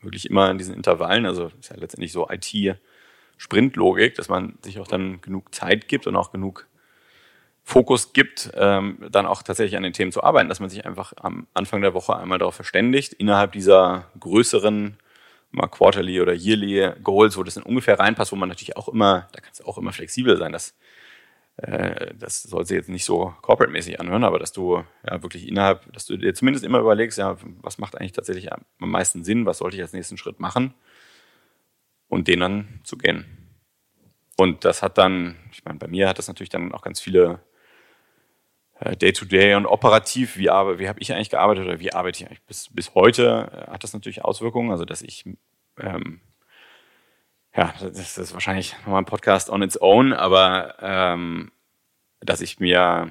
wirklich 0.00 0.28
immer 0.30 0.50
in 0.50 0.56
diesen 0.56 0.74
Intervallen, 0.74 1.26
also 1.26 1.50
ist 1.60 1.68
ja 1.70 1.76
letztendlich 1.76 2.12
so 2.12 2.28
IT-Sprint-Logik, 2.30 4.14
dass 4.14 4.30
man 4.30 4.54
sich 4.62 4.78
auch 4.80 4.88
dann 4.88 5.20
genug 5.20 5.54
Zeit 5.54 5.86
gibt 5.86 6.06
und 6.06 6.16
auch 6.16 6.32
genug 6.32 6.66
Fokus 7.62 8.14
gibt, 8.14 8.50
ähm, 8.54 8.98
dann 9.10 9.26
auch 9.26 9.42
tatsächlich 9.42 9.76
an 9.76 9.82
den 9.82 9.92
Themen 9.92 10.12
zu 10.12 10.22
arbeiten, 10.24 10.48
dass 10.48 10.60
man 10.60 10.70
sich 10.70 10.86
einfach 10.86 11.12
am 11.20 11.46
Anfang 11.52 11.82
der 11.82 11.92
Woche 11.92 12.16
einmal 12.16 12.38
darauf 12.38 12.54
verständigt, 12.54 13.12
innerhalb 13.12 13.52
dieser 13.52 14.06
größeren 14.18 14.96
mal 15.52 15.66
Quarterly 15.68 16.20
oder 16.22 16.32
Yearly 16.32 16.92
Goals, 17.02 17.36
wo 17.36 17.42
das 17.42 17.58
in 17.58 17.62
ungefähr 17.64 17.98
reinpasst, 17.98 18.32
wo 18.32 18.36
man 18.36 18.48
natürlich 18.48 18.76
auch 18.78 18.88
immer, 18.88 19.28
da 19.32 19.40
kannst 19.40 19.60
du 19.60 19.64
auch 19.66 19.76
immer 19.76 19.92
flexibel 19.92 20.38
sein, 20.38 20.52
dass 20.52 20.74
äh, 21.62 22.14
das 22.14 22.42
soll 22.42 22.64
sich 22.64 22.76
jetzt 22.76 22.88
nicht 22.88 23.04
so 23.04 23.34
corporate-mäßig 23.42 24.00
anhören, 24.00 24.24
aber 24.24 24.38
dass 24.38 24.52
du 24.52 24.82
ja 25.06 25.22
wirklich 25.22 25.46
innerhalb, 25.46 25.92
dass 25.92 26.06
du 26.06 26.16
dir 26.16 26.34
zumindest 26.34 26.64
immer 26.64 26.78
überlegst, 26.78 27.18
ja, 27.18 27.36
was 27.60 27.78
macht 27.78 27.98
eigentlich 27.98 28.12
tatsächlich 28.12 28.52
am 28.52 28.64
meisten 28.78 29.24
Sinn, 29.24 29.46
was 29.46 29.58
sollte 29.58 29.76
ich 29.76 29.82
als 29.82 29.92
nächsten 29.92 30.16
Schritt 30.16 30.40
machen 30.40 30.74
und 32.08 32.28
den 32.28 32.40
dann 32.40 32.80
zu 32.84 32.96
gehen. 32.96 33.24
Und 34.36 34.64
das 34.64 34.82
hat 34.82 34.96
dann, 34.96 35.36
ich 35.52 35.64
meine, 35.64 35.78
bei 35.78 35.86
mir 35.86 36.08
hat 36.08 36.18
das 36.18 36.28
natürlich 36.28 36.48
dann 36.48 36.72
auch 36.72 36.82
ganz 36.82 36.98
viele 36.98 37.40
äh, 38.78 38.96
Day-to-Day 38.96 39.54
und 39.54 39.66
operativ, 39.66 40.38
wie, 40.38 40.46
wie 40.46 40.88
habe 40.88 41.00
ich 41.00 41.12
eigentlich 41.12 41.28
gearbeitet 41.28 41.66
oder 41.66 41.80
wie 41.80 41.92
arbeite 41.92 42.22
ich 42.22 42.26
eigentlich 42.26 42.42
bis, 42.44 42.68
bis 42.72 42.94
heute, 42.94 43.50
äh, 43.52 43.70
hat 43.70 43.84
das 43.84 43.92
natürlich 43.92 44.24
Auswirkungen. 44.24 44.70
Also, 44.70 44.86
dass 44.86 45.02
ich, 45.02 45.26
ähm, 45.78 46.20
ja, 47.56 47.74
das 47.80 48.18
ist 48.18 48.32
wahrscheinlich 48.32 48.76
nochmal 48.80 49.02
ein 49.02 49.06
Podcast 49.06 49.50
on 49.50 49.62
its 49.62 49.80
own, 49.80 50.12
aber 50.12 50.76
ähm, 50.80 51.50
dass 52.20 52.40
ich 52.40 52.60
mir, 52.60 53.10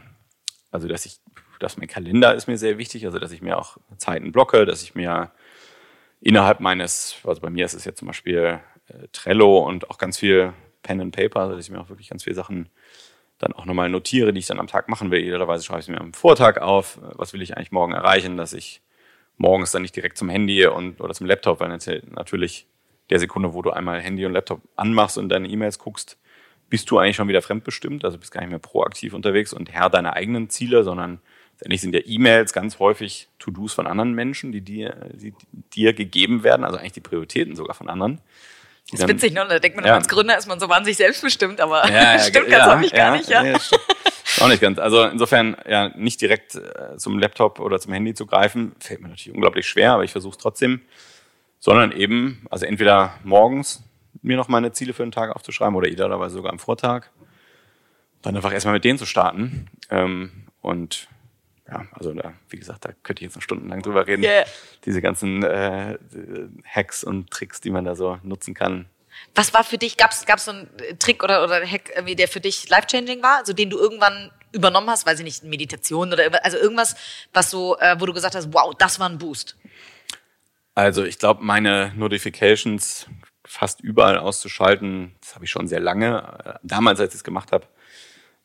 also 0.72 0.88
dass 0.88 1.06
ich, 1.06 1.20
dass 1.60 1.78
mein 1.78 1.88
Kalender 1.88 2.34
ist 2.36 2.48
mir 2.48 2.58
sehr 2.58 2.78
wichtig, 2.78 3.06
also 3.06 3.20
dass 3.20 3.32
ich 3.32 3.42
mir 3.42 3.58
auch 3.58 3.78
Zeiten 3.98 4.32
blocke, 4.32 4.66
dass 4.66 4.82
ich 4.82 4.96
mir 4.96 5.32
innerhalb 6.22 6.60
meines, 6.60 7.16
also 7.24 7.42
bei 7.42 7.50
mir 7.50 7.66
ist 7.66 7.74
es 7.74 7.86
jetzt 7.86 8.00
zum 8.00 8.08
Beispiel 8.08 8.60
äh, 8.88 9.08
Trello 9.12 9.60
und 9.60 9.90
auch 9.90 9.98
ganz 9.98 10.18
viel 10.18 10.54
Pen 10.84 11.02
and 11.02 11.16
Paper, 11.16 11.42
also 11.42 11.56
dass 11.56 11.66
ich 11.66 11.72
mir 11.72 11.82
auch 11.82 11.90
wirklich 11.90 12.10
ganz 12.10 12.24
viele 12.24 12.36
Sachen 12.36 12.70
dann 13.40 13.54
auch 13.54 13.66
nochmal 13.66 13.90
notiere, 13.90 14.34
die 14.34 14.40
ich 14.40 14.48
dann 14.48 14.60
am 14.60 14.68
Tag 14.68 14.90
machen 14.90 15.12
will. 15.12 15.20
Idealerweise 15.20 15.64
schreibe 15.64 15.80
ich 15.80 15.86
es 15.86 15.90
mir 15.90 16.02
am 16.02 16.14
Vortag 16.14 16.58
auf. 16.58 17.00
Was 17.02 17.32
will 17.32 17.42
ich 17.42 17.56
eigentlich 17.56 17.72
morgen 17.72 17.94
erreichen, 17.94 18.36
dass 18.36 18.54
ich 18.54 18.82
morgens 19.38 19.72
dann 19.72 19.82
nicht 19.82 19.96
direkt 19.96 20.18
zum 20.18 20.30
Handy 20.30 20.66
und 20.68 21.00
oder 21.00 21.14
zum 21.14 21.26
Laptop, 21.26 21.62
weil 21.62 21.70
natürlich 21.70 22.68
der 23.10 23.20
Sekunde, 23.20 23.54
wo 23.54 23.62
du 23.62 23.72
einmal 23.72 24.00
Handy 24.02 24.26
und 24.26 24.34
Laptop 24.34 24.62
anmachst 24.76 25.18
und 25.18 25.30
deine 25.30 25.48
E-Mails 25.48 25.80
guckst, 25.80 26.18
bist 26.70 26.90
du 26.92 27.00
eigentlich 27.00 27.16
schon 27.16 27.28
wieder 27.28 27.42
fremdbestimmt, 27.42 28.06
also 28.06 28.18
bist 28.18 28.32
gar 28.32 28.42
nicht 28.42 28.52
mehr 28.52 28.60
proaktiv 28.60 29.14
unterwegs 29.14 29.54
und 29.54 29.72
Herr 29.72 29.90
deiner 29.90 30.14
eigenen 30.14 30.50
Ziele, 30.50 30.84
sondern 30.84 31.20
letztendlich 31.54 31.82
sind 31.82 31.96
ja 31.96 32.02
E-Mails 32.06 32.54
ganz 32.54 32.78
häufig 32.80 33.28
To-Dos 33.40 33.74
von 33.74 33.88
anderen 33.88 34.14
Menschen, 34.14 34.52
die 34.52 34.62
dir, 34.62 35.10
die 35.14 35.34
dir 35.74 35.94
gegeben 35.94 36.44
werden, 36.44 36.64
also 36.64 36.78
eigentlich 36.78 36.94
die 36.94 37.00
Prioritäten 37.02 37.56
sogar 37.56 37.74
von 37.76 37.90
anderen. 37.90 38.22
Das 38.92 39.00
ist 39.00 39.02
dann- 39.02 39.10
witzig, 39.16 39.34
ne? 39.34 39.46
Da 39.50 39.58
denkt 39.60 39.76
man, 39.78 39.86
Ja. 39.86 39.96
als 39.96 40.08
Gründer 40.08 40.38
ist 40.38 40.48
man 40.48 40.60
so 40.60 40.70
wahnsinnig 40.70 40.98
selbstbestimmt, 40.98 41.60
aber 41.60 41.88
Ja, 41.90 42.14
ja, 42.16 42.20
stimmt 42.20 42.50
ganz 42.50 42.66
häufig 42.74 42.92
gar 42.94 43.16
nicht, 43.18 43.30
ja. 43.30 43.42
Auch 44.42 44.48
nicht 44.48 44.62
ganz. 44.62 44.78
Also 44.78 45.04
insofern 45.06 45.58
ja 45.68 45.90
nicht 45.98 46.22
direkt 46.22 46.54
äh, 46.56 46.98
zum 46.98 47.18
Laptop 47.18 47.60
oder 47.60 47.80
zum 47.80 47.94
Handy 47.94 48.14
zu 48.14 48.26
greifen, 48.28 48.74
fällt 48.80 49.02
mir 49.02 49.10
natürlich 49.10 49.34
unglaublich 49.34 49.68
schwer, 49.68 49.94
aber 49.94 50.04
ich 50.04 50.12
versuche 50.12 50.34
es 50.34 50.38
trotzdem, 50.38 50.82
sondern 51.60 51.92
eben, 51.92 52.46
also 52.50 52.66
entweder 52.66 53.16
morgens 53.24 53.84
mir 54.22 54.38
noch 54.38 54.48
meine 54.48 54.72
Ziele 54.72 54.94
für 54.94 55.04
den 55.04 55.12
Tag 55.12 55.36
aufzuschreiben 55.36 55.76
oder 55.76 55.88
idealerweise 55.88 56.36
sogar 56.36 56.52
am 56.52 56.60
Vortag, 56.60 57.08
dann 58.22 58.36
einfach 58.36 58.52
erstmal 58.52 58.74
mit 58.74 58.84
denen 58.84 59.00
zu 59.00 59.06
starten. 59.06 59.68
Ähm, 59.90 60.48
und 60.62 61.08
ja, 61.68 61.86
also 61.92 62.14
da, 62.14 62.34
wie 62.50 62.58
gesagt, 62.58 62.84
da 62.84 62.92
könnte 63.04 63.22
ich 63.22 63.28
jetzt 63.28 63.36
noch 63.36 63.44
stundenlang 63.44 63.82
drüber 63.82 64.08
reden. 64.08 64.24
Yeah. 64.24 64.46
Diese 64.86 65.02
ganzen 65.02 65.44
äh, 65.44 65.98
Hacks 66.66 67.04
und 67.04 67.30
Tricks, 67.30 67.62
die 67.62 67.70
man 67.70 67.86
da 67.86 67.96
so 67.96 68.18
nutzen 68.24 68.54
kann. 68.54 68.88
Was 69.36 69.54
war 69.54 69.64
für 69.64 69.78
dich, 69.78 69.98
gab 69.98 70.12
es 70.12 70.26
so 70.46 70.52
einen 70.52 70.70
Trick 70.98 71.24
oder, 71.24 71.44
oder 71.44 71.66
Hack, 71.66 71.92
irgendwie, 71.94 72.16
der 72.16 72.28
für 72.28 72.40
dich 72.40 72.70
life-changing 72.70 73.22
war? 73.22 73.38
Also 73.38 73.54
den 73.54 73.70
du 73.70 73.78
irgendwann 73.78 74.32
übernommen 74.52 74.90
hast, 74.90 75.06
weiß 75.06 75.20
ich 75.20 75.26
nicht, 75.26 75.44
Meditation 75.44 76.12
oder 76.12 76.24
irgendwas- 76.24 76.44
also 76.44 76.58
irgendwas, 76.58 76.96
was 77.34 77.52
so, 77.52 77.78
äh, 77.78 77.96
wo 78.00 78.06
du 78.06 78.14
gesagt 78.14 78.36
hast, 78.36 78.52
wow, 78.54 78.74
das 78.78 79.00
war 79.00 79.08
ein 79.08 79.18
Boost. 79.18 79.56
Also 80.76 81.04
ich 81.04 81.20
glaube, 81.20 81.44
meine 81.44 81.94
Notifications 81.96 83.08
fast 83.46 83.82
überall 83.82 84.18
auszuschalten, 84.18 85.16
das 85.22 85.36
habe 85.36 85.46
ich 85.46 85.52
schon 85.52 85.68
sehr 85.68 85.80
lange. 85.80 86.60
Damals, 86.64 87.00
als 87.00 87.14
ich 87.14 87.20
es 87.20 87.24
gemacht 87.24 87.52
habe, 87.52 87.68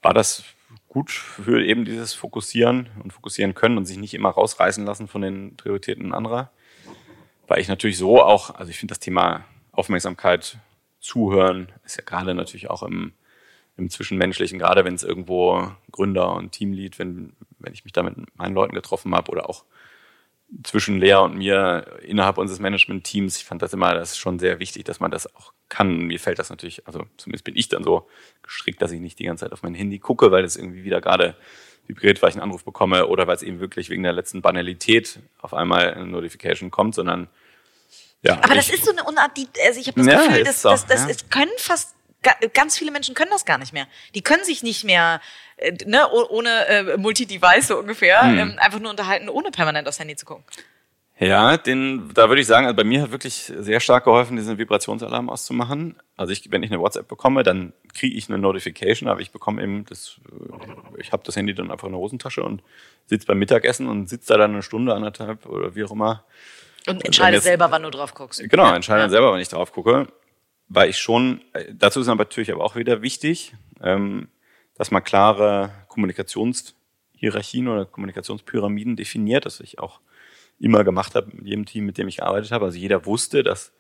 war 0.03 0.15
das 0.15 0.45
gut 0.89 1.11
für 1.11 1.65
eben 1.65 1.85
dieses 1.85 2.15
Fokussieren 2.15 2.89
und 3.03 3.13
fokussieren 3.13 3.55
können 3.55 3.79
und 3.79 3.87
sich 3.87 3.99
nicht 3.99 4.15
immer 4.15 4.31
rausreißen 4.31 4.85
lassen 4.85 5.09
von 5.09 5.23
den 5.23 5.57
Prioritäten 5.57 6.13
anderer. 6.13 6.51
Weil 7.47 7.61
ich 7.61 7.69
natürlich 7.69 7.99
so 7.99 8.23
auch, 8.23 8.55
also 8.55 8.71
ich 8.71 8.79
finde 8.79 8.93
das 8.93 9.01
Thema 9.01 9.45
Aufmerksamkeit, 9.73 10.59
Zuhören 11.01 11.71
ist 11.85 11.99
ja 11.99 12.05
gerade 12.05 12.35
natürlich 12.35 12.71
auch 12.71 12.83
im 12.83 13.13
im 13.77 13.91
Zwischenmenschlichen, 13.91 14.59
gerade 14.59 14.85
wenn 14.85 14.95
es 14.95 15.03
irgendwo 15.03 15.73
Gründer 15.91 16.35
und 16.35 16.53
Teamlead, 16.53 16.99
wenn, 16.99 17.35
wenn 17.59 17.73
ich 17.73 17.85
mich 17.85 17.93
da 17.93 18.03
mit 18.03 18.15
meinen 18.37 18.55
Leuten 18.55 18.75
getroffen 18.75 19.15
habe 19.15 19.31
oder 19.33 19.49
auch 19.49 19.65
zwischen 20.63 20.99
Lea 20.99 21.15
und 21.15 21.37
mir 21.37 21.99
innerhalb 22.03 22.39
unseres 22.39 22.61
Management-Teams, 22.61 23.37
ich 23.39 23.45
fand 23.45 23.63
das 23.63 23.73
immer, 23.73 23.95
das 23.95 24.13
ist 24.13 24.19
schon 24.19 24.39
sehr 24.39 24.61
wichtig, 24.61 24.85
dass 24.85 25.01
man 25.01 25.11
das 25.11 25.35
auch 25.35 25.53
kann. 25.69 25.99
Mir 26.07 26.21
fällt 26.21 26.39
das 26.39 26.51
natürlich, 26.51 26.87
also 26.87 27.05
zumindest 27.17 27.45
bin 27.45 27.57
ich 27.57 27.69
dann 27.69 27.83
so 27.83 28.09
gestrickt, 28.43 28.81
dass 28.81 28.93
ich 28.93 29.01
nicht 29.01 29.19
die 29.19 29.25
ganze 29.25 29.45
Zeit 29.45 29.53
auf 29.53 29.63
mein 29.63 29.75
Handy 29.75 29.99
gucke, 29.99 30.31
weil 30.31 30.45
es 30.45 30.57
irgendwie 30.57 30.85
wieder 30.85 31.01
gerade 31.01 31.37
vibriert, 31.87 32.23
weil 32.23 32.31
ich 32.31 32.37
einen 32.37 32.45
Anruf 32.45 32.65
bekomme 32.65 33.07
oder 33.09 33.27
weil 33.27 33.37
es 33.37 33.43
eben 33.43 33.61
wirklich 33.61 33.91
wegen 33.91 34.03
der 34.03 34.13
letzten 34.13 34.43
Banalität 34.43 35.19
auf 35.39 35.55
einmal 35.55 35.93
eine 35.95 36.07
Notification 36.07 36.71
kommt, 36.71 36.95
sondern 36.95 37.29
ja. 38.23 38.39
Aber 38.43 38.55
das 38.55 38.71
ist 38.71 38.85
so 38.87 38.91
eine 38.91 39.05
Unart, 39.05 39.37
die, 39.37 39.47
also 39.67 39.79
ich 39.81 39.87
habe 39.87 40.03
das 40.03 40.07
Ja, 40.07 40.27
Gefühl, 40.27 40.45
dass 40.45 40.63
so, 40.63 40.71
das, 40.71 40.87
das 40.87 41.07
ja. 41.07 41.15
können 41.29 41.51
fast 41.59 41.95
ganz 42.53 42.79
viele 42.79 42.91
Menschen 42.91 43.15
können 43.15 43.31
das 43.31 43.45
gar 43.45 43.59
nicht 43.59 43.73
mehr. 43.73 43.87
Die 44.15 44.23
können 44.23 44.45
sich 44.45 44.63
nicht 44.63 44.85
mehr 44.85 45.21
äh, 45.57 45.73
ne, 45.87 46.09
oh- 46.13 46.27
ohne 46.31 46.67
äh, 46.67 46.97
Multi-Device 46.97 47.69
so 47.69 47.79
ungefähr 47.79 48.23
Hm. 48.23 48.39
ähm, 48.39 48.55
einfach 48.59 48.81
nur 48.81 48.91
unterhalten, 48.91 49.29
ohne 49.29 49.51
permanent 49.51 49.87
aufs 49.89 49.99
Handy 49.99 50.17
zu 50.17 50.27
gucken. 50.27 50.45
Ja, 51.21 51.57
den, 51.57 52.11
da 52.13 52.29
würde 52.29 52.41
ich 52.41 52.47
sagen, 52.49 52.67
also 52.67 52.75
bei 52.75 52.83
mir 52.83 53.03
hat 53.03 53.13
wirklich 53.13 53.53
sehr 53.57 53.79
stark 53.79 54.03
geholfen, 54.05 54.37
diesen 54.37 54.59
Vibrationsalarm 54.59 55.31
auszumachen. 55.31 55.95
Also 56.17 56.33
ich, 56.33 56.51
wenn 56.51 56.65
ich 56.65 56.73
eine 56.73 56.81
WhatsApp 56.81 57.07
bekomme, 57.07 57.45
dann 57.45 57.73
kriege 57.95 58.17
ich 58.17 58.29
eine 58.29 58.39
Notification, 58.39 59.09
aber 59.09 59.21
ich 59.21 59.31
bekomme 59.31 59.63
eben 59.63 59.85
das, 59.85 60.17
äh, 60.29 61.01
ich 61.01 61.13
habe 61.13 61.23
das 61.25 61.37
Handy 61.37 61.55
dann 61.55 61.71
einfach 61.71 61.87
in 61.87 61.93
der 61.93 62.01
Hosentasche 62.01 62.43
und 62.43 62.63
sitze 63.07 63.27
beim 63.29 63.39
Mittagessen 63.39 63.87
und 63.87 64.09
sitze 64.09 64.33
da 64.33 64.39
dann 64.39 64.53
eine 64.55 64.63
Stunde, 64.65 64.93
anderthalb 64.93 65.47
oder 65.47 65.77
wie 65.77 65.85
auch 65.85 65.93
immer. 65.93 66.25
Und 66.89 67.05
entscheide 67.05 67.41
selber, 67.41 67.71
wann 67.71 67.85
du 67.85 67.91
drauf 67.91 68.13
guckst. 68.13 68.43
Genau, 68.51 68.75
entscheide 68.75 69.03
dann 69.03 69.11
selber, 69.11 69.33
wenn 69.33 69.41
ich 69.41 69.49
drauf 69.49 69.73
gucke. 69.73 70.09
Weil 70.69 70.91
ich 70.91 70.99
schon, 70.99 71.43
äh, 71.53 71.73
dazu 71.75 72.01
ist 72.01 72.07
natürlich 72.07 72.53
aber 72.53 72.65
auch 72.65 72.77
wieder 72.77 73.03
wichtig, 73.03 73.55
ähm, 73.83 74.29
dass 74.75 74.91
man 74.91 75.05
klare 75.05 75.71
Kommunikationshierarchien 75.89 77.69
oder 77.69 77.87
Kommunikationspyramiden 77.87 78.97
definiert, 78.97 79.47
das 79.47 79.61
ich 79.61 79.79
auch 79.79 80.01
immer 80.59 80.85
gemacht 80.85 81.15
habe 81.15 81.31
mit 81.35 81.47
jedem 81.47 81.67
Team, 81.67 81.87
mit 81.87 81.99
dem 81.99 82.09
ich 82.09 82.19
gearbeitet 82.19 82.53
habe. 82.53 82.65
Also 82.65 82.79
jeder 82.79 83.07
wusste, 83.07 83.43
dass 83.43 83.73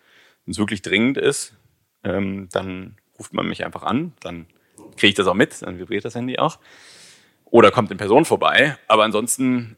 wenn 0.44 0.53
es 0.53 0.59
wirklich 0.59 0.83
dringend 0.83 1.16
ist, 1.16 1.55
ähm, 2.03 2.49
dann 2.53 2.97
ruft 3.18 3.33
man 3.33 3.47
mich 3.47 3.64
einfach 3.64 3.83
an, 3.83 4.12
dann 4.20 4.47
kriege 4.97 5.09
ich 5.09 5.14
das 5.14 5.27
auch 5.27 5.35
mit, 5.35 5.62
dann 5.62 5.79
vibriert 5.79 6.05
das 6.05 6.14
Handy 6.14 6.38
auch. 6.38 6.59
Oder 7.44 7.70
kommt 7.70 7.90
in 7.90 7.97
Person 7.97 8.25
vorbei. 8.25 8.77
Aber 8.88 9.05
ansonsten 9.05 9.77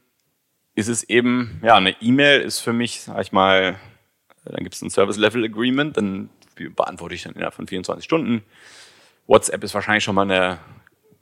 ist 0.75 0.87
es 0.87 1.03
eben, 1.03 1.61
ja, 1.63 1.75
eine 1.75 1.95
E-Mail 2.01 2.41
ist 2.41 2.59
für 2.59 2.73
mich, 2.73 3.01
sag 3.01 3.21
ich 3.21 3.31
mal, 3.31 3.79
dann 4.45 4.63
gibt 4.63 4.75
es 4.75 4.81
ein 4.81 4.89
Service 4.89 5.17
Level 5.17 5.43
Agreement, 5.43 5.97
dann 5.97 6.29
beantworte 6.75 7.15
ich 7.15 7.23
dann 7.23 7.33
innerhalb 7.33 7.53
von 7.53 7.67
24 7.67 8.03
Stunden. 8.03 8.43
WhatsApp 9.27 9.63
ist 9.63 9.73
wahrscheinlich 9.73 10.03
schon 10.03 10.15
mal 10.15 10.23
eine 10.23 10.59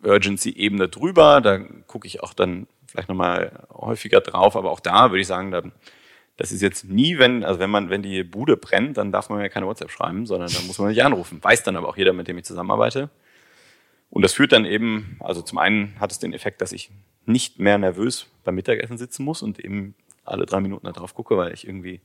Urgency-Ebene 0.04 0.88
drüber. 0.90 1.42
Da 1.42 1.60
gucke 1.88 2.08
ich 2.08 2.22
auch 2.22 2.34
dann 2.34 2.68
vielleicht 2.88 3.10
nochmal 3.10 3.66
häufiger 3.74 4.22
drauf, 4.22 4.56
aber 4.56 4.72
auch 4.72 4.80
da 4.80 5.12
würde 5.12 5.22
ich 5.22 5.28
sagen, 5.28 5.74
das 6.38 6.52
ist 6.52 6.62
jetzt 6.62 6.86
nie, 6.86 7.18
wenn, 7.18 7.44
also 7.44 7.60
wenn 7.60 7.70
man, 7.70 7.90
wenn 7.90 8.02
die 8.02 8.24
Bude 8.24 8.58
brennt, 8.58 8.98
dann 8.98 9.12
darf 9.12 9.30
man 9.30 9.40
ja 9.42 9.50
keine 9.50 9.66
WhatsApp 9.68 9.92
schreiben, 9.92 10.26
sondern 10.26 10.52
dann 10.52 10.68
muss 10.68 10.80
man 10.80 10.90
nicht 10.90 11.04
anrufen. 11.04 11.44
Weiß 11.44 11.64
dann 11.64 11.76
aber 11.76 11.88
auch 11.88 11.98
jeder, 11.98 12.14
mit 12.14 12.28
dem 12.28 12.38
ich 12.38 12.46
zusammenarbeite. 12.46 13.10
Und 14.10 14.22
das 14.22 14.34
führt 14.34 14.52
dann 14.52 14.66
eben, 14.66 15.18
also 15.20 15.42
zum 15.42 15.58
einen 15.58 16.00
hat 16.00 16.12
es 16.12 16.20
den 16.20 16.34
Effekt, 16.34 16.62
dass 16.62 16.72
ich 16.72 16.92
nicht 17.26 17.60
mehr 17.60 17.78
nervös 17.78 18.28
beim 18.44 18.56
Mittagessen 18.56 18.98
sitzen 18.98 19.24
muss 19.24 19.42
und 19.42 19.60
eben 19.60 19.96
alle 20.26 20.46
drei 20.46 20.60
Minuten 20.60 20.86
da 20.86 20.92
drauf 20.92 21.14
gucke, 21.14 21.38
weil 21.38 21.54
ich 21.54 21.68
irgendwie 21.68 22.02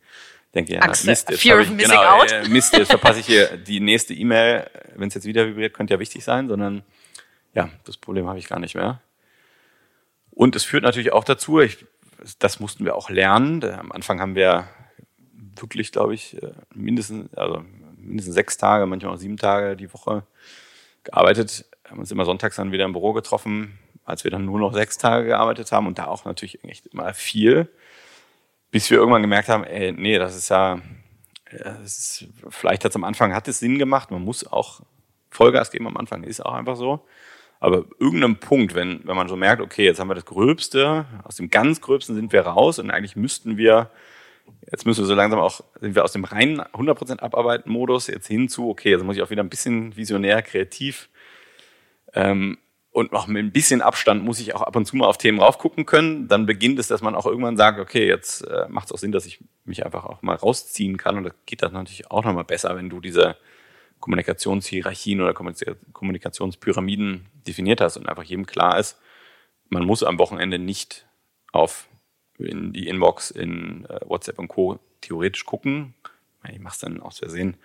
denke, 0.54 0.74
ja, 0.74 0.80
Angst, 0.80 1.06
Mist, 1.06 1.30
jetzt 1.30 1.40
Fear 1.40 1.56
hab 1.56 1.64
of 1.64 1.70
ich, 1.70 1.76
missing 1.76 1.98
genau, 1.98 2.20
out. 2.20 2.32
Äh, 2.32 2.48
Mist, 2.48 2.76
jetzt 2.76 2.90
verpasse 2.90 3.20
ich 3.20 3.26
hier 3.26 3.56
die 3.56 3.80
nächste 3.80 4.14
E-Mail, 4.14 4.68
wenn 4.94 5.08
es 5.08 5.14
jetzt 5.14 5.26
wieder 5.26 5.46
vibriert, 5.46 5.74
könnte 5.74 5.94
ja 5.94 6.00
wichtig 6.00 6.24
sein, 6.24 6.48
sondern 6.48 6.82
ja, 7.54 7.70
das 7.84 7.96
Problem 7.96 8.26
habe 8.28 8.38
ich 8.38 8.48
gar 8.48 8.58
nicht 8.58 8.74
mehr. 8.74 9.00
Und 10.30 10.56
es 10.56 10.64
führt 10.64 10.84
natürlich 10.84 11.12
auch 11.12 11.24
dazu, 11.24 11.60
ich, 11.60 11.84
das 12.38 12.60
mussten 12.60 12.84
wir 12.84 12.94
auch 12.96 13.10
lernen. 13.10 13.64
Am 13.64 13.92
Anfang 13.92 14.20
haben 14.20 14.34
wir 14.34 14.68
wirklich, 15.56 15.92
glaube 15.92 16.14
ich, 16.14 16.40
äh, 16.42 16.52
mindestens, 16.74 17.32
also 17.34 17.64
mindestens 17.96 18.34
sechs 18.34 18.56
Tage, 18.56 18.86
manchmal 18.86 19.14
auch 19.14 19.18
sieben 19.18 19.36
Tage 19.36 19.76
die 19.76 19.92
Woche 19.92 20.24
gearbeitet, 21.04 21.66
haben 21.88 22.00
uns 22.00 22.10
immer 22.10 22.24
sonntags 22.24 22.56
dann 22.56 22.72
wieder 22.72 22.84
im 22.84 22.92
Büro 22.92 23.12
getroffen, 23.12 23.78
als 24.04 24.24
wir 24.24 24.30
dann 24.30 24.44
nur 24.44 24.58
noch 24.58 24.72
sechs 24.72 24.98
Tage 24.98 25.26
gearbeitet 25.26 25.72
haben 25.72 25.86
und 25.86 25.98
da 25.98 26.06
auch 26.06 26.24
natürlich 26.24 26.62
echt 26.64 26.86
immer 26.86 27.12
viel, 27.14 27.68
bis 28.70 28.90
wir 28.90 28.98
irgendwann 28.98 29.22
gemerkt 29.22 29.48
haben, 29.48 29.64
ey, 29.64 29.92
nee, 29.92 30.18
das 30.18 30.36
ist 30.36 30.48
ja, 30.48 30.80
das 31.50 31.98
ist, 31.98 32.26
vielleicht 32.48 32.84
hat 32.84 32.90
es 32.90 32.96
am 32.96 33.04
Anfang, 33.04 33.34
hat 33.34 33.48
es 33.48 33.58
Sinn 33.58 33.78
gemacht, 33.78 34.10
man 34.10 34.22
muss 34.22 34.46
auch 34.46 34.80
Vollgas 35.30 35.70
geben 35.70 35.86
am 35.86 35.96
Anfang, 35.96 36.24
ist 36.24 36.44
auch 36.44 36.54
einfach 36.54 36.76
so. 36.76 37.06
Aber 37.58 37.84
irgendeinem 37.98 38.36
Punkt, 38.36 38.74
wenn, 38.74 39.00
wenn 39.04 39.16
man 39.16 39.28
so 39.28 39.36
merkt, 39.36 39.60
okay, 39.60 39.84
jetzt 39.84 40.00
haben 40.00 40.08
wir 40.08 40.14
das 40.14 40.24
Gröbste, 40.24 41.04
aus 41.24 41.36
dem 41.36 41.50
ganz 41.50 41.80
Gröbsten 41.80 42.14
sind 42.14 42.32
wir 42.32 42.42
raus 42.42 42.78
und 42.78 42.90
eigentlich 42.90 43.16
müssten 43.16 43.58
wir, 43.58 43.90
jetzt 44.70 44.86
müssen 44.86 45.02
wir 45.02 45.06
so 45.06 45.14
langsam 45.14 45.40
auch, 45.40 45.60
sind 45.78 45.94
wir 45.94 46.04
aus 46.04 46.12
dem 46.12 46.24
reinen 46.24 46.60
100% 46.60 47.20
Abarbeiten-Modus 47.20 48.06
jetzt 48.06 48.28
hinzu, 48.28 48.70
okay, 48.70 48.90
jetzt 48.90 49.04
muss 49.04 49.16
ich 49.16 49.22
auch 49.22 49.30
wieder 49.30 49.42
ein 49.42 49.50
bisschen 49.50 49.94
visionär, 49.96 50.40
kreativ 50.42 51.10
ähm, 52.14 52.58
und 52.92 53.12
auch 53.12 53.28
mit 53.28 53.44
ein 53.44 53.52
bisschen 53.52 53.82
Abstand 53.82 54.24
muss 54.24 54.40
ich 54.40 54.54
auch 54.54 54.62
ab 54.62 54.74
und 54.74 54.84
zu 54.84 54.96
mal 54.96 55.06
auf 55.06 55.18
Themen 55.18 55.40
raufgucken 55.40 55.86
können. 55.86 56.26
Dann 56.26 56.46
beginnt 56.46 56.78
es, 56.78 56.88
dass 56.88 57.02
man 57.02 57.14
auch 57.14 57.26
irgendwann 57.26 57.56
sagt, 57.56 57.78
okay, 57.78 58.06
jetzt 58.06 58.42
äh, 58.42 58.66
macht 58.68 58.86
es 58.86 58.92
auch 58.92 58.98
Sinn, 58.98 59.12
dass 59.12 59.26
ich 59.26 59.38
mich 59.64 59.84
einfach 59.84 60.04
auch 60.04 60.22
mal 60.22 60.34
rausziehen 60.34 60.96
kann. 60.96 61.16
Und 61.16 61.24
das 61.24 61.34
geht 61.46 61.62
dann 61.62 61.72
natürlich 61.72 62.10
auch 62.10 62.24
nochmal 62.24 62.44
besser, 62.44 62.74
wenn 62.76 62.90
du 62.90 63.00
diese 63.00 63.36
Kommunikationshierarchien 64.00 65.20
oder 65.20 65.32
Kommunika- 65.32 65.76
Kommunikationspyramiden 65.92 67.26
definiert 67.46 67.80
hast 67.80 67.96
und 67.96 68.08
einfach 68.08 68.24
jedem 68.24 68.46
klar 68.46 68.78
ist, 68.78 68.98
man 69.68 69.84
muss 69.84 70.02
am 70.02 70.18
Wochenende 70.18 70.58
nicht 70.58 71.06
auf 71.52 71.86
in 72.38 72.72
die 72.72 72.88
Inbox 72.88 73.30
in 73.30 73.84
äh, 73.84 74.00
WhatsApp 74.06 74.38
und 74.38 74.48
Co. 74.48 74.80
theoretisch 75.00 75.44
gucken. 75.44 75.94
Ich 76.50 76.58
mache 76.58 76.72
es 76.72 76.80
dann 76.80 77.02
aus 77.02 77.18
Versehen. 77.18 77.56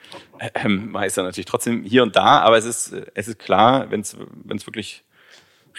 Ähm, 0.54 0.92
mache 0.92 1.08
ich 1.08 1.14
dann 1.14 1.26
natürlich 1.26 1.46
trotzdem 1.46 1.84
hier 1.84 2.04
und 2.04 2.16
da, 2.16 2.42
aber 2.42 2.58
es 2.58 2.66
ist, 2.66 2.92
äh, 2.92 3.06
es 3.16 3.28
ist 3.28 3.40
klar, 3.40 3.90
wenn 3.90 4.02
es 4.02 4.18
wirklich 4.68 5.04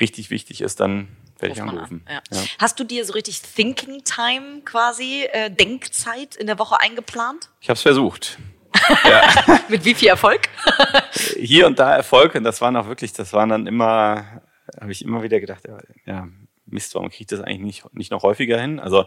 richtig 0.00 0.30
wichtig 0.30 0.60
ist, 0.60 0.80
dann 0.80 1.08
werde 1.38 1.54
ich 1.54 1.62
anrufen. 1.62 2.02
an, 2.06 2.20
ja. 2.32 2.38
Ja. 2.38 2.46
Hast 2.58 2.80
du 2.80 2.84
dir 2.84 3.04
so 3.04 3.12
richtig 3.12 3.42
Thinking 3.42 4.04
Time 4.04 4.62
quasi, 4.64 5.24
äh, 5.32 5.50
Denkzeit 5.50 6.36
in 6.36 6.46
der 6.46 6.58
Woche 6.58 6.80
eingeplant? 6.80 7.50
Ich 7.60 7.68
habe 7.68 7.76
es 7.76 7.82
versucht. 7.82 8.38
Mit 9.68 9.84
wie 9.84 9.94
viel 9.94 10.08
Erfolg? 10.08 10.48
hier 11.36 11.66
und 11.66 11.78
da 11.78 11.94
Erfolg 11.94 12.34
und 12.34 12.44
das 12.44 12.60
waren 12.60 12.76
auch 12.76 12.86
wirklich, 12.86 13.12
das 13.12 13.32
waren 13.32 13.48
dann 13.48 13.66
immer, 13.66 14.42
habe 14.80 14.92
ich 14.92 15.02
immer 15.02 15.22
wieder 15.22 15.40
gedacht, 15.40 15.64
ja, 15.66 15.78
ja 16.04 16.28
Mist, 16.66 16.94
warum 16.94 17.10
kriege 17.10 17.22
ich 17.22 17.26
das 17.26 17.40
eigentlich 17.40 17.60
nicht, 17.60 17.94
nicht 17.94 18.10
noch 18.10 18.22
häufiger 18.22 18.60
hin? 18.60 18.80
Also 18.80 19.06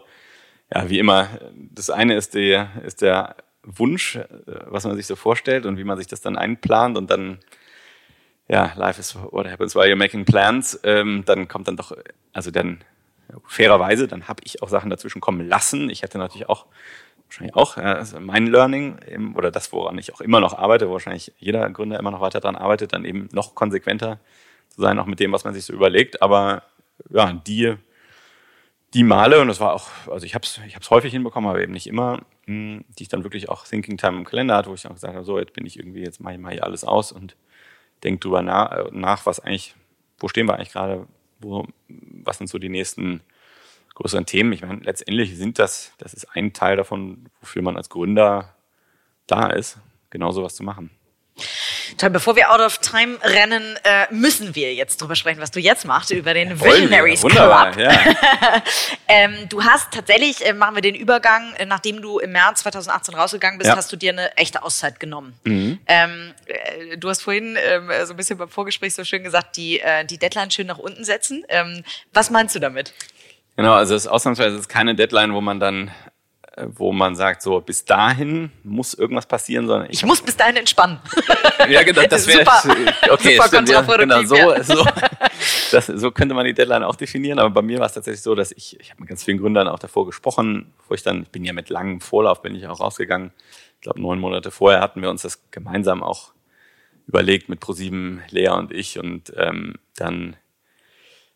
ja, 0.73 0.89
wie 0.89 0.99
immer, 0.99 1.27
das 1.53 1.89
eine 1.89 2.15
ist, 2.15 2.35
die, 2.35 2.63
ist 2.83 3.01
der 3.01 3.35
Wunsch, 3.63 4.15
äh, 4.15 4.25
was 4.65 4.85
man 4.85 4.95
sich 4.95 5.07
so 5.07 5.15
vorstellt 5.15 5.65
und 5.65 5.77
wie 5.77 5.83
man 5.83 5.97
sich 5.97 6.07
das 6.07 6.21
dann 6.21 6.37
einplant 6.37 6.97
und 6.97 7.09
dann, 7.09 7.39
ja, 8.49 8.73
life 8.75 8.99
is 8.99 9.15
what 9.15 9.47
happens 9.49 9.75
while 9.75 9.85
you're 9.85 9.95
making 9.95 10.25
plans, 10.25 10.79
ähm, 10.83 11.23
dann 11.25 11.47
kommt 11.47 11.67
dann 11.67 11.77
doch, 11.77 11.95
also 12.33 12.51
dann 12.51 12.83
fairerweise, 13.45 14.07
dann 14.07 14.27
habe 14.27 14.41
ich 14.43 14.61
auch 14.61 14.69
Sachen 14.69 14.89
dazwischen 14.89 15.21
kommen 15.21 15.47
lassen. 15.47 15.89
Ich 15.89 16.01
hätte 16.01 16.17
natürlich 16.17 16.49
auch 16.49 16.65
wahrscheinlich 17.25 17.55
auch 17.55 17.77
also 17.77 18.19
mein 18.19 18.47
Learning 18.47 19.35
oder 19.35 19.51
das, 19.51 19.71
woran 19.71 19.99
ich 19.99 20.13
auch 20.13 20.21
immer 20.21 20.39
noch 20.39 20.57
arbeite, 20.57 20.89
wo 20.89 20.93
wahrscheinlich 20.93 21.31
jeder 21.37 21.69
Gründer 21.69 21.99
immer 21.99 22.09
noch 22.09 22.21
weiter 22.21 22.39
daran 22.39 22.55
arbeitet, 22.55 22.93
dann 22.93 23.05
eben 23.05 23.29
noch 23.31 23.53
konsequenter 23.53 24.19
zu 24.69 24.81
sein, 24.81 24.97
auch 24.97 25.05
mit 25.05 25.19
dem, 25.19 25.31
was 25.31 25.43
man 25.43 25.53
sich 25.53 25.63
so 25.63 25.73
überlegt. 25.73 26.23
Aber 26.23 26.63
ja, 27.11 27.33
die, 27.33 27.75
die 28.95 29.03
Male, 29.03 29.39
und 29.41 29.47
das 29.47 29.59
war 29.59 29.73
auch, 29.73 29.89
also 30.07 30.25
ich 30.25 30.33
habe 30.33 30.45
es 30.45 30.59
ich 30.65 30.75
hab's 30.75 30.89
häufig 30.89 31.11
hinbekommen, 31.11 31.47
aber 31.47 31.61
eben 31.61 31.73
nicht 31.73 31.85
immer, 31.85 32.21
mh, 32.47 32.81
die 32.97 33.03
ich 33.03 33.09
dann 33.09 33.23
wirklich 33.23 33.47
auch 33.47 33.63
Thinking 33.67 33.97
Time 33.97 34.17
im 34.17 34.25
Kalender 34.25 34.55
hatte, 34.55 34.71
wo 34.71 34.73
ich 34.73 34.81
dann 34.81 34.95
gesagt 34.95 35.13
habe, 35.13 35.23
so, 35.23 35.37
jetzt 35.37 35.53
bin 35.53 35.67
ich 35.67 35.77
irgendwie, 35.77 36.01
jetzt 36.01 36.19
mache 36.19 36.33
ich 36.33 36.39
mal 36.39 36.51
hier 36.51 36.63
alles 36.63 36.83
aus 36.83 37.11
und 37.11 37.35
denke 38.03 38.19
drüber 38.19 38.41
nach, 38.41 38.91
nach, 38.91 39.25
was 39.25 39.39
eigentlich, 39.39 39.75
wo 40.19 40.27
stehen 40.27 40.47
wir 40.47 40.55
eigentlich 40.55 40.71
gerade, 40.71 41.07
wo, 41.39 41.65
was 41.87 42.37
sind 42.37 42.47
so 42.47 42.57
die 42.57 42.69
nächsten 42.69 43.21
größeren 43.95 44.25
Themen. 44.25 44.53
Ich 44.53 44.61
meine, 44.61 44.81
letztendlich 44.81 45.37
sind 45.37 45.59
das, 45.59 45.93
das 45.97 46.13
ist 46.13 46.27
ein 46.35 46.53
Teil 46.53 46.77
davon, 46.77 47.29
wofür 47.41 47.61
man 47.61 47.77
als 47.77 47.89
Gründer 47.89 48.55
da 49.27 49.49
ist, 49.49 49.79
genau 50.09 50.31
sowas 50.31 50.55
zu 50.55 50.63
machen. 50.63 50.89
Toll, 51.97 52.09
bevor 52.11 52.35
wir 52.35 52.51
out 52.51 52.59
of 52.61 52.77
time 52.79 53.17
rennen, 53.23 53.77
äh, 53.83 54.07
müssen 54.11 54.55
wir 54.55 54.73
jetzt 54.73 55.01
drüber 55.01 55.15
sprechen, 55.15 55.41
was 55.41 55.51
du 55.51 55.59
jetzt 55.59 55.85
machst, 55.85 56.11
über 56.11 56.33
den 56.33 56.59
wir. 56.59 56.65
Visionaries 56.73 57.23
Wunderbar, 57.23 57.71
Club. 57.71 57.91
ja. 57.91 58.63
Ähm, 59.11 59.49
du 59.49 59.63
hast 59.63 59.91
tatsächlich, 59.91 60.45
äh, 60.45 60.53
machen 60.53 60.75
wir 60.75 60.81
den 60.83 60.93
Übergang, 60.93 61.53
äh, 61.57 61.65
nachdem 61.65 62.01
du 62.01 62.19
im 62.19 62.31
März 62.31 62.61
2018 62.61 63.15
rausgegangen 63.15 63.57
bist, 63.57 63.67
Ja. 63.67 63.73
Mhm. 63.73 63.77
hast 63.79 63.91
du 63.91 63.95
dir 63.97 64.11
eine 64.11 64.37
echte 64.37 64.61
Auszeit 64.61 64.99
genommen. 64.99 65.33
Ähm, 65.45 66.33
äh, 66.45 66.95
du 66.97 67.09
hast 67.09 67.21
vorhin 67.23 67.57
ähm, 67.59 67.89
so 68.05 68.13
ein 68.13 68.17
bisschen 68.17 68.37
beim 68.37 68.49
Vorgespräch 68.49 68.93
so 68.93 69.03
schön 69.03 69.23
gesagt, 69.23 69.57
die, 69.57 69.79
äh, 69.79 70.05
die 70.05 70.17
Deadline 70.19 70.51
schön 70.51 70.67
nach 70.67 70.77
unten 70.77 71.03
setzen. 71.03 71.43
Ähm, 71.49 71.83
was 72.13 72.29
meinst 72.29 72.53
du 72.55 72.59
damit? 72.59 72.93
Genau, 73.55 73.73
also 73.73 73.95
es 73.95 74.03
ist 74.03 74.07
ausnahmsweise 74.07 74.57
ist 74.57 74.69
keine 74.69 74.93
Deadline, 74.95 75.33
wo 75.33 75.41
man 75.41 75.59
dann 75.59 75.87
äh, 75.87 75.91
wo 76.67 76.91
man 76.91 77.15
sagt, 77.15 77.41
so 77.41 77.61
bis 77.61 77.85
dahin 77.85 78.51
muss 78.63 78.93
irgendwas 78.93 79.25
passieren, 79.25 79.67
sondern 79.67 79.89
ich, 79.89 79.97
ich 79.97 80.05
muss 80.05 80.21
bis 80.21 80.35
dahin 80.35 80.57
entspannen. 80.57 80.99
ja, 81.69 81.83
genau, 81.83 82.03
das 82.03 82.27
wäre 82.27 82.41
okay, 83.09 83.35
super 83.35 83.47
stimmt, 83.47 83.69
ja, 83.69 83.81
genau, 83.81 84.23
so, 84.23 84.35
so, 84.63 84.85
das, 85.71 85.87
so 85.87 86.11
könnte 86.11 86.35
man 86.35 86.45
die 86.45 86.53
Deadline 86.53 86.83
auch 86.83 86.95
definieren, 86.95 87.39
aber 87.39 87.49
bei 87.49 87.61
mir 87.61 87.79
war 87.79 87.85
es 87.85 87.93
tatsächlich 87.93 88.21
so, 88.21 88.35
dass 88.35 88.51
ich, 88.51 88.79
ich 88.79 88.91
habe 88.91 89.01
mit 89.01 89.09
ganz 89.09 89.23
vielen 89.23 89.37
Gründern 89.37 89.67
auch 89.67 89.79
davor 89.79 90.05
gesprochen, 90.05 90.73
wo 90.87 90.95
ich 90.95 91.03
dann, 91.03 91.23
ich 91.23 91.29
bin 91.29 91.45
ja 91.45 91.53
mit 91.53 91.69
langem 91.69 92.01
Vorlauf, 92.01 92.41
bin 92.41 92.55
ich 92.55 92.67
auch 92.67 92.79
rausgegangen. 92.79 93.31
Ich 93.75 93.81
glaube, 93.81 94.01
neun 94.01 94.19
Monate 94.19 94.51
vorher 94.51 94.81
hatten 94.81 95.01
wir 95.01 95.09
uns 95.09 95.21
das 95.21 95.49
gemeinsam 95.51 96.03
auch 96.03 96.31
überlegt 97.07 97.49
mit 97.49 97.59
ProSieben, 97.59 98.21
Lea 98.29 98.49
und 98.49 98.71
ich 98.71 98.99
und 98.99 99.33
ähm, 99.37 99.75
dann 99.95 100.35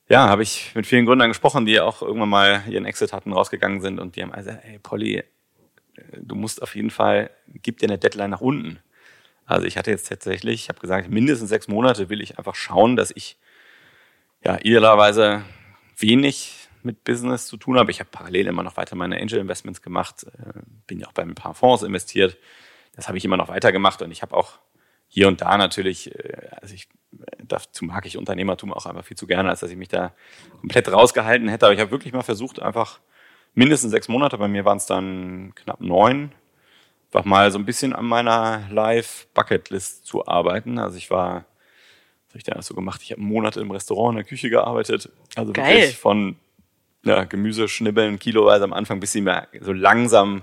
ja, 0.10 0.28
habe 0.28 0.44
ich 0.44 0.74
mit 0.76 0.86
vielen 0.86 1.06
Gründern 1.06 1.30
gesprochen, 1.30 1.66
die 1.66 1.80
auch 1.80 2.02
irgendwann 2.02 2.30
mal 2.30 2.64
ihren 2.68 2.86
Exit 2.86 3.14
hatten, 3.14 3.34
rausgegangen 3.34 3.82
sind 3.82 4.00
und 4.00 4.16
die 4.16 4.22
haben 4.22 4.34
also, 4.34 4.52
ey 4.52 4.80
Polly, 4.80 5.18
äh, 5.18 5.24
du 6.18 6.36
musst 6.36 6.62
auf 6.62 6.76
jeden 6.76 6.92
Fall, 6.92 7.30
gib 7.48 7.78
dir 7.80 7.88
eine 7.88 7.98
Deadline 7.98 8.32
nach 8.32 8.42
unten. 8.42 8.80
Also 9.46 9.66
ich 9.66 9.78
hatte 9.78 9.92
jetzt 9.92 10.08
tatsächlich, 10.08 10.64
ich 10.64 10.70
habe 10.70 10.80
gesagt, 10.80 11.10
mindestens 11.10 11.50
sechs 11.50 11.68
Monate 11.68 12.10
will 12.10 12.22
ich 12.22 12.38
einfach 12.38 12.56
schauen, 12.56 12.96
dass 12.96 13.12
ich 13.12 13.38
ja 14.44 14.58
idealerweise 14.58 15.44
wenig 15.98 16.68
mit 16.82 17.04
Business 17.04 17.48
zu 17.48 17.58
tun 17.58 17.78
habe. 17.78 17.92
Ich 17.92 18.00
habe 18.00 18.10
parallel 18.12 18.48
immer 18.48 18.64
noch 18.64 18.78
weiter 18.78 18.96
meine 18.96 19.20
Angel 19.20 19.40
Investments 19.40 19.82
gemacht, 19.82 20.26
äh, 20.26 20.60
bin 20.88 21.00
ja 21.00 21.08
auch 21.08 21.14
bei 21.14 21.24
ein 21.24 21.36
paar 21.36 21.54
Fonds 21.54 21.84
investiert. 21.84 22.38
Das 22.96 23.08
habe 23.08 23.18
ich 23.18 23.26
immer 23.26 23.38
noch 23.38 23.48
weiter 23.48 23.72
gemacht 23.72 24.02
und 24.02 24.12
ich 24.12 24.22
habe 24.22 24.36
auch 24.36 24.60
hier 25.08 25.28
und 25.28 25.42
da 25.42 25.58
natürlich, 25.58 26.14
äh, 26.14 26.50
also 26.62 26.74
ich 26.76 26.90
dazu 27.48 27.86
mag 27.86 28.06
ich 28.06 28.18
Unternehmertum 28.18 28.74
auch 28.74 28.86
einfach 28.86 29.06
viel 29.06 29.18
zu 29.18 29.28
gerne, 29.28 29.50
als 29.50 29.60
dass 29.60 29.70
ich 29.70 29.78
mich 29.78 29.90
da 29.90 30.14
komplett 30.60 30.92
rausgehalten 30.92 31.48
hätte. 31.48 31.66
Aber 31.66 31.74
ich 31.74 31.80
habe 31.80 31.92
wirklich 31.92 32.14
mal 32.14 32.24
versucht, 32.24 32.62
einfach 32.62 33.00
mindestens 33.54 33.92
sechs 33.92 34.08
Monate, 34.08 34.38
bei 34.38 34.48
mir 34.48 34.66
waren 34.66 34.78
es 34.78 34.86
dann 34.86 35.54
knapp 35.56 35.82
neun, 35.82 36.32
einfach 37.08 37.26
mal 37.26 37.52
so 37.52 37.60
ein 37.60 37.66
bisschen 37.66 37.94
an 37.94 38.06
meiner 38.06 38.68
Live-Bucketlist 38.72 40.06
zu 40.06 40.28
arbeiten. 40.28 40.80
Also 40.80 40.98
ich 40.98 41.12
war, 41.12 41.46
was 42.26 42.30
habe 42.30 42.38
ich 42.38 42.44
da 42.44 42.62
so 42.62 42.74
gemacht? 42.74 43.02
Ich 43.04 43.12
habe 43.12 43.22
Monate 43.22 43.60
im 43.62 43.72
Restaurant 43.72 44.14
in 44.14 44.18
der 44.18 44.26
Küche 44.26 44.50
gearbeitet. 44.50 45.10
Also 45.36 45.54
Geil. 45.54 45.76
wirklich 45.76 45.98
von 45.98 46.38
ja, 47.04 47.26
Gemüse 47.26 47.68
schnibbeln, 47.68 48.18
kiloweise 48.18 48.64
am 48.64 48.74
Anfang, 48.74 49.00
bis 49.00 49.12
sie 49.12 49.22
mir 49.22 49.48
so 49.60 49.74
langsam 49.74 50.38
ein 50.38 50.42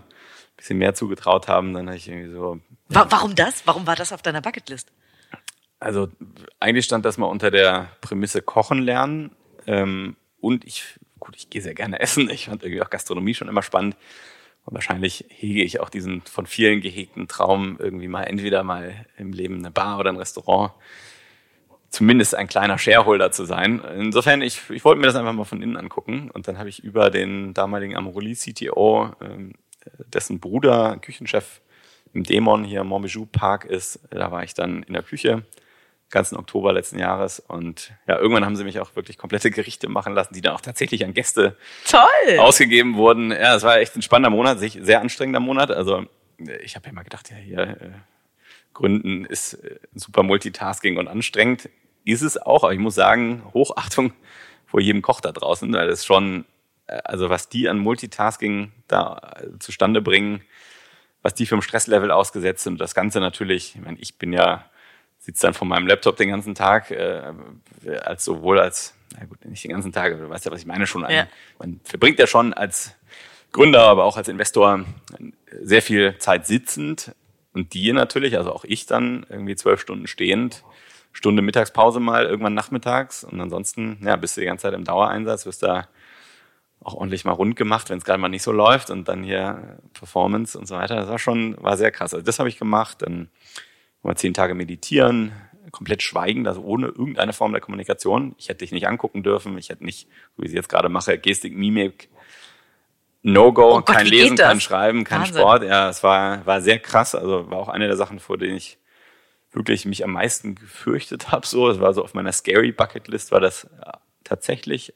bisschen 0.56 0.78
mehr 0.78 0.94
zugetraut 0.94 1.48
haben. 1.48 1.72
Dann 1.72 1.86
habe 1.86 1.96
ich 1.96 2.08
irgendwie 2.08 2.32
so. 2.32 2.60
Warum 2.88 3.34
das? 3.34 3.66
Warum 3.66 3.86
war 3.86 3.96
das 3.96 4.12
auf 4.12 4.22
deiner 4.22 4.42
Bucketlist? 4.42 4.92
Also 5.80 6.08
eigentlich 6.60 6.84
stand 6.84 7.06
das 7.06 7.16
mal 7.16 7.26
unter 7.26 7.50
der 7.50 7.90
Prämisse 8.02 8.42
Kochen 8.42 8.82
lernen. 8.82 9.32
Ähm, 9.66 10.16
und 10.40 10.64
ich, 10.64 10.98
gut, 11.18 11.34
ich 11.36 11.48
gehe 11.48 11.62
sehr 11.62 11.74
gerne 11.74 12.00
essen. 12.00 12.28
Ich 12.30 12.46
fand 12.46 12.62
irgendwie 12.62 12.82
auch 12.82 12.90
Gastronomie 12.90 13.34
schon 13.34 13.48
immer 13.48 13.62
spannend. 13.62 13.96
Und 14.66 14.74
wahrscheinlich 14.74 15.24
hege 15.28 15.62
ich 15.62 15.80
auch 15.80 15.88
diesen 15.88 16.20
von 16.22 16.44
vielen 16.46 16.82
gehegten 16.82 17.28
Traum, 17.28 17.78
irgendwie 17.80 18.08
mal 18.08 18.24
entweder 18.24 18.62
mal 18.62 19.06
im 19.16 19.32
Leben 19.32 19.56
eine 19.58 19.70
Bar 19.70 19.98
oder 19.98 20.10
ein 20.10 20.16
Restaurant, 20.16 20.72
zumindest 21.88 22.34
ein 22.34 22.46
kleiner 22.46 22.76
Shareholder 22.76 23.32
zu 23.32 23.46
sein. 23.46 23.82
Insofern, 23.96 24.42
ich, 24.42 24.60
ich 24.68 24.84
wollte 24.84 25.00
mir 25.00 25.06
das 25.06 25.16
einfach 25.16 25.32
mal 25.32 25.44
von 25.44 25.62
innen 25.62 25.78
angucken. 25.78 26.30
Und 26.30 26.46
dann 26.46 26.58
habe 26.58 26.68
ich 26.68 26.84
über 26.84 27.08
den 27.08 27.54
damaligen 27.54 27.96
Amorelli 27.96 28.34
CTO, 28.34 29.12
ähm, 29.22 29.54
dessen 30.12 30.40
Bruder 30.40 30.98
Küchenchef 30.98 31.62
im 32.12 32.24
Dämon 32.24 32.64
hier 32.64 32.82
im 32.82 32.88
Montbijou 32.88 33.24
Park 33.24 33.64
ist, 33.64 34.00
da 34.10 34.30
war 34.30 34.42
ich 34.42 34.52
dann 34.52 34.82
in 34.82 34.92
der 34.92 35.02
Küche 35.02 35.44
ganzen 36.11 36.36
Oktober 36.36 36.72
letzten 36.72 36.98
Jahres. 36.98 37.40
Und 37.40 37.92
ja, 38.06 38.18
irgendwann 38.18 38.44
haben 38.44 38.56
sie 38.56 38.64
mich 38.64 38.80
auch 38.80 38.94
wirklich 38.96 39.16
komplette 39.16 39.50
Gerichte 39.50 39.88
machen 39.88 40.14
lassen, 40.14 40.34
die 40.34 40.40
dann 40.40 40.54
auch 40.54 40.61
tatsächlich 40.61 41.04
an 41.04 41.14
Gäste 41.14 41.56
Toll. 41.88 42.38
ausgegeben 42.38 42.96
wurden. 42.96 43.30
Ja, 43.30 43.54
es 43.54 43.62
war 43.62 43.78
echt 43.78 43.96
ein 43.96 44.02
spannender 44.02 44.30
Monat, 44.30 44.58
sehr 44.58 45.00
anstrengender 45.00 45.40
Monat. 45.40 45.70
Also 45.70 46.06
ich 46.62 46.76
habe 46.76 46.86
ja 46.86 46.92
immer 46.92 47.04
gedacht, 47.04 47.30
ja, 47.30 47.36
hier 47.36 47.58
äh, 47.61 47.90
Gründen 48.74 49.24
ist 49.24 49.54
äh, 49.54 49.78
super 49.94 50.22
Multitasking 50.22 50.96
und 50.96 51.08
anstrengend. 51.08 51.68
Ist 52.04 52.22
es 52.22 52.38
auch, 52.38 52.64
aber 52.64 52.72
ich 52.72 52.78
muss 52.78 52.94
sagen, 52.94 53.42
Hochachtung 53.52 54.12
vor 54.66 54.80
jedem 54.80 55.02
Koch 55.02 55.20
da 55.20 55.32
draußen, 55.32 55.72
weil 55.72 55.88
das 55.88 56.04
schon, 56.04 56.44
äh, 56.86 57.00
also 57.04 57.28
was 57.28 57.48
die 57.48 57.68
an 57.68 57.78
Multitasking 57.78 58.72
da 58.88 59.34
äh, 59.36 59.58
zustande 59.58 60.00
bringen, 60.00 60.42
was 61.22 61.34
die 61.34 61.46
für 61.46 61.56
ein 61.56 61.62
Stresslevel 61.62 62.11
ausgesetzt 62.11 62.64
sind. 62.64 62.80
Das 62.80 62.94
Ganze 62.94 63.20
natürlich, 63.20 63.74
ich 63.74 63.82
meine, 63.82 63.98
ich 63.98 64.16
bin 64.16 64.32
ja 64.32 64.69
sitze 65.20 65.46
dann 65.46 65.54
vor 65.54 65.68
meinem 65.68 65.86
Laptop 65.86 66.16
den 66.16 66.30
ganzen 66.30 66.54
Tag, 66.54 66.90
äh, 66.90 67.32
als 68.02 68.24
sowohl 68.24 68.58
als, 68.58 68.94
na 69.16 69.26
gut, 69.26 69.44
nicht 69.44 69.62
den 69.62 69.70
ganzen 69.70 69.92
Tag, 69.92 70.12
aber 70.12 70.22
du 70.22 70.30
weißt 70.30 70.46
ja, 70.46 70.50
was 70.50 70.60
ich 70.60 70.66
meine 70.66 70.86
schon. 70.86 71.06
Ja. 71.08 71.28
Man 71.58 71.80
verbringt 71.84 72.18
ja 72.18 72.26
schon 72.26 72.52
als 72.54 72.94
Gründer, 73.52 73.82
aber 73.82 74.04
auch 74.04 74.16
als 74.16 74.28
Investor 74.28 74.84
sehr 75.60 75.82
viel 75.82 76.16
Zeit 76.18 76.46
sitzend 76.46 77.14
und 77.52 77.74
die 77.74 77.92
natürlich, 77.92 78.36
also 78.38 78.52
auch 78.52 78.64
ich 78.64 78.86
dann 78.86 79.26
irgendwie 79.28 79.56
zwölf 79.56 79.80
Stunden 79.80 80.06
stehend, 80.06 80.64
Stunde 81.12 81.42
Mittagspause 81.42 82.00
mal, 82.00 82.24
irgendwann 82.24 82.54
nachmittags 82.54 83.22
und 83.22 83.40
ansonsten, 83.40 83.98
ja, 84.02 84.16
bist 84.16 84.36
du 84.36 84.40
die 84.40 84.46
ganze 84.46 84.62
Zeit 84.62 84.74
im 84.74 84.84
Dauereinsatz, 84.84 85.44
wirst 85.44 85.62
da 85.62 85.88
auch 86.82 86.94
ordentlich 86.94 87.24
mal 87.24 87.32
rund 87.32 87.56
gemacht, 87.56 87.90
wenn 87.90 87.98
es 87.98 88.04
gerade 88.04 88.18
mal 88.18 88.28
nicht 88.28 88.42
so 88.42 88.52
läuft 88.52 88.88
und 88.90 89.06
dann 89.06 89.22
hier 89.22 89.78
Performance 89.92 90.58
und 90.58 90.66
so 90.66 90.76
weiter. 90.76 90.96
Das 90.96 91.08
war 91.08 91.18
schon, 91.18 91.62
war 91.62 91.76
sehr 91.76 91.90
krass. 91.90 92.14
Also 92.14 92.24
das 92.24 92.38
habe 92.38 92.48
ich 92.48 92.58
gemacht. 92.58 93.02
Dann 93.02 93.28
mal 94.03 94.16
zehn 94.16 94.34
Tage 94.34 94.55
meditieren, 94.55 95.32
komplett 95.70 96.03
schweigen, 96.03 96.46
also 96.46 96.62
ohne 96.62 96.88
irgendeine 96.88 97.32
Form 97.32 97.53
der 97.53 97.61
Kommunikation. 97.61 98.34
Ich 98.38 98.48
hätte 98.48 98.59
dich 98.59 98.72
nicht 98.72 98.88
angucken 98.88 99.22
dürfen, 99.22 99.57
ich 99.59 99.68
hätte 99.68 99.84
nicht, 99.84 100.09
so 100.36 100.42
wie 100.42 100.46
ich 100.46 100.53
es 100.53 100.55
jetzt 100.55 100.68
gerade 100.68 100.88
mache, 100.88 101.18
Gestik, 101.18 101.57
Mimik, 101.57 102.09
No-Go, 103.22 103.76
oh 103.76 103.82
kein 103.82 104.07
Lesen, 104.07 104.36
kein 104.36 104.61
Schreiben, 104.61 105.05
kein 105.05 105.20
Wahnsinn. 105.20 105.36
Sport. 105.36 105.62
Ja, 105.64 105.90
es 105.90 106.03
war, 106.03 106.44
war 106.46 106.61
sehr 106.61 106.78
krass. 106.78 107.14
Also 107.14 107.51
war 107.51 107.59
auch 107.59 107.68
eine 107.68 107.86
der 107.86 107.96
Sachen, 107.96 108.18
vor 108.18 108.38
denen 108.38 108.57
ich 108.57 108.78
wirklich 109.53 109.84
mich 109.84 110.05
am 110.05 110.12
meisten 110.12 110.55
gefürchtet 110.55 111.30
habe. 111.30 111.46
So, 111.46 111.68
es 111.68 111.80
war 111.80 111.92
so 111.92 112.03
auf 112.03 112.14
meiner 112.14 112.32
Scary 112.32 112.72
Bucket 112.72 113.09
List 113.09 113.32
war 113.32 113.40
das 113.40 113.68
ja, 113.84 114.01
tatsächlich. 114.24 114.94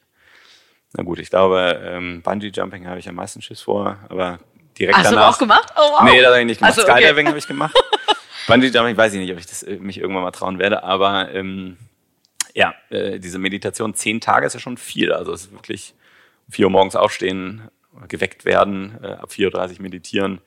Na 0.93 1.03
gut, 1.03 1.19
ich 1.19 1.29
glaube, 1.29 1.81
ähm, 1.83 2.21
Bungee 2.23 2.51
Jumping 2.53 2.87
habe 2.87 2.99
ich 2.99 3.09
am 3.09 3.15
meisten 3.15 3.41
Schiss 3.41 3.61
vor, 3.61 3.99
aber 4.09 4.39
direkt 4.79 4.97
Hast 4.97 5.11
danach. 5.11 5.27
Hast 5.27 5.41
du 5.41 5.45
auch 5.45 5.47
gemacht? 5.47 5.73
Oh, 5.75 5.91
wow. 5.91 6.03
Nee, 6.03 6.21
das 6.21 6.27
habe 6.27 6.39
ich 6.39 6.45
nicht 6.45 6.59
gemacht. 6.59 6.77
Also, 6.77 6.89
okay. 6.89 7.01
Skydiving 7.01 7.27
habe 7.27 7.37
ich 7.37 7.47
gemacht. 7.47 7.75
Bungee 8.47 8.67
Jumping 8.67 8.97
weiß 8.97 9.13
ich 9.13 9.19
nicht, 9.19 9.31
ob 9.31 9.39
ich 9.39 9.47
das 9.47 9.63
äh, 9.63 9.77
mich 9.77 9.97
irgendwann 9.97 10.23
mal 10.23 10.31
trauen 10.31 10.59
werde, 10.59 10.83
aber 10.83 11.33
ähm, 11.33 11.77
ja, 12.53 12.73
äh, 12.89 13.19
diese 13.19 13.39
Meditation 13.39 13.93
zehn 13.93 14.21
Tage 14.21 14.45
ist 14.45 14.53
ja 14.53 14.59
schon 14.59 14.77
viel. 14.77 15.11
Also 15.11 15.33
es 15.33 15.45
ist 15.45 15.51
wirklich 15.51 15.93
um 16.47 16.53
vier 16.53 16.65
Uhr 16.65 16.71
morgens 16.71 16.95
aufstehen, 16.95 17.69
geweckt 18.07 18.45
werden, 18.45 18.97
äh, 19.01 19.07
ab 19.07 19.29
4.30 19.31 19.75
Uhr 19.75 19.81
meditieren, 19.81 20.41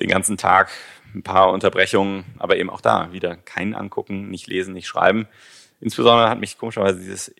den 0.00 0.08
ganzen 0.08 0.36
Tag 0.36 0.70
ein 1.14 1.22
paar 1.22 1.52
Unterbrechungen, 1.52 2.24
aber 2.38 2.56
eben 2.56 2.70
auch 2.70 2.80
da 2.80 3.12
wieder 3.12 3.36
kein 3.36 3.74
angucken, 3.74 4.28
nicht 4.30 4.46
lesen, 4.46 4.74
nicht 4.74 4.86
schreiben. 4.86 5.28
Insbesondere 5.80 6.28
hat 6.28 6.40
mich 6.40 6.58
komischerweise 6.58 6.98
dieses, 6.98 7.34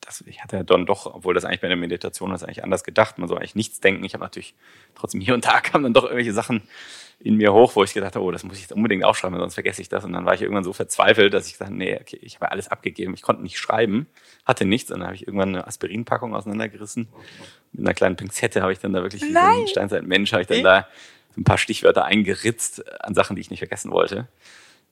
das, 0.00 0.22
ich 0.26 0.42
hatte 0.42 0.56
ja 0.56 0.62
dann 0.62 0.86
doch, 0.86 1.06
obwohl 1.06 1.34
das 1.34 1.44
eigentlich 1.44 1.60
bei 1.60 1.68
der 1.68 1.76
Meditation 1.76 2.32
ist, 2.32 2.42
eigentlich 2.42 2.64
anders 2.64 2.84
gedacht, 2.84 3.18
man 3.18 3.28
soll 3.28 3.38
eigentlich 3.38 3.54
nichts 3.54 3.80
denken. 3.80 4.04
Ich 4.04 4.14
habe 4.14 4.24
natürlich 4.24 4.54
trotzdem 4.94 5.20
hier 5.20 5.34
und 5.34 5.44
da 5.44 5.60
kamen 5.62 5.84
dann 5.84 5.94
doch 5.94 6.04
irgendwelche 6.04 6.32
Sachen 6.32 6.62
in 7.20 7.36
mir 7.36 7.52
hoch, 7.52 7.74
wo 7.74 7.82
ich 7.82 7.94
gedacht 7.94 8.14
habe, 8.14 8.24
oh, 8.24 8.30
das 8.30 8.44
muss 8.44 8.56
ich 8.56 8.62
jetzt 8.62 8.72
unbedingt 8.72 9.04
aufschreiben, 9.04 9.38
sonst 9.38 9.54
vergesse 9.54 9.82
ich 9.82 9.88
das. 9.88 10.04
Und 10.04 10.12
dann 10.12 10.24
war 10.24 10.34
ich 10.34 10.42
irgendwann 10.42 10.64
so 10.64 10.72
verzweifelt, 10.72 11.34
dass 11.34 11.46
ich 11.46 11.54
gesagt 11.54 11.70
habe, 11.70 11.78
nee, 11.78 11.98
okay, 12.00 12.18
ich 12.22 12.36
habe 12.36 12.52
alles 12.52 12.68
abgegeben. 12.68 13.12
Ich 13.14 13.22
konnte 13.22 13.42
nicht 13.42 13.58
schreiben, 13.58 14.06
hatte 14.44 14.64
nichts. 14.64 14.90
Und 14.92 15.00
dann 15.00 15.08
habe 15.08 15.16
ich 15.16 15.26
irgendwann 15.26 15.48
eine 15.48 15.66
Aspirinpackung 15.66 16.34
auseinandergerissen. 16.34 17.08
Mit 17.72 17.86
einer 17.86 17.94
kleinen 17.94 18.16
Pinzette 18.16 18.62
habe 18.62 18.72
ich 18.72 18.78
dann 18.78 18.92
da 18.92 19.02
wirklich 19.02 19.22
wie 19.22 19.32
Nein. 19.32 19.54
so 19.54 19.60
ein 19.62 19.68
Steinzeitmensch, 19.68 20.32
habe 20.32 20.42
ich 20.42 20.48
dann 20.48 20.62
da 20.62 20.86
so 21.34 21.40
ein 21.40 21.44
paar 21.44 21.58
Stichwörter 21.58 22.04
eingeritzt 22.04 22.84
an 23.02 23.14
Sachen, 23.14 23.34
die 23.34 23.42
ich 23.42 23.50
nicht 23.50 23.60
vergessen 23.60 23.90
wollte. 23.90 24.28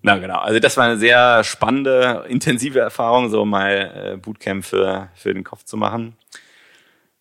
Na 0.02 0.18
genau, 0.18 0.38
also 0.38 0.58
das 0.58 0.76
war 0.76 0.84
eine 0.84 0.98
sehr 0.98 1.42
spannende, 1.42 2.26
intensive 2.28 2.80
Erfahrung, 2.80 3.30
so 3.30 3.44
mal 3.44 4.14
äh, 4.14 4.16
Bootcamp 4.16 4.64
für, 4.64 5.08
für 5.14 5.32
den 5.32 5.42
Kopf 5.42 5.64
zu 5.64 5.76
machen 5.76 6.16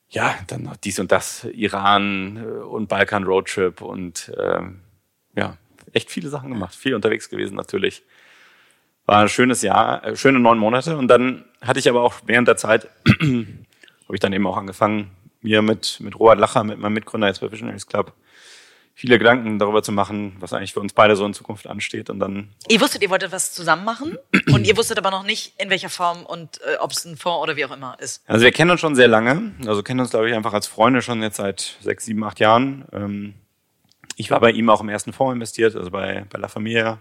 ja, 0.10 0.34
dann 0.48 0.64
noch 0.64 0.78
dies 0.78 1.00
und 1.00 1.12
das, 1.12 1.44
Iran 1.44 2.38
äh, 2.38 2.64
und 2.64 2.88
Balkan 2.88 3.24
Roadtrip 3.24 3.82
und 3.82 4.32
ähm, 4.40 4.82
ja, 5.36 5.58
echt 5.94 6.12
viele 6.12 6.30
Sachen 6.30 6.50
gemacht, 6.50 6.76
viel 6.76 6.96
unterwegs 6.96 7.30
gewesen 7.30 7.56
natürlich. 7.56 8.04
War 9.06 9.22
ein 9.22 9.30
schönes 9.30 9.62
Jahr, 9.62 10.04
äh, 10.04 10.16
schöne 10.16 10.40
neun 10.40 10.58
Monate. 10.58 10.98
Und 10.98 11.08
dann 11.08 11.46
hatte 11.62 11.80
ich 11.80 11.88
aber 11.90 12.02
auch 12.02 12.16
während 12.26 12.48
der 12.48 12.58
Zeit, 12.58 12.90
habe 13.20 14.14
ich 14.14 14.20
dann 14.20 14.34
eben 14.34 14.48
auch 14.48 14.58
angefangen, 14.58 15.12
mir 15.42 15.62
mit, 15.62 16.00
mit 16.00 16.20
Robert 16.20 16.40
Lacher, 16.40 16.64
mit 16.64 16.80
meinem 16.80 16.94
Mitgründer 16.94 17.28
jetzt 17.28 17.40
bei 17.40 17.52
Visionaries 17.52 17.86
Club, 17.86 18.14
viele 18.96 19.20
Gedanken 19.20 19.60
darüber 19.60 19.84
zu 19.84 19.92
machen, 19.92 20.36
was 20.40 20.54
eigentlich 20.54 20.74
für 20.74 20.80
uns 20.80 20.94
beide 20.94 21.16
so 21.16 21.26
in 21.26 21.34
Zukunft 21.34 21.68
ansteht. 21.68 22.10
Und 22.10 22.20
dann. 22.20 22.50
Ihr 22.68 22.82
wusstet, 22.82 23.04
ihr 23.04 23.10
wolltet 23.12 23.32
was 23.32 23.54
zusammen 23.54 23.86
machen 23.86 24.18
und 24.52 24.66
ihr 24.66 24.76
wusstet 24.76 24.98
aber 24.98 25.12
noch 25.12 25.24
nicht, 25.24 25.54
in 25.60 25.70
welcher 25.70 25.90
Form 25.90 26.26
und 26.26 26.60
äh, 26.62 26.78
ob 26.80 26.92
es 26.92 27.06
ein 27.06 27.16
Fonds 27.16 27.44
oder 27.44 27.56
wie 27.56 27.66
auch 27.66 27.76
immer 27.76 27.96
ist. 28.00 28.24
Also 28.28 28.44
wir 28.44 28.52
kennen 28.52 28.72
uns 28.72 28.80
schon 28.80 28.96
sehr 28.96 29.08
lange. 29.08 29.54
Also 29.68 29.84
kennen 29.84 30.00
uns, 30.00 30.10
glaube 30.10 30.30
ich, 30.30 30.36
einfach 30.36 30.54
als 30.54 30.66
Freunde 30.66 31.04
schon 31.04 31.22
jetzt 31.22 31.38
seit 31.38 31.78
sechs, 31.82 32.06
sieben, 32.06 32.24
acht 32.24 32.40
Jahren. 32.40 32.86
Ähm, 32.92 33.36
ich 34.16 34.32
war 34.32 34.40
bei 34.40 34.52
ihm 34.52 34.70
auch 34.70 34.82
im 34.82 34.90
ersten 34.90 35.14
Fonds 35.14 35.34
investiert, 35.34 35.76
also 35.76 35.92
bei, 35.92 36.26
bei 36.30 36.40
La 36.40 36.48
Familia. 36.48 37.00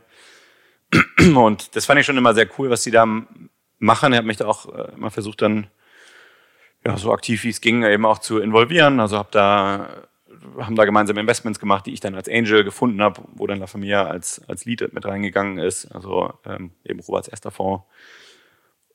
Und 1.18 1.76
das 1.76 1.86
fand 1.86 2.00
ich 2.00 2.06
schon 2.06 2.16
immer 2.18 2.34
sehr 2.34 2.48
cool, 2.58 2.70
was 2.70 2.82
sie 2.82 2.90
da 2.90 3.06
machen. 3.78 4.12
Er 4.12 4.18
hat 4.18 4.26
mich 4.26 4.36
da 4.36 4.46
auch 4.46 4.72
äh, 4.74 4.92
immer 4.96 5.10
versucht, 5.10 5.42
dann 5.42 5.68
ja, 6.86 6.96
so 6.96 7.12
aktiv 7.12 7.44
wie 7.44 7.50
es 7.50 7.60
ging, 7.60 7.82
eben 7.82 8.04
auch 8.04 8.18
zu 8.18 8.38
involvieren. 8.38 9.00
Also 9.00 9.16
habe 9.16 9.28
da 9.30 10.08
haben 10.58 10.76
da 10.76 10.84
gemeinsam 10.84 11.16
Investments 11.16 11.58
gemacht, 11.58 11.86
die 11.86 11.92
ich 11.92 12.00
dann 12.00 12.14
als 12.14 12.28
Angel 12.28 12.64
gefunden 12.64 13.02
habe, 13.02 13.22
wo 13.34 13.46
dann 13.46 13.58
La 13.58 13.66
Familia 13.66 14.06
als, 14.06 14.42
als 14.48 14.64
Lead 14.64 14.92
mit 14.92 15.06
reingegangen 15.06 15.58
ist. 15.58 15.86
Also 15.86 16.32
ähm, 16.44 16.72
eben 16.84 17.00
Roberts 17.00 17.28
erster 17.28 17.50
Fonds. 17.50 17.84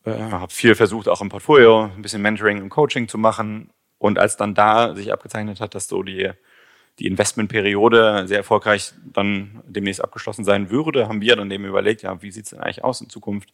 Äh, 0.06 0.12
habe 0.14 0.52
viel 0.52 0.76
versucht, 0.76 1.08
auch 1.08 1.22
im 1.22 1.30
Portfolio 1.30 1.86
ein 1.96 2.02
bisschen 2.02 2.22
Mentoring 2.22 2.62
und 2.62 2.70
Coaching 2.70 3.08
zu 3.08 3.18
machen. 3.18 3.72
Und 3.98 4.18
als 4.18 4.38
dann 4.38 4.56
da 4.56 4.96
sich 4.96 5.12
abgezeichnet 5.12 5.60
hat, 5.60 5.76
dass 5.76 5.88
so 5.88 6.04
die, 6.04 6.32
die 7.00 7.08
Investmentperiode 7.08 8.28
sehr 8.28 8.38
erfolgreich 8.38 8.94
dann 9.14 9.62
demnächst 9.66 10.04
abgeschlossen 10.04 10.44
sein 10.44 10.70
würde, 10.70 11.08
haben 11.08 11.22
wir 11.22 11.36
dann 11.36 11.50
eben 11.52 11.66
überlegt, 11.66 12.02
ja, 12.02 12.22
wie 12.22 12.32
sieht's 12.32 12.52
denn 12.52 12.60
eigentlich 12.60 12.84
aus 12.84 13.02
in 13.02 13.10
Zukunft? 13.10 13.54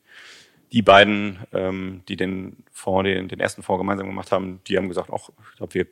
Die 0.72 0.82
beiden, 0.82 1.40
ähm, 1.54 2.02
die 2.08 2.16
den 2.16 2.58
Fonds, 2.72 3.06
den, 3.06 3.28
den 3.28 3.40
ersten 3.40 3.64
Fonds 3.64 3.80
gemeinsam 3.80 4.08
gemacht 4.08 4.32
haben, 4.32 4.62
die 4.68 4.78
haben 4.78 4.90
gesagt, 4.90 5.12
auch, 5.12 5.30
ich 5.52 5.58
glaube, 5.58 5.74
wir 5.74 5.88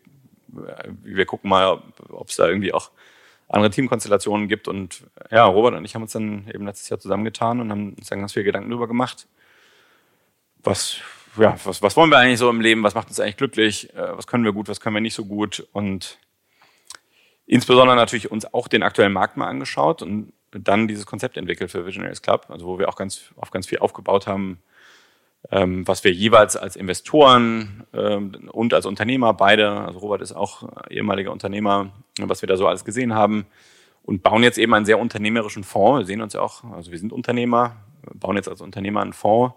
wir 1.03 1.25
gucken 1.25 1.49
mal, 1.49 1.81
ob 2.09 2.29
es 2.29 2.35
da 2.35 2.47
irgendwie 2.47 2.73
auch 2.73 2.91
andere 3.47 3.71
Teamkonstellationen 3.71 4.47
gibt. 4.47 4.67
Und 4.67 5.03
ja, 5.31 5.45
Robert 5.45 5.75
und 5.75 5.85
ich 5.85 5.95
haben 5.95 6.03
uns 6.03 6.11
dann 6.11 6.47
eben 6.53 6.65
letztes 6.65 6.89
Jahr 6.89 6.99
zusammengetan 6.99 7.59
und 7.59 7.71
haben 7.71 7.93
uns 7.93 8.07
dann 8.07 8.19
ganz 8.19 8.33
viele 8.33 8.45
Gedanken 8.45 8.69
darüber 8.69 8.87
gemacht. 8.87 9.27
Was, 10.63 10.97
ja, 11.37 11.57
was, 11.63 11.81
was 11.81 11.95
wollen 11.97 12.09
wir 12.09 12.17
eigentlich 12.17 12.39
so 12.39 12.49
im 12.49 12.61
Leben? 12.61 12.83
Was 12.83 12.95
macht 12.95 13.09
uns 13.09 13.19
eigentlich 13.19 13.37
glücklich? 13.37 13.93
Äh, 13.95 14.17
was 14.17 14.27
können 14.27 14.45
wir 14.45 14.53
gut? 14.53 14.69
Was 14.69 14.79
können 14.79 14.95
wir 14.95 15.01
nicht 15.01 15.15
so 15.15 15.25
gut? 15.25 15.67
Und 15.73 16.17
insbesondere 17.45 17.95
natürlich 17.95 18.31
uns 18.31 18.53
auch 18.53 18.67
den 18.67 18.83
aktuellen 18.83 19.13
Markt 19.13 19.37
mal 19.37 19.47
angeschaut 19.47 20.01
und 20.01 20.33
dann 20.51 20.87
dieses 20.87 21.05
Konzept 21.05 21.37
entwickelt 21.37 21.71
für 21.71 21.85
Visionaries 21.85 22.21
Club, 22.21 22.45
also 22.49 22.65
wo 22.67 22.79
wir 22.79 22.89
auch 22.89 22.95
ganz, 22.95 23.31
auf 23.37 23.51
ganz 23.51 23.67
viel 23.67 23.79
aufgebaut 23.79 24.27
haben, 24.27 24.59
ähm, 25.51 25.87
was 25.87 26.03
wir 26.03 26.11
jeweils 26.11 26.55
als 26.55 26.75
Investoren 26.75 27.85
ähm, 27.93 28.49
und 28.51 28.73
als 28.73 28.85
Unternehmer, 28.85 29.33
beide, 29.33 29.71
also 29.71 29.99
Robert 29.99 30.21
ist 30.21 30.33
auch 30.33 30.69
ehemaliger 30.89 31.31
Unternehmer, 31.31 31.91
was 32.19 32.41
wir 32.41 32.47
da 32.47 32.55
so 32.55 32.67
alles 32.67 32.85
gesehen 32.85 33.13
haben 33.13 33.45
und 34.03 34.23
bauen 34.23 34.43
jetzt 34.43 34.57
eben 34.57 34.73
einen 34.73 34.85
sehr 34.85 34.99
unternehmerischen 34.99 35.63
Fonds. 35.63 35.99
Wir 35.99 36.05
sehen 36.05 36.21
uns 36.21 36.33
ja 36.33 36.41
auch, 36.41 36.63
also 36.71 36.91
wir 36.91 36.99
sind 36.99 37.11
Unternehmer, 37.11 37.77
bauen 38.13 38.37
jetzt 38.37 38.47
als 38.47 38.61
Unternehmer 38.61 39.01
einen 39.01 39.13
Fonds 39.13 39.55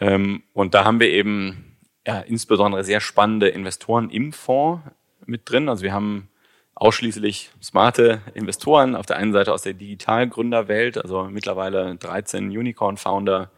ähm, 0.00 0.42
und 0.52 0.74
da 0.74 0.84
haben 0.84 1.00
wir 1.00 1.08
eben 1.08 1.76
ja, 2.06 2.20
insbesondere 2.20 2.84
sehr 2.84 3.00
spannende 3.00 3.48
Investoren 3.48 4.10
im 4.10 4.32
Fonds 4.32 4.82
mit 5.24 5.48
drin. 5.48 5.68
Also 5.68 5.82
wir 5.82 5.92
haben 5.92 6.28
ausschließlich 6.74 7.50
smarte 7.62 8.20
Investoren, 8.34 8.96
auf 8.96 9.06
der 9.06 9.16
einen 9.16 9.32
Seite 9.32 9.52
aus 9.52 9.62
der 9.62 9.74
Digitalgründerwelt, 9.74 10.98
also 10.98 11.24
mittlerweile 11.24 11.94
13 11.96 12.48
Unicorn-Founder, 12.50 13.50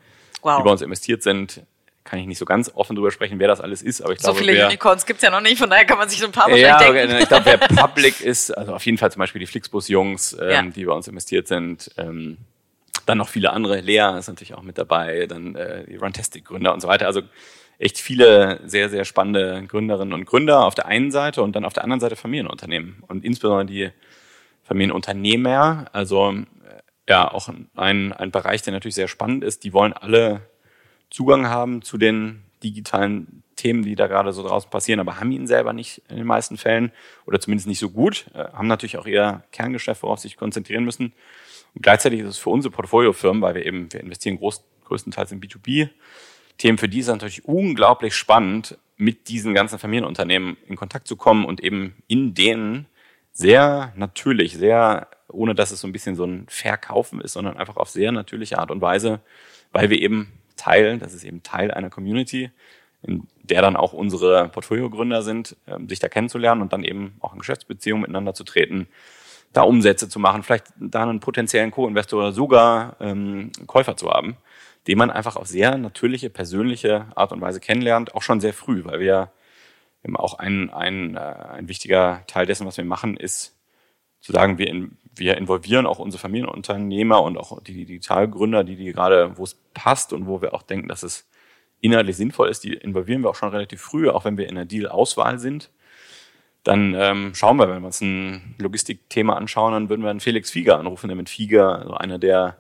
wow. 0.43 0.59
die 0.59 0.65
bei 0.65 0.71
uns 0.71 0.83
investiert 0.83 1.23
sind. 1.23 1.63
Kann 2.05 2.21
ich 2.21 2.27
nicht 2.27 2.39
so 2.39 2.45
ganz 2.45 2.71
offen 2.73 2.95
drüber 2.95 3.11
sprechen, 3.11 3.41
wer 3.41 3.49
das 3.49 3.61
alles 3.61 3.83
ist, 3.83 4.01
aber 4.01 4.13
ich 4.13 4.21
so 4.21 4.27
glaube, 4.27 4.39
viele 4.39 4.53
wer, 4.53 4.67
Unicorns 4.67 5.07
gibt's 5.07 5.23
ja 5.23 5.31
noch 5.31 5.41
nicht, 5.41 5.59
von 5.59 5.69
daher 5.69 5.85
kann 5.87 5.99
man 5.99 6.09
sich 6.09 6.21
so 6.21 6.27
ein 6.27 6.33
paar 6.33 6.49
ja, 6.55 6.75
wahrscheinlich 6.75 7.03
denken. 7.03 7.23
ich 7.23 7.29
glaube, 7.29 7.45
wer 7.47 7.59
Public 7.87 8.21
ist, 8.21 8.57
also 8.57 8.75
auf 8.75 8.87
jeden 8.87 8.97
Fall 8.99 9.11
zum 9.11 9.21
Beispiel 9.21 9.41
die 9.41 9.47
Flixbus-Jungs, 9.47 10.37
ähm, 10.41 10.51
Ja. 10.51 10.63
die 10.63 10.85
bei 10.85 10.93
uns 10.93 11.09
investiert 11.09 11.49
sind. 11.49 11.91
Ähm, 11.97 12.37
dann 13.07 13.19
noch 13.19 13.29
viele 13.29 13.53
andere. 13.53 13.81
Lea 13.81 14.19
ist 14.19 14.29
natürlich 14.29 14.55
auch 14.55 14.63
mit 14.63 14.79
dabei, 14.79 15.27
dann 15.27 15.55
äh, 15.55 15.85
die 15.87 15.97
Runtastic-Gründer 15.97 16.73
und 16.75 16.81
so 16.81 16.89
weiter. 16.89 17.07
Also 17.07 17.23
echt 17.79 17.99
viele 17.99 18.61
sehr, 18.65 18.89
sehr 18.89 19.05
spannende 19.05 19.65
Gründerinnen 19.67 20.15
und 20.15 20.25
Gründer 20.25 20.65
auf 20.65 20.75
der 20.75 20.87
einen 20.87 21.11
Seite 21.11 21.43
und 21.43 21.55
dann 21.55 21.65
auf 21.65 21.73
der 21.73 21.85
anderen 21.85 22.01
Seite 22.01 22.17
Familienunternehmen. 22.17 23.03
Und 23.07 23.25
insbesondere 23.25 23.67
die 23.67 23.91
Familienunternehmer, 24.63 25.87
also 25.93 26.33
äh, 26.33 26.43
ja 27.09 27.31
auch 27.31 27.49
ein, 27.77 28.13
ein 28.13 28.31
Bereich, 28.31 28.63
der 28.63 28.73
natürlich 28.73 28.95
sehr 28.95 29.09
spannend 29.09 29.45
ist. 29.45 29.65
Die 29.65 29.73
wollen 29.73 29.93
alle 29.93 30.43
Zugang 31.11 31.49
haben 31.49 31.83
zu 31.83 31.99
den 31.99 32.43
digitalen 32.63 33.43
Themen, 33.57 33.83
die 33.83 33.95
da 33.95 34.07
gerade 34.07 34.33
so 34.33 34.43
draußen 34.43 34.71
passieren, 34.71 35.01
aber 35.01 35.19
haben 35.19 35.33
ihn 35.33 35.47
selber 35.47 35.73
nicht 35.73 36.03
in 36.09 36.17
den 36.17 36.27
meisten 36.27 36.57
Fällen 36.57 36.93
oder 37.27 37.41
zumindest 37.41 37.69
nicht 37.69 37.79
so 37.79 37.91
gut, 37.91 38.27
äh, 38.35 38.45
haben 38.53 38.69
natürlich 38.69 38.99
auch 38.99 39.07
ihr 39.07 39.43
Kerngeschäft, 39.53 40.03
worauf 40.03 40.19
sie 40.19 40.29
sich 40.29 40.37
konzentrieren 40.37 40.85
müssen. 40.85 41.13
Und 41.75 41.83
gleichzeitig 41.83 42.21
ist 42.21 42.29
es 42.29 42.39
für 42.39 42.51
unsere 42.51 42.73
Portfoliofirmen, 42.73 43.43
weil 43.43 43.55
wir 43.55 43.67
eben, 43.67 43.93
wir 43.93 44.01
investieren 44.01 44.39
groß, 44.39 44.65
größtenteils 44.85 45.33
in 45.33 45.41
B2B, 45.41 45.91
Themen 46.59 46.79
für 46.79 46.89
die 46.89 47.01
ist 47.01 47.07
es 47.07 47.13
natürlich 47.13 47.45
unglaublich 47.45 48.15
spannend, 48.15 48.79
mit 48.97 49.29
diesen 49.29 49.55
ganzen 49.55 49.79
Familienunternehmen 49.79 50.57
in 50.67 50.77
Kontakt 50.77 51.07
zu 51.07 51.17
kommen 51.17 51.45
und 51.45 51.63
eben 51.63 51.97
in 52.07 52.35
denen 52.35 52.87
sehr 53.33 53.93
natürlich, 53.95 54.57
sehr, 54.57 55.09
ohne 55.29 55.55
dass 55.55 55.71
es 55.71 55.81
so 55.81 55.87
ein 55.87 55.93
bisschen 55.93 56.17
so 56.17 56.25
ein 56.25 56.47
Verkaufen 56.49 57.21
ist, 57.21 57.35
sondern 57.35 57.59
einfach 57.59 57.77
auf 57.77 57.91
sehr 57.91 58.11
natürliche 58.13 58.59
Art 58.59 58.71
und 58.71 58.81
Weise, 58.81 59.21
weil 59.73 59.91
wir 59.91 60.01
eben 60.01 60.33
Teil, 60.57 60.99
das 60.99 61.13
ist 61.13 61.25
eben 61.25 61.43
Teil 61.43 61.71
einer 61.71 61.91
Community, 61.91 62.51
in 63.03 63.27
der 63.43 63.61
dann 63.61 63.77
auch 63.77 63.93
unsere 63.93 64.49
Portfoliogründer 64.49 65.23
sind, 65.23 65.57
ähm, 65.67 65.89
sich 65.89 65.99
da 65.99 66.09
kennenzulernen 66.09 66.63
und 66.63 66.73
dann 66.73 66.83
eben 66.83 67.17
auch 67.21 67.35
in 67.35 67.39
Geschäftsbeziehungen 67.39 68.03
miteinander 68.03 68.33
zu 68.33 68.43
treten, 68.43 68.89
da 69.53 69.63
Umsätze 69.63 70.09
zu 70.09 70.19
machen, 70.19 70.43
vielleicht 70.43 70.73
da 70.79 71.03
einen 71.03 71.21
potenziellen 71.21 71.71
Co-Investor 71.71 72.19
oder 72.19 72.33
sogar 72.33 72.97
ähm, 73.01 73.53
Käufer 73.67 73.97
zu 73.97 74.11
haben, 74.11 74.37
den 74.87 74.99
man 74.99 75.11
einfach 75.11 75.37
auf 75.37 75.47
sehr 75.47 75.77
natürliche, 75.77 76.31
persönliche 76.31 77.07
Art 77.15 77.33
und 77.33 77.41
Weise 77.41 77.61
kennenlernt, 77.61 78.15
auch 78.15 78.23
schon 78.23 78.41
sehr 78.41 78.55
früh, 78.55 78.85
weil 78.85 79.01
wir 79.01 79.33
eben 80.05 80.17
auch 80.17 80.39
ein, 80.39 80.71
ein, 80.71 81.17
äh, 81.17 81.21
ein 81.21 81.69
wichtiger 81.69 82.23
Teil 82.27 82.47
dessen, 82.47 82.67
was 82.67 82.77
wir 82.77 82.85
machen, 82.85 83.17
ist 83.17 83.57
zu 84.21 84.33
sagen, 84.33 84.59
wir, 84.59 84.69
in, 84.69 84.97
wir 85.15 85.37
involvieren 85.37 85.87
auch 85.87 85.99
unsere 85.99 86.21
Familienunternehmer 86.21 87.23
und 87.23 87.37
auch 87.37 87.63
die 87.63 87.85
Digitalgründer, 87.85 88.65
die, 88.65 88.77
die 88.77 88.93
gerade, 88.93 89.37
wo 89.37 89.45
es 89.45 89.55
passt 89.75 90.13
und 90.13 90.27
wo 90.27 90.43
wir 90.43 90.55
auch 90.55 90.63
denken, 90.63 90.89
dass 90.89 91.03
es 91.03 91.29
inhaltlich 91.81 92.17
sinnvoll 92.17 92.49
ist, 92.49 92.65
die 92.65 92.75
involvieren 92.75 93.23
wir 93.23 93.31
auch 93.31 93.35
schon 93.35 93.51
relativ 93.51 93.81
früh, 93.81 94.09
auch 94.09 94.25
wenn 94.25 94.39
wir 94.39 94.49
in 94.49 94.55
der 94.55 94.65
Deal-Auswahl 94.65 95.39
sind. 95.39 95.71
Dann 96.65 96.95
ähm, 96.95 97.35
schauen 97.35 97.59
wir, 97.59 97.69
wenn 97.69 97.83
wir 97.83 97.87
uns 97.87 98.01
ein 98.01 98.57
Logistikthema 98.59 99.35
anschauen, 99.35 99.73
dann 99.73 99.89
würden 99.89 100.03
wir 100.03 100.11
einen 100.11 100.21
Felix 100.21 100.51
Fieger 100.51 100.79
anrufen, 100.79 101.09
der 101.09 101.17
mit 101.17 101.29
Fieger, 101.29 101.79
also 101.81 101.95
einer 101.95 102.19
der, 102.19 102.57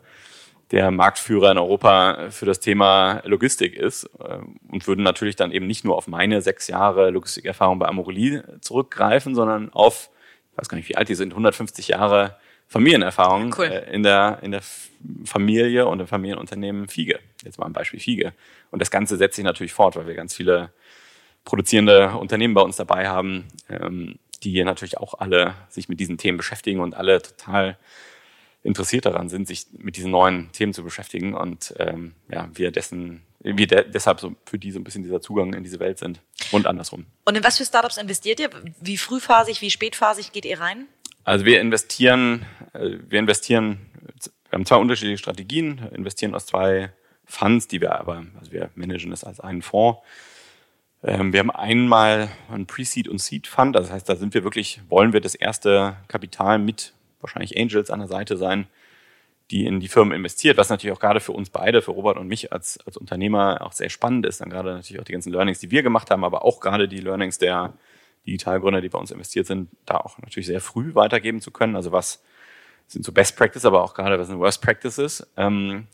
der 0.73 0.91
Marktführer 0.91 1.53
in 1.53 1.59
Europa 1.59 2.31
für 2.31 2.47
das 2.47 2.61
Thema 2.61 3.23
Logistik 3.25 3.75
ist 3.75 4.05
äh, 4.19 4.39
und 4.69 4.87
würden 4.87 5.03
natürlich 5.03 5.37
dann 5.37 5.53
eben 5.53 5.67
nicht 5.67 5.85
nur 5.85 5.97
auf 5.97 6.09
meine 6.09 6.43
sechs 6.43 6.67
Jahre 6.67 7.11
Logistikerfahrung 7.11 7.79
bei 7.79 7.87
Amorelie 7.87 8.43
zurückgreifen, 8.61 9.35
sondern 9.35 9.73
auf, 9.73 10.11
ich 10.53 10.59
weiß 10.59 10.69
gar 10.69 10.77
nicht, 10.77 10.89
wie 10.89 10.97
alt 10.97 11.09
die 11.09 11.15
sind, 11.15 11.33
150 11.33 11.89
Jahre 11.89 12.37
Familienerfahrung 12.69 13.55
Cool. 13.57 13.67
äh, 13.67 13.95
in 13.95 14.03
der, 14.03 14.41
in 14.43 14.51
der 14.51 14.63
Familie 15.25 15.87
und 15.87 16.01
im 16.01 16.07
Familienunternehmen 16.07 16.89
Fiege. 16.89 17.21
Jetzt 17.45 17.59
mal 17.59 17.67
ein 17.67 17.73
Beispiel 17.73 18.01
Fiege. 18.01 18.33
Und 18.71 18.81
das 18.81 18.91
Ganze 18.91 19.17
setzt 19.17 19.37
sich 19.37 19.45
natürlich 19.45 19.73
fort, 19.73 19.95
weil 19.95 20.07
wir 20.07 20.15
ganz 20.15 20.35
viele 20.35 20.71
produzierende 21.45 22.11
Unternehmen 22.11 22.55
bei 22.55 22.63
uns 22.63 22.75
dabei 22.75 23.09
haben, 23.09 23.45
ähm, 23.71 24.19
die 24.43 24.63
natürlich 24.65 24.99
auch 24.99 25.15
alle 25.15 25.55
sich 25.69 25.89
mit 25.89 26.01
diesen 26.01 26.19
Themen 26.19 26.37
beschäftigen 26.37 26.81
und 26.81 26.95
alle 26.95 27.23
total 27.23 27.79
interessiert 28.67 29.07
daran 29.07 29.29
sind, 29.29 29.47
sich 29.47 29.67
mit 29.79 29.97
diesen 29.97 30.11
neuen 30.11 30.51
Themen 30.53 30.75
zu 30.75 30.83
beschäftigen 30.83 31.35
und 31.35 31.75
ähm, 31.79 32.15
ja, 32.31 32.49
wir 32.53 32.71
dessen, 32.71 33.23
wir 33.41 33.67
de 33.67 33.89
deshalb 33.91 34.21
so 34.21 34.35
für 34.45 34.59
die 34.59 34.73
so 34.73 34.79
ein 34.79 34.85
bisschen 34.85 35.03
dieser 35.03 35.21
Zugang 35.21 35.55
in 35.55 35.63
diese 35.63 35.81
Welt 35.81 35.99
sind 35.99 36.21
und 36.53 36.67
andersrum. 36.67 37.07
Und 37.25 37.37
in 37.37 37.45
was 37.45 37.59
für 37.59 37.65
Startups 37.65 37.97
investiert 37.97 38.41
ihr? 38.41 38.51
Wie 38.81 38.97
frühphasig, 38.97 39.63
wie 39.63 39.71
spätphasig 39.71 40.33
geht 40.33 40.45
ihr 40.45 40.61
rein? 40.61 40.87
Also 41.25 41.45
wir 41.45 41.61
investieren, 41.61 42.45
äh, 42.73 42.99
wir 43.09 43.19
investieren, 43.19 43.79
wir 44.51 44.59
haben 44.59 44.67
zwei 44.67 44.77
unterschiedliche 44.77 45.19
Strategien, 45.19 45.79
investieren 45.93 46.35
aus 46.35 46.47
zwei 46.47 46.93
Funds, 47.25 47.69
die 47.69 47.81
wir 47.81 47.99
aber, 47.99 48.25
also 48.39 48.53
wir 48.53 48.71
managen 48.75 49.13
es 49.13 49.25
als 49.25 49.41
einen 49.41 49.63
Fonds. 49.63 50.01
Ähm, 51.03 51.33
wir 51.33 51.41
haben 51.41 51.51
einmal 51.51 52.31
einen 52.51 52.67
Pre-Seed 52.67 53.09
und 53.09 53.21
Seed 53.21 53.47
Fund, 53.47 53.77
das 53.77 53.91
heißt, 53.91 54.09
da 54.09 54.17
sind 54.17 54.35
wir 54.35 54.45
wirklich, 54.45 54.81
wollen 54.89 55.13
wir 55.13 55.21
das 55.21 55.35
erste 55.35 55.97
Kapital 56.09 56.59
mit 56.59 56.95
wahrscheinlich 57.21 57.59
Angels 57.59 57.91
an 57.91 58.01
der 58.01 58.09
Seite 58.09 58.37
sein, 58.37 58.67
die 59.51 59.67
in 59.67 59.79
die 59.79 59.89
Firmen 59.89 60.15
investiert, 60.15 60.57
was 60.57 60.71
natürlich 60.71 60.97
auch 60.97 61.01
gerade 61.01 61.21
für 61.21 61.33
uns 61.33 61.51
beide, 61.51 61.83
für 61.83 61.93
Robert 61.93 62.19
und 62.19 62.27
mich 62.27 62.53
als, 62.53 62.79
als 62.85 62.97
Unternehmer 62.97 63.61
auch 63.61 63.73
sehr 63.73 63.91
spannend 63.91 64.27
ist. 64.27 64.41
Dann 64.41 64.51
gerade 64.51 64.75
natürlich 64.75 65.01
auch 65.01 65.05
die 65.05 65.13
ganzen 65.13 65.33
Learnings, 65.33 65.61
die 65.61 65.71
wir 65.71 65.83
gemacht 65.83 66.11
haben, 66.11 66.25
aber 66.25 66.45
auch 66.45 66.61
gerade 66.61 66.89
die 66.89 66.99
Learnings 66.99 67.39
der 67.39 67.75
Digitalgründer, 68.27 68.81
die 68.81 68.89
bei 68.89 68.99
uns 68.99 69.13
investiert 69.13 69.47
sind, 69.47 69.69
da 69.85 69.99
auch 69.99 70.19
natürlich 70.19 70.47
sehr 70.47 70.61
früh 70.61 70.95
weitergeben 70.95 71.41
zu 71.41 71.53
können. 71.53 71.77
Also 71.77 71.93
was 71.93 72.25
sind 72.89 73.05
so 73.05 73.13
Best 73.13 73.37
Practice, 73.37 73.65
aber 73.65 73.83
auch 73.83 73.95
gerade 73.95 74.19
was 74.19 74.27
sind 74.27 74.39
Worst 74.39 74.63
Practices. 74.63 75.27
Ähm, 75.37 75.87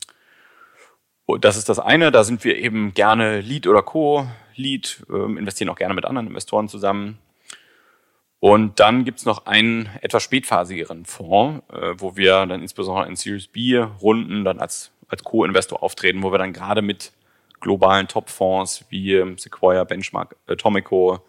das 1.39 1.57
ist 1.57 1.69
das 1.69 1.79
eine, 1.79 2.11
da 2.11 2.23
sind 2.23 2.43
wir 2.43 2.57
eben 2.57 2.93
gerne 2.93 3.41
Lead 3.41 3.67
oder 3.67 3.81
Co-Lead, 3.81 5.05
ähm, 5.09 5.37
investieren 5.37 5.69
auch 5.69 5.77
gerne 5.77 5.93
mit 5.93 6.05
anderen 6.05 6.27
Investoren 6.27 6.67
zusammen. 6.67 7.19
Und 8.43 8.81
dann 8.81 9.05
gibt's 9.05 9.23
noch 9.23 9.45
einen 9.45 9.89
etwas 10.01 10.21
spätphasigeren 10.21 11.05
Fonds, 11.05 11.63
äh, 11.71 11.93
wo 11.95 12.17
wir 12.17 12.45
dann 12.45 12.61
insbesondere 12.61 13.07
in 13.07 13.15
Series 13.15 13.47
B-Runden 13.47 14.43
dann 14.43 14.59
als, 14.59 14.91
als 15.07 15.23
Co-Investor 15.23 15.81
auftreten, 15.81 16.21
wo 16.23 16.33
wir 16.33 16.39
dann 16.39 16.51
gerade 16.51 16.81
mit 16.81 17.13
globalen 17.61 18.09
Top-Fonds 18.09 18.83
wie 18.89 19.13
ähm, 19.13 19.37
Sequoia, 19.37 19.85
Benchmark, 19.85 20.35
Atomico, 20.45 21.21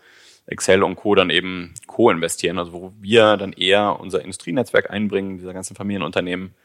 Excel 0.49 0.83
und 0.83 0.97
Co. 0.97 1.15
dann 1.15 1.31
eben 1.31 1.75
co-investieren, 1.87 2.59
also 2.59 2.73
wo 2.73 2.93
wir 3.01 3.37
dann 3.37 3.53
eher 3.53 4.01
unser 4.01 4.21
Industrienetzwerk 4.21 4.91
einbringen, 4.91 5.39
dieser 5.39 5.55
ganzen 5.55 5.77
Familienunternehmen 5.77 6.57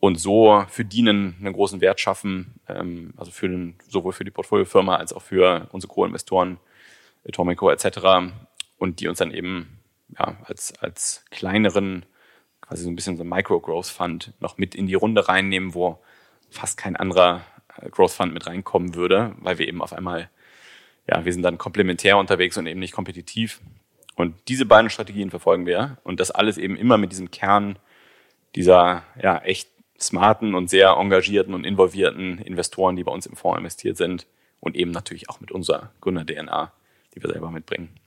und 0.00 0.18
so 0.18 0.64
für 0.68 0.84
die 0.84 1.08
einen, 1.08 1.36
einen 1.38 1.52
großen 1.52 1.80
Wert 1.80 2.00
schaffen, 2.00 2.56
ähm, 2.68 3.14
also 3.16 3.30
für 3.30 3.48
den, 3.48 3.76
sowohl 3.86 4.14
für 4.14 4.24
die 4.24 4.32
Portfoliofirma 4.32 4.96
als 4.96 5.12
auch 5.12 5.22
für 5.22 5.68
unsere 5.70 5.92
Co-Investoren, 5.92 6.58
Atomico 7.24 7.70
etc. 7.70 8.32
und 8.80 9.00
die 9.00 9.08
uns 9.08 9.18
dann 9.18 9.30
eben 9.30 9.78
ja, 10.18 10.36
als, 10.44 10.72
als 10.80 11.24
kleineren, 11.30 12.06
quasi 12.62 12.82
so 12.82 12.90
ein 12.90 12.96
bisschen 12.96 13.16
so 13.16 13.22
Micro-Growth-Fund 13.22 14.32
noch 14.40 14.58
mit 14.58 14.74
in 14.74 14.86
die 14.86 14.94
Runde 14.94 15.28
reinnehmen, 15.28 15.74
wo 15.74 16.00
fast 16.48 16.76
kein 16.76 16.96
anderer 16.96 17.44
äh, 17.76 17.90
Growth 17.90 18.12
Fund 18.12 18.32
mit 18.32 18.46
reinkommen 18.46 18.94
würde, 18.94 19.36
weil 19.38 19.58
wir 19.58 19.68
eben 19.68 19.82
auf 19.82 19.92
einmal, 19.92 20.30
ja, 21.06 21.24
wir 21.24 21.32
sind 21.32 21.42
dann 21.42 21.58
komplementär 21.58 22.16
unterwegs 22.16 22.56
und 22.56 22.66
eben 22.66 22.80
nicht 22.80 22.94
kompetitiv. 22.94 23.60
Und 24.16 24.34
diese 24.48 24.66
beiden 24.66 24.90
Strategien 24.90 25.30
verfolgen 25.30 25.66
wir 25.66 25.98
und 26.02 26.18
das 26.18 26.30
alles 26.30 26.58
eben 26.58 26.76
immer 26.76 26.96
mit 26.98 27.12
diesem 27.12 27.30
Kern 27.30 27.78
dieser 28.54 29.04
ja 29.22 29.38
echt 29.38 29.70
smarten 30.00 30.54
und 30.54 30.70
sehr 30.70 30.92
engagierten 30.92 31.54
und 31.54 31.64
involvierten 31.64 32.38
Investoren, 32.38 32.96
die 32.96 33.04
bei 33.04 33.12
uns 33.12 33.26
im 33.26 33.36
Fonds 33.36 33.58
investiert 33.58 33.98
sind 33.98 34.26
und 34.58 34.74
eben 34.74 34.90
natürlich 34.90 35.28
auch 35.28 35.40
mit 35.40 35.52
unserer 35.52 35.92
Gründer-DNA, 36.00 36.72
die 37.14 37.22
wir 37.22 37.30
selber 37.30 37.50
mitbringen. 37.50 37.99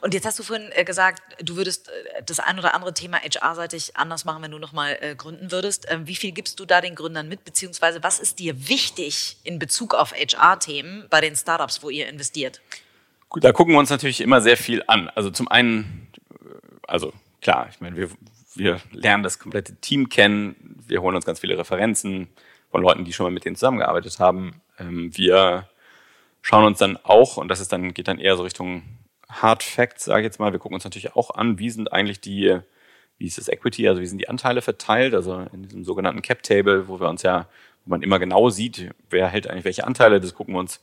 Und 0.00 0.14
jetzt 0.14 0.26
hast 0.26 0.38
du 0.38 0.42
vorhin 0.42 0.70
äh, 0.72 0.84
gesagt, 0.84 1.22
du 1.42 1.56
würdest 1.56 1.88
äh, 1.88 2.22
das 2.24 2.40
ein 2.40 2.58
oder 2.58 2.74
andere 2.74 2.94
Thema 2.94 3.18
HR-seitig 3.18 3.96
anders 3.96 4.24
machen, 4.24 4.42
wenn 4.42 4.50
du 4.50 4.58
nochmal 4.58 4.98
äh, 5.00 5.14
gründen 5.14 5.50
würdest. 5.50 5.86
Ähm, 5.88 6.06
wie 6.06 6.16
viel 6.16 6.32
gibst 6.32 6.60
du 6.60 6.64
da 6.64 6.80
den 6.80 6.94
Gründern 6.94 7.28
mit, 7.28 7.44
beziehungsweise 7.44 8.02
was 8.02 8.18
ist 8.18 8.38
dir 8.38 8.68
wichtig 8.68 9.36
in 9.44 9.58
Bezug 9.58 9.94
auf 9.94 10.12
HR-Themen 10.12 11.06
bei 11.10 11.20
den 11.20 11.36
Startups, 11.36 11.82
wo 11.82 11.90
ihr 11.90 12.08
investiert? 12.08 12.60
Gut, 13.28 13.44
da 13.44 13.52
gucken 13.52 13.74
wir 13.74 13.78
uns 13.78 13.90
natürlich 13.90 14.20
immer 14.20 14.40
sehr 14.40 14.56
viel 14.56 14.82
an. 14.86 15.10
Also 15.10 15.30
zum 15.30 15.48
einen, 15.48 16.08
also 16.86 17.12
klar, 17.42 17.68
ich 17.70 17.80
meine, 17.80 17.96
wir, 17.96 18.10
wir 18.54 18.80
lernen 18.92 19.22
das 19.22 19.38
komplette 19.38 19.76
Team 19.76 20.08
kennen, 20.08 20.56
wir 20.86 21.02
holen 21.02 21.14
uns 21.14 21.26
ganz 21.26 21.40
viele 21.40 21.58
Referenzen 21.58 22.28
von 22.70 22.82
Leuten, 22.82 23.04
die 23.04 23.12
schon 23.12 23.24
mal 23.24 23.30
mit 23.30 23.44
denen 23.44 23.56
zusammengearbeitet 23.56 24.18
haben. 24.18 24.60
Ähm, 24.78 25.16
wir 25.16 25.68
schauen 26.42 26.64
uns 26.64 26.78
dann 26.78 26.96
auch, 27.02 27.36
und 27.36 27.48
das 27.48 27.60
ist 27.60 27.72
dann, 27.72 27.92
geht 27.94 28.08
dann 28.08 28.18
eher 28.18 28.36
so 28.36 28.42
Richtung 28.42 28.82
Hard 29.28 29.62
Facts, 29.62 30.04
sage 30.04 30.20
ich 30.20 30.24
jetzt 30.24 30.40
mal. 30.40 30.52
Wir 30.52 30.58
gucken 30.58 30.74
uns 30.74 30.84
natürlich 30.84 31.14
auch 31.14 31.34
an, 31.34 31.58
wie 31.58 31.70
sind 31.70 31.92
eigentlich 31.92 32.20
die, 32.20 32.58
wie 33.18 33.26
ist 33.26 33.38
das 33.38 33.48
Equity, 33.48 33.88
also 33.88 34.00
wie 34.00 34.06
sind 34.06 34.18
die 34.18 34.28
Anteile 34.28 34.62
verteilt, 34.62 35.14
also 35.14 35.46
in 35.52 35.62
diesem 35.62 35.84
sogenannten 35.84 36.22
Cap 36.22 36.42
Table, 36.42 36.88
wo 36.88 37.00
wir 37.00 37.08
uns 37.08 37.22
ja, 37.22 37.46
wo 37.84 37.90
man 37.90 38.02
immer 38.02 38.18
genau 38.18 38.50
sieht, 38.50 38.90
wer 39.10 39.28
hält 39.28 39.48
eigentlich 39.48 39.64
welche 39.64 39.86
Anteile, 39.86 40.20
das 40.20 40.34
gucken 40.34 40.54
wir 40.54 40.60
uns 40.60 40.82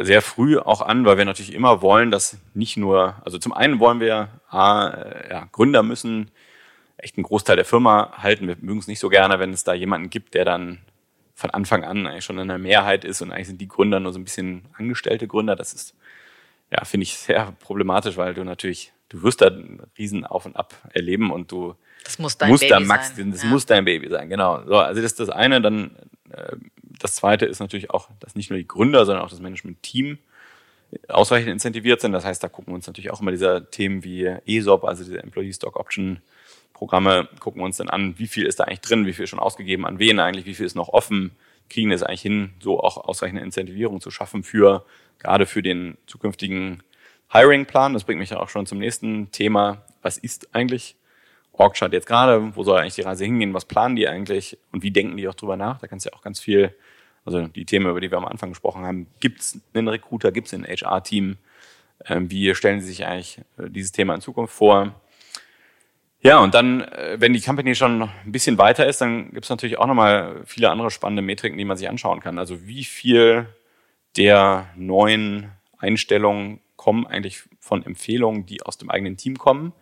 sehr 0.00 0.22
früh 0.22 0.58
auch 0.58 0.80
an, 0.80 1.04
weil 1.04 1.18
wir 1.18 1.24
natürlich 1.24 1.52
immer 1.52 1.82
wollen, 1.82 2.10
dass 2.10 2.38
nicht 2.54 2.76
nur, 2.76 3.16
also 3.24 3.38
zum 3.38 3.52
einen 3.52 3.80
wollen 3.80 3.98
wir, 3.98 4.28
A, 4.48 4.88
äh, 4.88 5.30
ja, 5.30 5.48
Gründer 5.50 5.82
müssen 5.82 6.30
echt 6.98 7.16
einen 7.16 7.24
Großteil 7.24 7.56
der 7.56 7.64
Firma 7.64 8.12
halten. 8.18 8.46
Wir 8.46 8.56
mögen 8.60 8.78
es 8.78 8.86
nicht 8.86 9.00
so 9.00 9.08
gerne, 9.08 9.38
wenn 9.38 9.52
es 9.52 9.64
da 9.64 9.74
jemanden 9.74 10.08
gibt, 10.08 10.34
der 10.34 10.44
dann 10.44 10.78
von 11.34 11.50
Anfang 11.50 11.84
an 11.84 12.06
eigentlich 12.06 12.24
schon 12.24 12.38
in 12.38 12.48
der 12.48 12.58
Mehrheit 12.58 13.04
ist 13.04 13.20
und 13.20 13.32
eigentlich 13.32 13.48
sind 13.48 13.60
die 13.60 13.68
Gründer 13.68 14.00
nur 14.00 14.12
so 14.12 14.18
ein 14.18 14.24
bisschen 14.24 14.62
angestellte 14.78 15.26
Gründer. 15.26 15.56
Das 15.56 15.74
ist 15.74 15.94
ja, 16.70 16.84
finde 16.84 17.04
ich 17.04 17.16
sehr 17.16 17.52
problematisch, 17.60 18.16
weil 18.16 18.34
du 18.34 18.44
natürlich, 18.44 18.92
du 19.08 19.22
wirst 19.22 19.40
da 19.40 19.46
einen 19.46 19.82
riesen 19.98 20.24
Auf 20.24 20.46
und 20.46 20.56
Ab 20.56 20.74
erleben 20.92 21.30
und 21.30 21.52
du 21.52 21.74
das 22.04 22.18
muss 22.18 22.38
dein 22.38 22.50
musst 22.50 22.62
Baby 22.62 22.70
da 22.70 22.80
max, 22.80 23.16
sein. 23.16 23.32
das 23.32 23.42
ja. 23.42 23.48
muss 23.48 23.66
dein 23.66 23.84
Baby 23.84 24.08
sein, 24.08 24.28
genau. 24.28 24.64
So, 24.64 24.76
also 24.76 25.00
das 25.00 25.12
ist 25.12 25.20
das 25.20 25.30
eine, 25.30 25.60
dann 25.60 25.96
äh, 26.30 26.56
das 26.98 27.16
zweite 27.16 27.46
ist 27.46 27.60
natürlich 27.60 27.90
auch, 27.90 28.08
dass 28.20 28.34
nicht 28.34 28.50
nur 28.50 28.58
die 28.58 28.66
Gründer, 28.66 29.04
sondern 29.04 29.24
auch 29.24 29.30
das 29.30 29.40
Management-Team 29.40 30.18
ausreichend 31.08 31.50
incentiviert 31.50 32.00
sind. 32.00 32.12
Das 32.12 32.24
heißt, 32.24 32.42
da 32.42 32.48
gucken 32.48 32.72
wir 32.72 32.76
uns 32.76 32.86
natürlich 32.86 33.10
auch 33.10 33.20
immer 33.20 33.32
diese 33.32 33.68
Themen 33.70 34.04
wie 34.04 34.24
ESOP, 34.46 34.84
also 34.84 35.04
diese 35.04 35.22
Employee 35.22 35.52
Stock 35.52 35.76
Option 35.76 36.20
Programme, 36.72 37.28
gucken 37.40 37.60
wir 37.62 37.64
uns 37.64 37.78
dann 37.78 37.88
an, 37.88 38.18
wie 38.18 38.26
viel 38.26 38.44
ist 38.44 38.60
da 38.60 38.64
eigentlich 38.64 38.80
drin, 38.80 39.06
wie 39.06 39.14
viel 39.14 39.24
ist 39.24 39.30
schon 39.30 39.38
ausgegeben, 39.38 39.86
an 39.86 39.98
wen 39.98 40.20
eigentlich, 40.20 40.44
wie 40.44 40.54
viel 40.54 40.66
ist 40.66 40.74
noch 40.74 40.90
offen, 40.90 41.32
kriegen 41.70 41.90
es 41.90 42.02
eigentlich 42.02 42.20
hin, 42.20 42.52
so 42.60 42.80
auch 42.80 42.98
ausreichende 42.98 43.42
Incentivierung 43.42 44.00
zu 44.00 44.10
schaffen 44.10 44.44
für 44.44 44.84
gerade 45.18 45.46
für 45.46 45.62
den 45.62 45.96
zukünftigen 46.06 46.82
Hiring-Plan. 47.32 47.92
Das 47.92 48.04
bringt 48.04 48.18
mich 48.18 48.30
ja 48.30 48.40
auch 48.40 48.48
schon 48.48 48.66
zum 48.66 48.78
nächsten 48.78 49.30
Thema. 49.30 49.82
Was 50.02 50.18
ist 50.18 50.54
eigentlich 50.54 50.96
Orgchart 51.52 51.92
jetzt 51.92 52.06
gerade? 52.06 52.54
Wo 52.54 52.62
soll 52.62 52.78
eigentlich 52.78 52.94
die 52.94 53.02
Reise 53.02 53.24
hingehen? 53.24 53.54
Was 53.54 53.64
planen 53.64 53.96
die 53.96 54.08
eigentlich? 54.08 54.58
Und 54.72 54.82
wie 54.82 54.90
denken 54.90 55.16
die 55.16 55.28
auch 55.28 55.34
drüber 55.34 55.56
nach? 55.56 55.78
Da 55.78 55.86
kannst 55.86 56.06
du 56.06 56.10
ja 56.10 56.16
auch 56.16 56.22
ganz 56.22 56.40
viel, 56.40 56.74
also 57.24 57.46
die 57.48 57.64
Themen, 57.64 57.86
über 57.88 58.00
die 58.00 58.10
wir 58.10 58.18
am 58.18 58.24
Anfang 58.24 58.50
gesprochen 58.50 58.84
haben. 58.84 59.06
Gibt 59.20 59.40
es 59.40 59.60
einen 59.74 59.88
Recruiter? 59.88 60.32
Gibt 60.32 60.46
es 60.48 60.54
ein 60.54 60.64
HR-Team? 60.64 61.38
Ähm, 62.06 62.30
wie 62.30 62.54
stellen 62.54 62.80
sie 62.80 62.88
sich 62.88 63.06
eigentlich 63.06 63.40
äh, 63.58 63.70
dieses 63.70 63.92
Thema 63.92 64.14
in 64.14 64.20
Zukunft 64.20 64.54
vor? 64.54 64.94
Ja, 66.20 66.40
und 66.40 66.54
dann, 66.54 66.82
äh, 66.82 67.16
wenn 67.18 67.32
die 67.32 67.40
Company 67.40 67.74
schon 67.74 68.02
ein 68.02 68.32
bisschen 68.32 68.58
weiter 68.58 68.86
ist, 68.86 69.00
dann 69.00 69.30
gibt 69.32 69.44
es 69.44 69.50
natürlich 69.50 69.78
auch 69.78 69.86
nochmal 69.86 70.42
viele 70.44 70.70
andere 70.70 70.90
spannende 70.90 71.22
Metriken, 71.22 71.56
die 71.56 71.64
man 71.64 71.76
sich 71.76 71.88
anschauen 71.88 72.20
kann. 72.20 72.38
Also 72.38 72.66
wie 72.66 72.84
viel 72.84 73.46
der 74.16 74.70
neuen 74.76 75.50
Einstellungen 75.78 76.60
kommen 76.76 77.06
eigentlich 77.06 77.42
von 77.60 77.84
Empfehlungen, 77.84 78.46
die 78.46 78.62
aus 78.62 78.78
dem 78.78 78.90
eigenen 78.90 79.16
Team 79.16 79.36
kommen. 79.38 79.72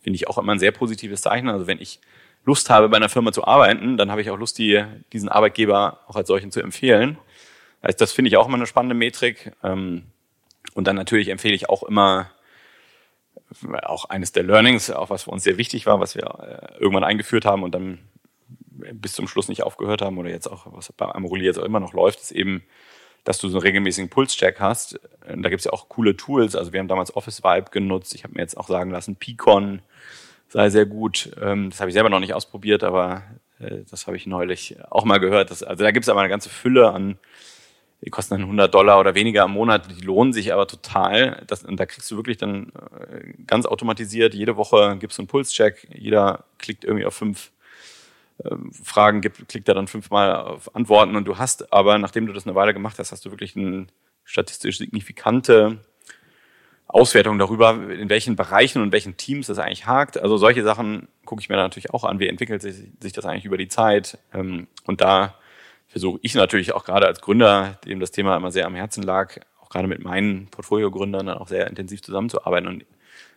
Finde 0.00 0.16
ich 0.16 0.28
auch 0.28 0.38
immer 0.38 0.52
ein 0.52 0.58
sehr 0.58 0.72
positives 0.72 1.22
Zeichen. 1.22 1.48
Also 1.48 1.66
wenn 1.66 1.80
ich 1.80 2.00
Lust 2.44 2.70
habe, 2.70 2.88
bei 2.88 2.96
einer 2.96 3.08
Firma 3.08 3.32
zu 3.32 3.44
arbeiten, 3.44 3.96
dann 3.96 4.10
habe 4.10 4.20
ich 4.20 4.30
auch 4.30 4.38
Lust, 4.38 4.58
die, 4.58 4.84
diesen 5.12 5.28
Arbeitgeber 5.28 6.00
auch 6.06 6.16
als 6.16 6.28
solchen 6.28 6.50
zu 6.50 6.60
empfehlen. 6.60 7.18
Also 7.80 7.98
das 7.98 8.12
finde 8.12 8.28
ich 8.28 8.36
auch 8.36 8.46
immer 8.46 8.56
eine 8.56 8.66
spannende 8.66 8.94
Metrik. 8.94 9.52
Ähm, 9.62 10.04
und 10.74 10.86
dann 10.86 10.96
natürlich 10.96 11.28
empfehle 11.28 11.54
ich 11.54 11.68
auch 11.68 11.82
immer, 11.82 12.30
auch 13.82 14.06
eines 14.06 14.32
der 14.32 14.44
Learnings, 14.44 14.90
auch 14.90 15.10
was 15.10 15.24
für 15.24 15.30
uns 15.30 15.44
sehr 15.44 15.58
wichtig 15.58 15.86
war, 15.86 16.00
was 16.00 16.14
wir 16.14 16.24
äh, 16.24 16.78
irgendwann 16.80 17.04
eingeführt 17.04 17.44
haben 17.44 17.62
und 17.62 17.74
dann 17.74 17.98
bis 18.92 19.12
zum 19.12 19.28
Schluss 19.28 19.48
nicht 19.48 19.62
aufgehört 19.62 20.02
haben 20.02 20.18
oder 20.18 20.30
jetzt 20.30 20.46
auch, 20.46 20.66
was 20.72 20.92
bei 20.92 21.06
Amorelli 21.06 21.44
jetzt 21.44 21.58
auch 21.58 21.64
immer 21.64 21.80
noch 21.80 21.92
läuft, 21.92 22.20
ist 22.20 22.32
eben 22.32 22.62
dass 23.24 23.38
du 23.38 23.48
so 23.48 23.58
einen 23.58 23.62
regelmäßigen 23.62 24.10
Pulscheck 24.10 24.60
hast. 24.60 25.00
Da 25.26 25.48
gibt's 25.48 25.64
ja 25.64 25.72
auch 25.72 25.88
coole 25.88 26.16
Tools. 26.16 26.56
Also 26.56 26.72
wir 26.72 26.80
haben 26.80 26.88
damals 26.88 27.14
Office 27.14 27.42
Vibe 27.42 27.70
genutzt. 27.70 28.14
Ich 28.14 28.24
habe 28.24 28.34
mir 28.34 28.40
jetzt 28.40 28.56
auch 28.56 28.68
sagen 28.68 28.90
lassen, 28.90 29.16
Picon 29.16 29.82
sei 30.48 30.70
sehr 30.70 30.86
gut. 30.86 31.30
Ähm, 31.40 31.70
das 31.70 31.80
habe 31.80 31.90
ich 31.90 31.94
selber 31.94 32.10
noch 32.10 32.20
nicht 32.20 32.34
ausprobiert, 32.34 32.84
aber 32.84 33.22
äh, 33.58 33.84
das 33.90 34.06
habe 34.06 34.16
ich 34.16 34.26
neulich 34.26 34.76
auch 34.90 35.04
mal 35.04 35.18
gehört. 35.18 35.50
also 35.50 35.84
da 35.84 35.90
gibt's 35.90 36.08
aber 36.08 36.20
eine 36.20 36.28
ganze 36.28 36.50
Fülle 36.50 36.92
an, 36.92 37.18
die 38.04 38.10
kosten 38.10 38.34
dann 38.34 38.42
100 38.42 38.74
Dollar 38.74 38.98
oder 38.98 39.14
weniger 39.14 39.44
im 39.44 39.52
Monat, 39.52 39.88
die 39.90 40.04
lohnen 40.04 40.32
sich 40.32 40.52
aber 40.52 40.66
total. 40.66 41.44
Das, 41.46 41.62
und 41.62 41.78
da 41.78 41.86
kriegst 41.86 42.10
du 42.10 42.16
wirklich 42.16 42.36
dann 42.36 42.72
äh, 43.10 43.32
ganz 43.46 43.64
automatisiert, 43.64 44.34
jede 44.34 44.56
Woche 44.56 44.96
gibst 44.98 45.18
du 45.18 45.22
einen 45.22 45.28
Pulscheck, 45.28 45.88
jeder 45.94 46.44
klickt 46.58 46.84
irgendwie 46.84 47.06
auf 47.06 47.14
fünf 47.14 47.52
Fragen 48.82 49.20
gibt, 49.20 49.48
klickt 49.48 49.68
er 49.68 49.74
dann 49.74 49.86
fünfmal 49.86 50.34
auf 50.34 50.74
Antworten 50.74 51.16
und 51.16 51.26
du 51.26 51.38
hast 51.38 51.72
aber, 51.72 51.98
nachdem 51.98 52.26
du 52.26 52.32
das 52.32 52.46
eine 52.46 52.54
Weile 52.54 52.72
gemacht 52.72 52.98
hast, 52.98 53.12
hast 53.12 53.24
du 53.24 53.30
wirklich 53.30 53.56
eine 53.56 53.86
statistisch 54.24 54.78
signifikante 54.78 55.78
Auswertung 56.88 57.38
darüber, 57.38 57.90
in 57.90 58.10
welchen 58.10 58.36
Bereichen 58.36 58.82
und 58.82 58.92
welchen 58.92 59.16
Teams 59.16 59.46
das 59.46 59.58
eigentlich 59.58 59.86
hakt. 59.86 60.18
Also 60.18 60.36
solche 60.36 60.62
Sachen 60.62 61.08
gucke 61.24 61.40
ich 61.40 61.48
mir 61.48 61.56
natürlich 61.56 61.90
auch 61.90 62.04
an. 62.04 62.18
Wie 62.18 62.28
entwickelt 62.28 62.60
sich, 62.60 62.76
sich 63.00 63.12
das 63.12 63.24
eigentlich 63.24 63.46
über 63.46 63.56
die 63.56 63.68
Zeit? 63.68 64.18
Ähm, 64.34 64.66
und 64.84 65.00
da 65.00 65.34
versuche 65.86 66.18
ich 66.22 66.34
natürlich 66.34 66.72
auch 66.72 66.84
gerade 66.84 67.06
als 67.06 67.20
Gründer, 67.20 67.78
dem 67.86 68.00
das 68.00 68.10
Thema 68.10 68.36
immer 68.36 68.50
sehr 68.50 68.66
am 68.66 68.74
Herzen 68.74 69.02
lag, 69.02 69.38
auch 69.60 69.68
gerade 69.70 69.88
mit 69.88 70.02
meinen 70.02 70.48
Portfoliogründern 70.48 71.26
dann 71.26 71.38
auch 71.38 71.48
sehr 71.48 71.66
intensiv 71.66 72.02
zusammenzuarbeiten 72.02 72.68
und 72.68 72.84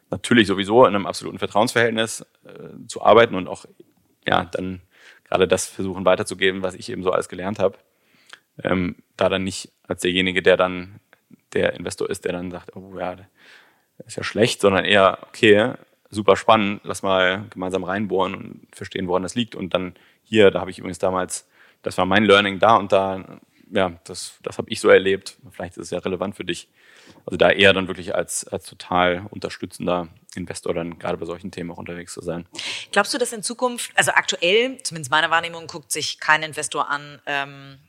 natürlich 0.09 0.47
sowieso 0.47 0.85
in 0.85 0.95
einem 0.95 1.05
absoluten 1.05 1.39
Vertrauensverhältnis 1.39 2.25
äh, 2.45 2.87
zu 2.87 3.03
arbeiten 3.03 3.35
und 3.35 3.47
auch 3.47 3.65
ja 4.27 4.45
dann 4.45 4.81
gerade 5.23 5.47
das 5.47 5.67
versuchen 5.67 6.05
weiterzugeben, 6.05 6.61
was 6.61 6.75
ich 6.75 6.89
eben 6.89 7.03
so 7.03 7.11
alles 7.11 7.29
gelernt 7.29 7.59
habe. 7.59 7.77
Ähm, 8.63 8.95
da 9.17 9.29
dann 9.29 9.43
nicht 9.43 9.71
als 9.87 10.01
derjenige, 10.01 10.41
der 10.41 10.57
dann 10.57 10.99
der 11.53 11.73
Investor 11.73 12.09
ist, 12.09 12.25
der 12.25 12.33
dann 12.33 12.51
sagt, 12.51 12.75
oh 12.75 12.97
ja, 12.97 13.17
ist 14.05 14.17
ja 14.17 14.23
schlecht, 14.23 14.61
sondern 14.61 14.85
eher, 14.85 15.19
okay, 15.27 15.73
super 16.09 16.35
spannend, 16.35 16.81
lass 16.83 17.01
mal 17.01 17.45
gemeinsam 17.49 17.83
reinbohren 17.83 18.35
und 18.35 18.67
verstehen, 18.71 19.07
woran 19.07 19.23
das 19.23 19.35
liegt. 19.35 19.55
Und 19.55 19.73
dann 19.73 19.95
hier, 20.23 20.51
da 20.51 20.61
habe 20.61 20.71
ich 20.71 20.79
übrigens 20.79 20.99
damals, 20.99 21.47
das 21.81 21.97
war 21.97 22.05
mein 22.05 22.25
Learning 22.25 22.59
da 22.59 22.75
und 22.75 22.91
da, 22.91 23.39
ja, 23.71 23.99
das, 24.05 24.39
das 24.43 24.57
habe 24.57 24.69
ich 24.69 24.79
so 24.79 24.89
erlebt. 24.89 25.37
Vielleicht 25.51 25.77
ist 25.77 25.85
es 25.85 25.91
ja 25.91 25.99
relevant 25.99 26.35
für 26.35 26.45
dich. 26.45 26.69
Also 27.25 27.37
da 27.37 27.49
eher 27.49 27.73
dann 27.73 27.87
wirklich 27.87 28.13
als, 28.13 28.47
als 28.47 28.65
total 28.65 29.25
unterstützender 29.31 30.07
Investor 30.35 30.73
dann 30.73 30.99
gerade 30.99 31.17
bei 31.17 31.25
solchen 31.25 31.51
Themen 31.51 31.71
auch 31.71 31.77
unterwegs 31.77 32.13
zu 32.13 32.21
sein. 32.21 32.45
Glaubst 32.91 33.13
du, 33.13 33.17
dass 33.17 33.33
in 33.33 33.41
Zukunft, 33.41 33.91
also 33.95 34.11
aktuell, 34.11 34.77
zumindest 34.83 35.11
meine 35.11 35.29
Wahrnehmung, 35.29 35.67
guckt 35.67 35.91
sich 35.91 36.19
kein 36.19 36.43
Investor 36.43 36.89
an, 36.89 37.21
ähm, 37.25 37.79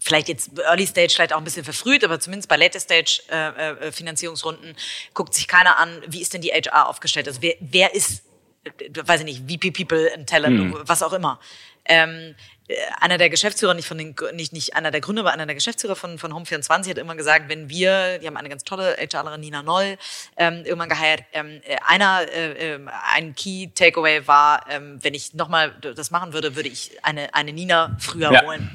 vielleicht 0.00 0.28
jetzt 0.28 0.58
Early 0.58 0.86
Stage 0.86 1.12
vielleicht 1.14 1.32
auch 1.32 1.38
ein 1.38 1.44
bisschen 1.44 1.64
verfrüht, 1.64 2.04
aber 2.04 2.20
zumindest 2.20 2.48
bei 2.48 2.56
Later 2.56 2.80
Stage 2.80 3.22
äh, 3.30 3.70
äh, 3.70 3.92
Finanzierungsrunden 3.92 4.74
guckt 5.14 5.34
sich 5.34 5.48
keiner 5.48 5.78
an, 5.78 6.02
wie 6.06 6.20
ist 6.20 6.34
denn 6.34 6.40
die 6.40 6.50
HR 6.50 6.88
aufgestellt? 6.88 7.28
Also 7.28 7.42
wer, 7.42 7.54
wer 7.60 7.94
ist, 7.94 8.22
äh, 8.64 8.90
weiß 9.04 9.20
ich 9.22 9.26
nicht, 9.26 9.50
VP 9.50 9.70
People 9.70 10.10
and 10.14 10.28
Talent, 10.28 10.58
hm. 10.58 10.76
was 10.82 11.02
auch 11.02 11.12
immer. 11.12 11.38
Ähm, 11.84 12.34
äh, 12.57 12.57
einer 13.00 13.16
der 13.16 13.30
Geschäftsführer, 13.30 13.74
nicht 13.74 13.88
von 13.88 13.96
den, 13.96 14.14
nicht, 14.34 14.52
nicht 14.52 14.74
einer 14.74 14.90
der 14.90 15.00
Gründer, 15.00 15.22
aber 15.22 15.32
einer 15.32 15.46
der 15.46 15.54
Geschäftsführer 15.54 15.96
von, 15.96 16.18
von 16.18 16.32
Home24 16.32 16.90
hat 16.90 16.98
immer 16.98 17.16
gesagt, 17.16 17.48
wenn 17.48 17.68
wir, 17.68 18.18
die 18.18 18.26
haben 18.26 18.36
eine 18.36 18.48
ganz 18.48 18.64
tolle 18.64 18.96
HRlerin, 18.96 19.40
Nina 19.40 19.62
Noll, 19.62 19.96
ähm, 20.36 20.62
irgendwann 20.64 20.88
geheiert, 20.88 21.22
ähm, 21.32 21.60
äh, 21.64 21.76
einer, 21.86 22.26
äh, 22.30 22.74
äh, 22.74 22.80
ein 23.14 23.34
Key 23.34 23.68
Takeaway 23.74 24.26
war, 24.26 24.66
ähm, 24.68 24.98
wenn 25.02 25.14
ich 25.14 25.34
nochmal 25.34 25.72
das 25.80 26.10
machen 26.10 26.32
würde, 26.32 26.56
würde 26.56 26.68
ich 26.68 26.98
eine, 27.02 27.34
eine 27.34 27.52
Nina 27.52 27.96
früher 27.98 28.32
ja. 28.32 28.44
holen. 28.44 28.70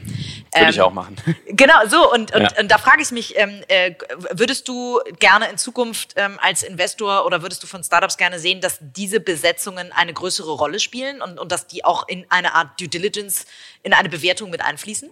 Würde 0.56 0.72
ich 0.72 0.82
auch 0.82 0.94
machen. 0.94 1.16
Genau, 1.48 1.86
so. 1.88 2.12
Und, 2.12 2.34
und, 2.34 2.42
Ja. 2.42 2.60
und 2.60 2.70
da 2.70 2.78
frage 2.78 3.02
ich 3.02 3.12
mich, 3.12 3.38
ähm, 3.38 3.62
äh, 3.68 3.94
würdest 4.32 4.68
du 4.68 5.00
gerne 5.20 5.50
in 5.50 5.58
Zukunft 5.58 6.14
ähm, 6.16 6.38
als 6.42 6.64
Investor 6.64 7.26
oder 7.26 7.42
würdest 7.42 7.62
du 7.64 7.68
von 7.68 7.84
Startups 7.84 8.18
gerne 8.18 8.40
sehen, 8.40 8.60
dass 8.62 8.80
diese 8.82 9.20
Besetzungen 9.20 9.92
eine 9.92 10.14
größere 10.14 10.52
Rolle 10.52 10.80
spielen 10.80 11.22
und, 11.22 11.40
und 11.40 11.52
dass 11.52 11.68
die 11.68 11.86
auch 11.86 12.08
in 12.08 12.26
eine 12.30 12.54
Art 12.56 12.80
Due 12.80 12.88
Diligence, 12.88 13.46
in 13.84 13.94
eine 13.94 14.10
Bewertung 14.10 14.50
mit 14.50 14.62
einfließen? 14.62 15.10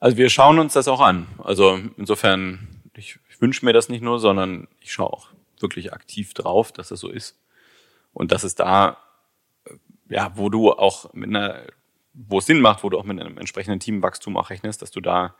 Also 0.00 0.16
wir 0.16 0.30
schauen 0.30 0.58
uns 0.58 0.72
das 0.72 0.88
auch 0.88 1.00
an. 1.00 1.28
Also 1.38 1.78
insofern, 1.96 2.82
ich, 2.94 3.18
ich 3.30 3.40
wünsche 3.40 3.64
mir 3.64 3.72
das 3.72 3.88
nicht 3.88 4.02
nur, 4.02 4.18
sondern 4.18 4.66
ich 4.80 4.92
schaue 4.92 5.12
auch 5.12 5.28
wirklich 5.60 5.92
aktiv 5.92 6.34
drauf, 6.34 6.72
dass 6.72 6.88
das 6.88 6.98
so 7.00 7.08
ist. 7.08 7.38
Und 8.12 8.32
dass 8.32 8.42
es 8.42 8.54
da, 8.56 8.98
äh, 9.64 9.74
ja, 10.08 10.32
wo 10.34 10.48
du 10.48 10.72
auch 10.72 11.14
mit 11.14 11.28
einer, 11.30 11.62
wo 12.14 12.38
es 12.38 12.46
Sinn 12.46 12.60
macht, 12.60 12.82
wo 12.82 12.90
du 12.90 12.98
auch 12.98 13.04
mit 13.04 13.20
einem 13.20 13.38
entsprechenden 13.38 13.80
Teamwachstum 13.80 14.36
auch 14.36 14.50
rechnest, 14.50 14.82
dass 14.82 14.90
du 14.90 15.00
da, 15.00 15.34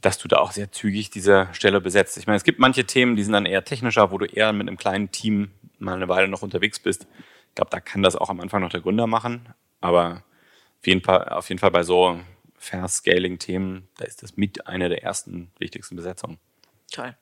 dass 0.00 0.18
du 0.18 0.28
da 0.28 0.38
auch 0.38 0.52
sehr 0.52 0.72
zügig 0.72 1.10
diese 1.10 1.48
Stelle 1.52 1.80
besetzt. 1.80 2.16
Ich 2.18 2.26
meine, 2.26 2.36
es 2.36 2.44
gibt 2.44 2.58
manche 2.58 2.84
Themen, 2.84 3.16
die 3.16 3.22
sind 3.22 3.32
dann 3.32 3.46
eher 3.46 3.64
technischer, 3.64 4.10
wo 4.10 4.18
du 4.18 4.26
eher 4.26 4.52
mit 4.52 4.68
einem 4.68 4.76
kleinen 4.76 5.10
Team 5.12 5.52
mal 5.78 5.94
eine 5.94 6.08
Weile 6.08 6.28
noch 6.28 6.42
unterwegs 6.42 6.78
bist. 6.78 7.06
Ich 7.48 7.54
glaube, 7.54 7.70
da 7.70 7.80
kann 7.80 8.02
das 8.02 8.16
auch 8.16 8.30
am 8.30 8.40
Anfang 8.40 8.62
noch 8.62 8.70
der 8.70 8.80
Gründer 8.80 9.06
machen. 9.06 9.48
Aber 9.80 10.24
auf 10.80 10.86
jeden 10.86 11.02
Fall, 11.02 11.28
auf 11.28 11.48
jeden 11.48 11.58
Fall 11.58 11.70
bei 11.70 11.82
so 11.82 12.18
Fair-Scaling-Themen, 12.56 13.88
da 13.98 14.04
ist 14.04 14.22
das 14.22 14.36
mit 14.36 14.66
einer 14.66 14.88
der 14.88 15.02
ersten 15.02 15.50
wichtigsten 15.58 15.96
Besetzungen. 15.96 16.38
Toll. 16.90 17.16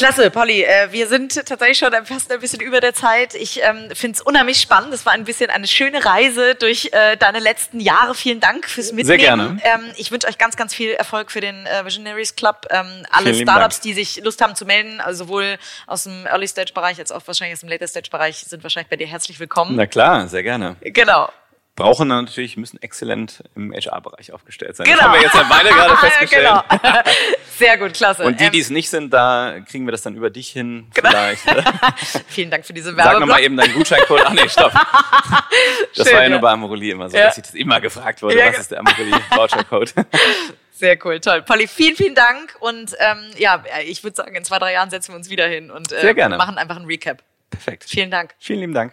Klasse, 0.00 0.30
Polly. 0.30 0.62
Äh, 0.62 0.92
wir 0.92 1.08
sind 1.08 1.34
tatsächlich 1.34 1.76
schon 1.76 1.92
fast 2.06 2.32
ein 2.32 2.40
bisschen 2.40 2.60
über 2.60 2.80
der 2.80 2.94
Zeit. 2.94 3.34
Ich 3.34 3.60
ähm, 3.62 3.90
finde 3.92 4.16
es 4.16 4.22
unheimlich 4.22 4.58
spannend. 4.58 4.94
Es 4.94 5.04
war 5.04 5.12
ein 5.12 5.24
bisschen 5.24 5.50
eine 5.50 5.66
schöne 5.66 6.02
Reise 6.02 6.54
durch 6.54 6.88
äh, 6.92 7.18
deine 7.18 7.38
letzten 7.38 7.80
Jahre. 7.80 8.14
Vielen 8.14 8.40
Dank 8.40 8.66
fürs 8.66 8.92
Mitnehmen. 8.92 9.06
Sehr 9.08 9.18
gerne. 9.18 9.60
Ähm, 9.62 9.92
ich 9.98 10.10
wünsche 10.10 10.26
euch 10.26 10.38
ganz, 10.38 10.56
ganz 10.56 10.74
viel 10.74 10.92
Erfolg 10.92 11.30
für 11.30 11.42
den 11.42 11.66
äh, 11.66 11.84
Visionaries 11.84 12.34
Club. 12.34 12.66
Ähm, 12.70 12.86
alle 13.10 13.34
Vielen 13.34 13.46
Startups, 13.46 13.80
die 13.80 13.92
sich 13.92 14.24
Lust 14.24 14.40
haben 14.40 14.54
zu 14.54 14.64
melden, 14.64 15.02
also 15.02 15.24
sowohl 15.24 15.58
aus 15.86 16.04
dem 16.04 16.24
Early 16.24 16.48
Stage 16.48 16.72
Bereich 16.72 16.98
als 16.98 17.12
auch 17.12 17.20
wahrscheinlich 17.26 17.58
aus 17.58 17.60
dem 17.60 17.68
Later 17.68 17.86
Stage 17.86 18.08
Bereich, 18.10 18.38
sind 18.38 18.62
wahrscheinlich 18.62 18.88
bei 18.88 18.96
dir 18.96 19.06
herzlich 19.06 19.38
willkommen. 19.38 19.76
Na 19.76 19.86
klar, 19.86 20.28
sehr 20.28 20.42
gerne. 20.42 20.76
Genau. 20.80 21.28
Brauchen 21.80 22.08
natürlich, 22.08 22.56
müssen 22.56 22.80
exzellent 22.82 23.42
im 23.56 23.72
HR-Bereich 23.72 24.32
aufgestellt 24.32 24.76
sein. 24.76 24.84
Genau. 24.86 24.98
Das 24.98 25.06
haben 25.06 25.14
wir 25.14 25.22
jetzt 25.22 25.34
ja 25.34 25.46
beide 25.48 25.68
gerade 25.70 25.96
festgestellt. 26.00 26.62
genau. 26.70 27.02
Sehr 27.58 27.78
gut, 27.78 27.94
klasse. 27.94 28.22
Und 28.24 28.40
die, 28.40 28.44
Ähm, 28.44 28.52
die 28.52 28.60
es 28.60 28.70
nicht 28.70 28.88
sind, 28.90 29.12
da 29.12 29.56
kriegen 29.68 29.86
wir 29.86 29.92
das 29.92 30.02
dann 30.02 30.14
über 30.14 30.30
dich 30.30 30.48
hin. 30.48 30.88
Genau. 30.94 31.10
Vielleicht. 31.10 31.42
vielen 32.28 32.50
Dank 32.50 32.64
für 32.64 32.72
diese 32.72 32.94
Sag 32.94 33.04
Werbung. 33.04 33.20
nochmal 33.20 33.42
eben 33.42 33.56
deinen 33.56 33.74
Gutscheincode. 33.74 34.22
Ach 34.24 34.32
nee, 34.32 34.48
stopp. 34.48 34.72
Das 34.72 36.06
Schön, 36.06 36.06
war 36.06 36.12
ja 36.12 36.22
ja. 36.22 36.28
nur 36.30 36.40
bei 36.40 36.50
Amorelie 36.50 36.92
immer 36.92 37.08
so, 37.10 37.16
Ja. 37.16 37.26
dass 37.26 37.36
ich 37.38 37.44
das 37.44 37.54
immer 37.54 37.80
gefragt 37.80 38.22
wurde, 38.22 38.38
Ja, 38.38 38.48
was 38.48 38.58
ist 38.60 38.70
der 38.70 38.80
Amorelie-Vouchercode? 38.80 39.92
Sehr 40.72 40.98
cool, 41.04 41.20
toll. 41.20 41.42
Polly, 41.42 41.66
vielen, 41.68 41.96
vielen 41.96 42.14
Dank. 42.14 42.56
Und 42.60 42.94
ähm, 42.98 43.24
ja, 43.36 43.62
ich 43.86 44.02
würde 44.02 44.16
sagen, 44.16 44.34
in 44.34 44.44
zwei, 44.44 44.58
drei 44.58 44.72
Jahren 44.72 44.88
setzen 44.90 45.12
wir 45.12 45.16
uns 45.16 45.28
wieder 45.28 45.46
hin 45.46 45.70
und 45.70 45.92
äh, 45.92 46.28
machen 46.30 46.56
einfach 46.56 46.76
einen 46.76 46.86
Recap. 46.86 47.22
Perfekt. 47.50 47.84
Vielen 47.88 48.10
Dank. 48.10 48.34
Vielen 48.38 48.60
lieben 48.60 48.74
Dank. 48.74 48.92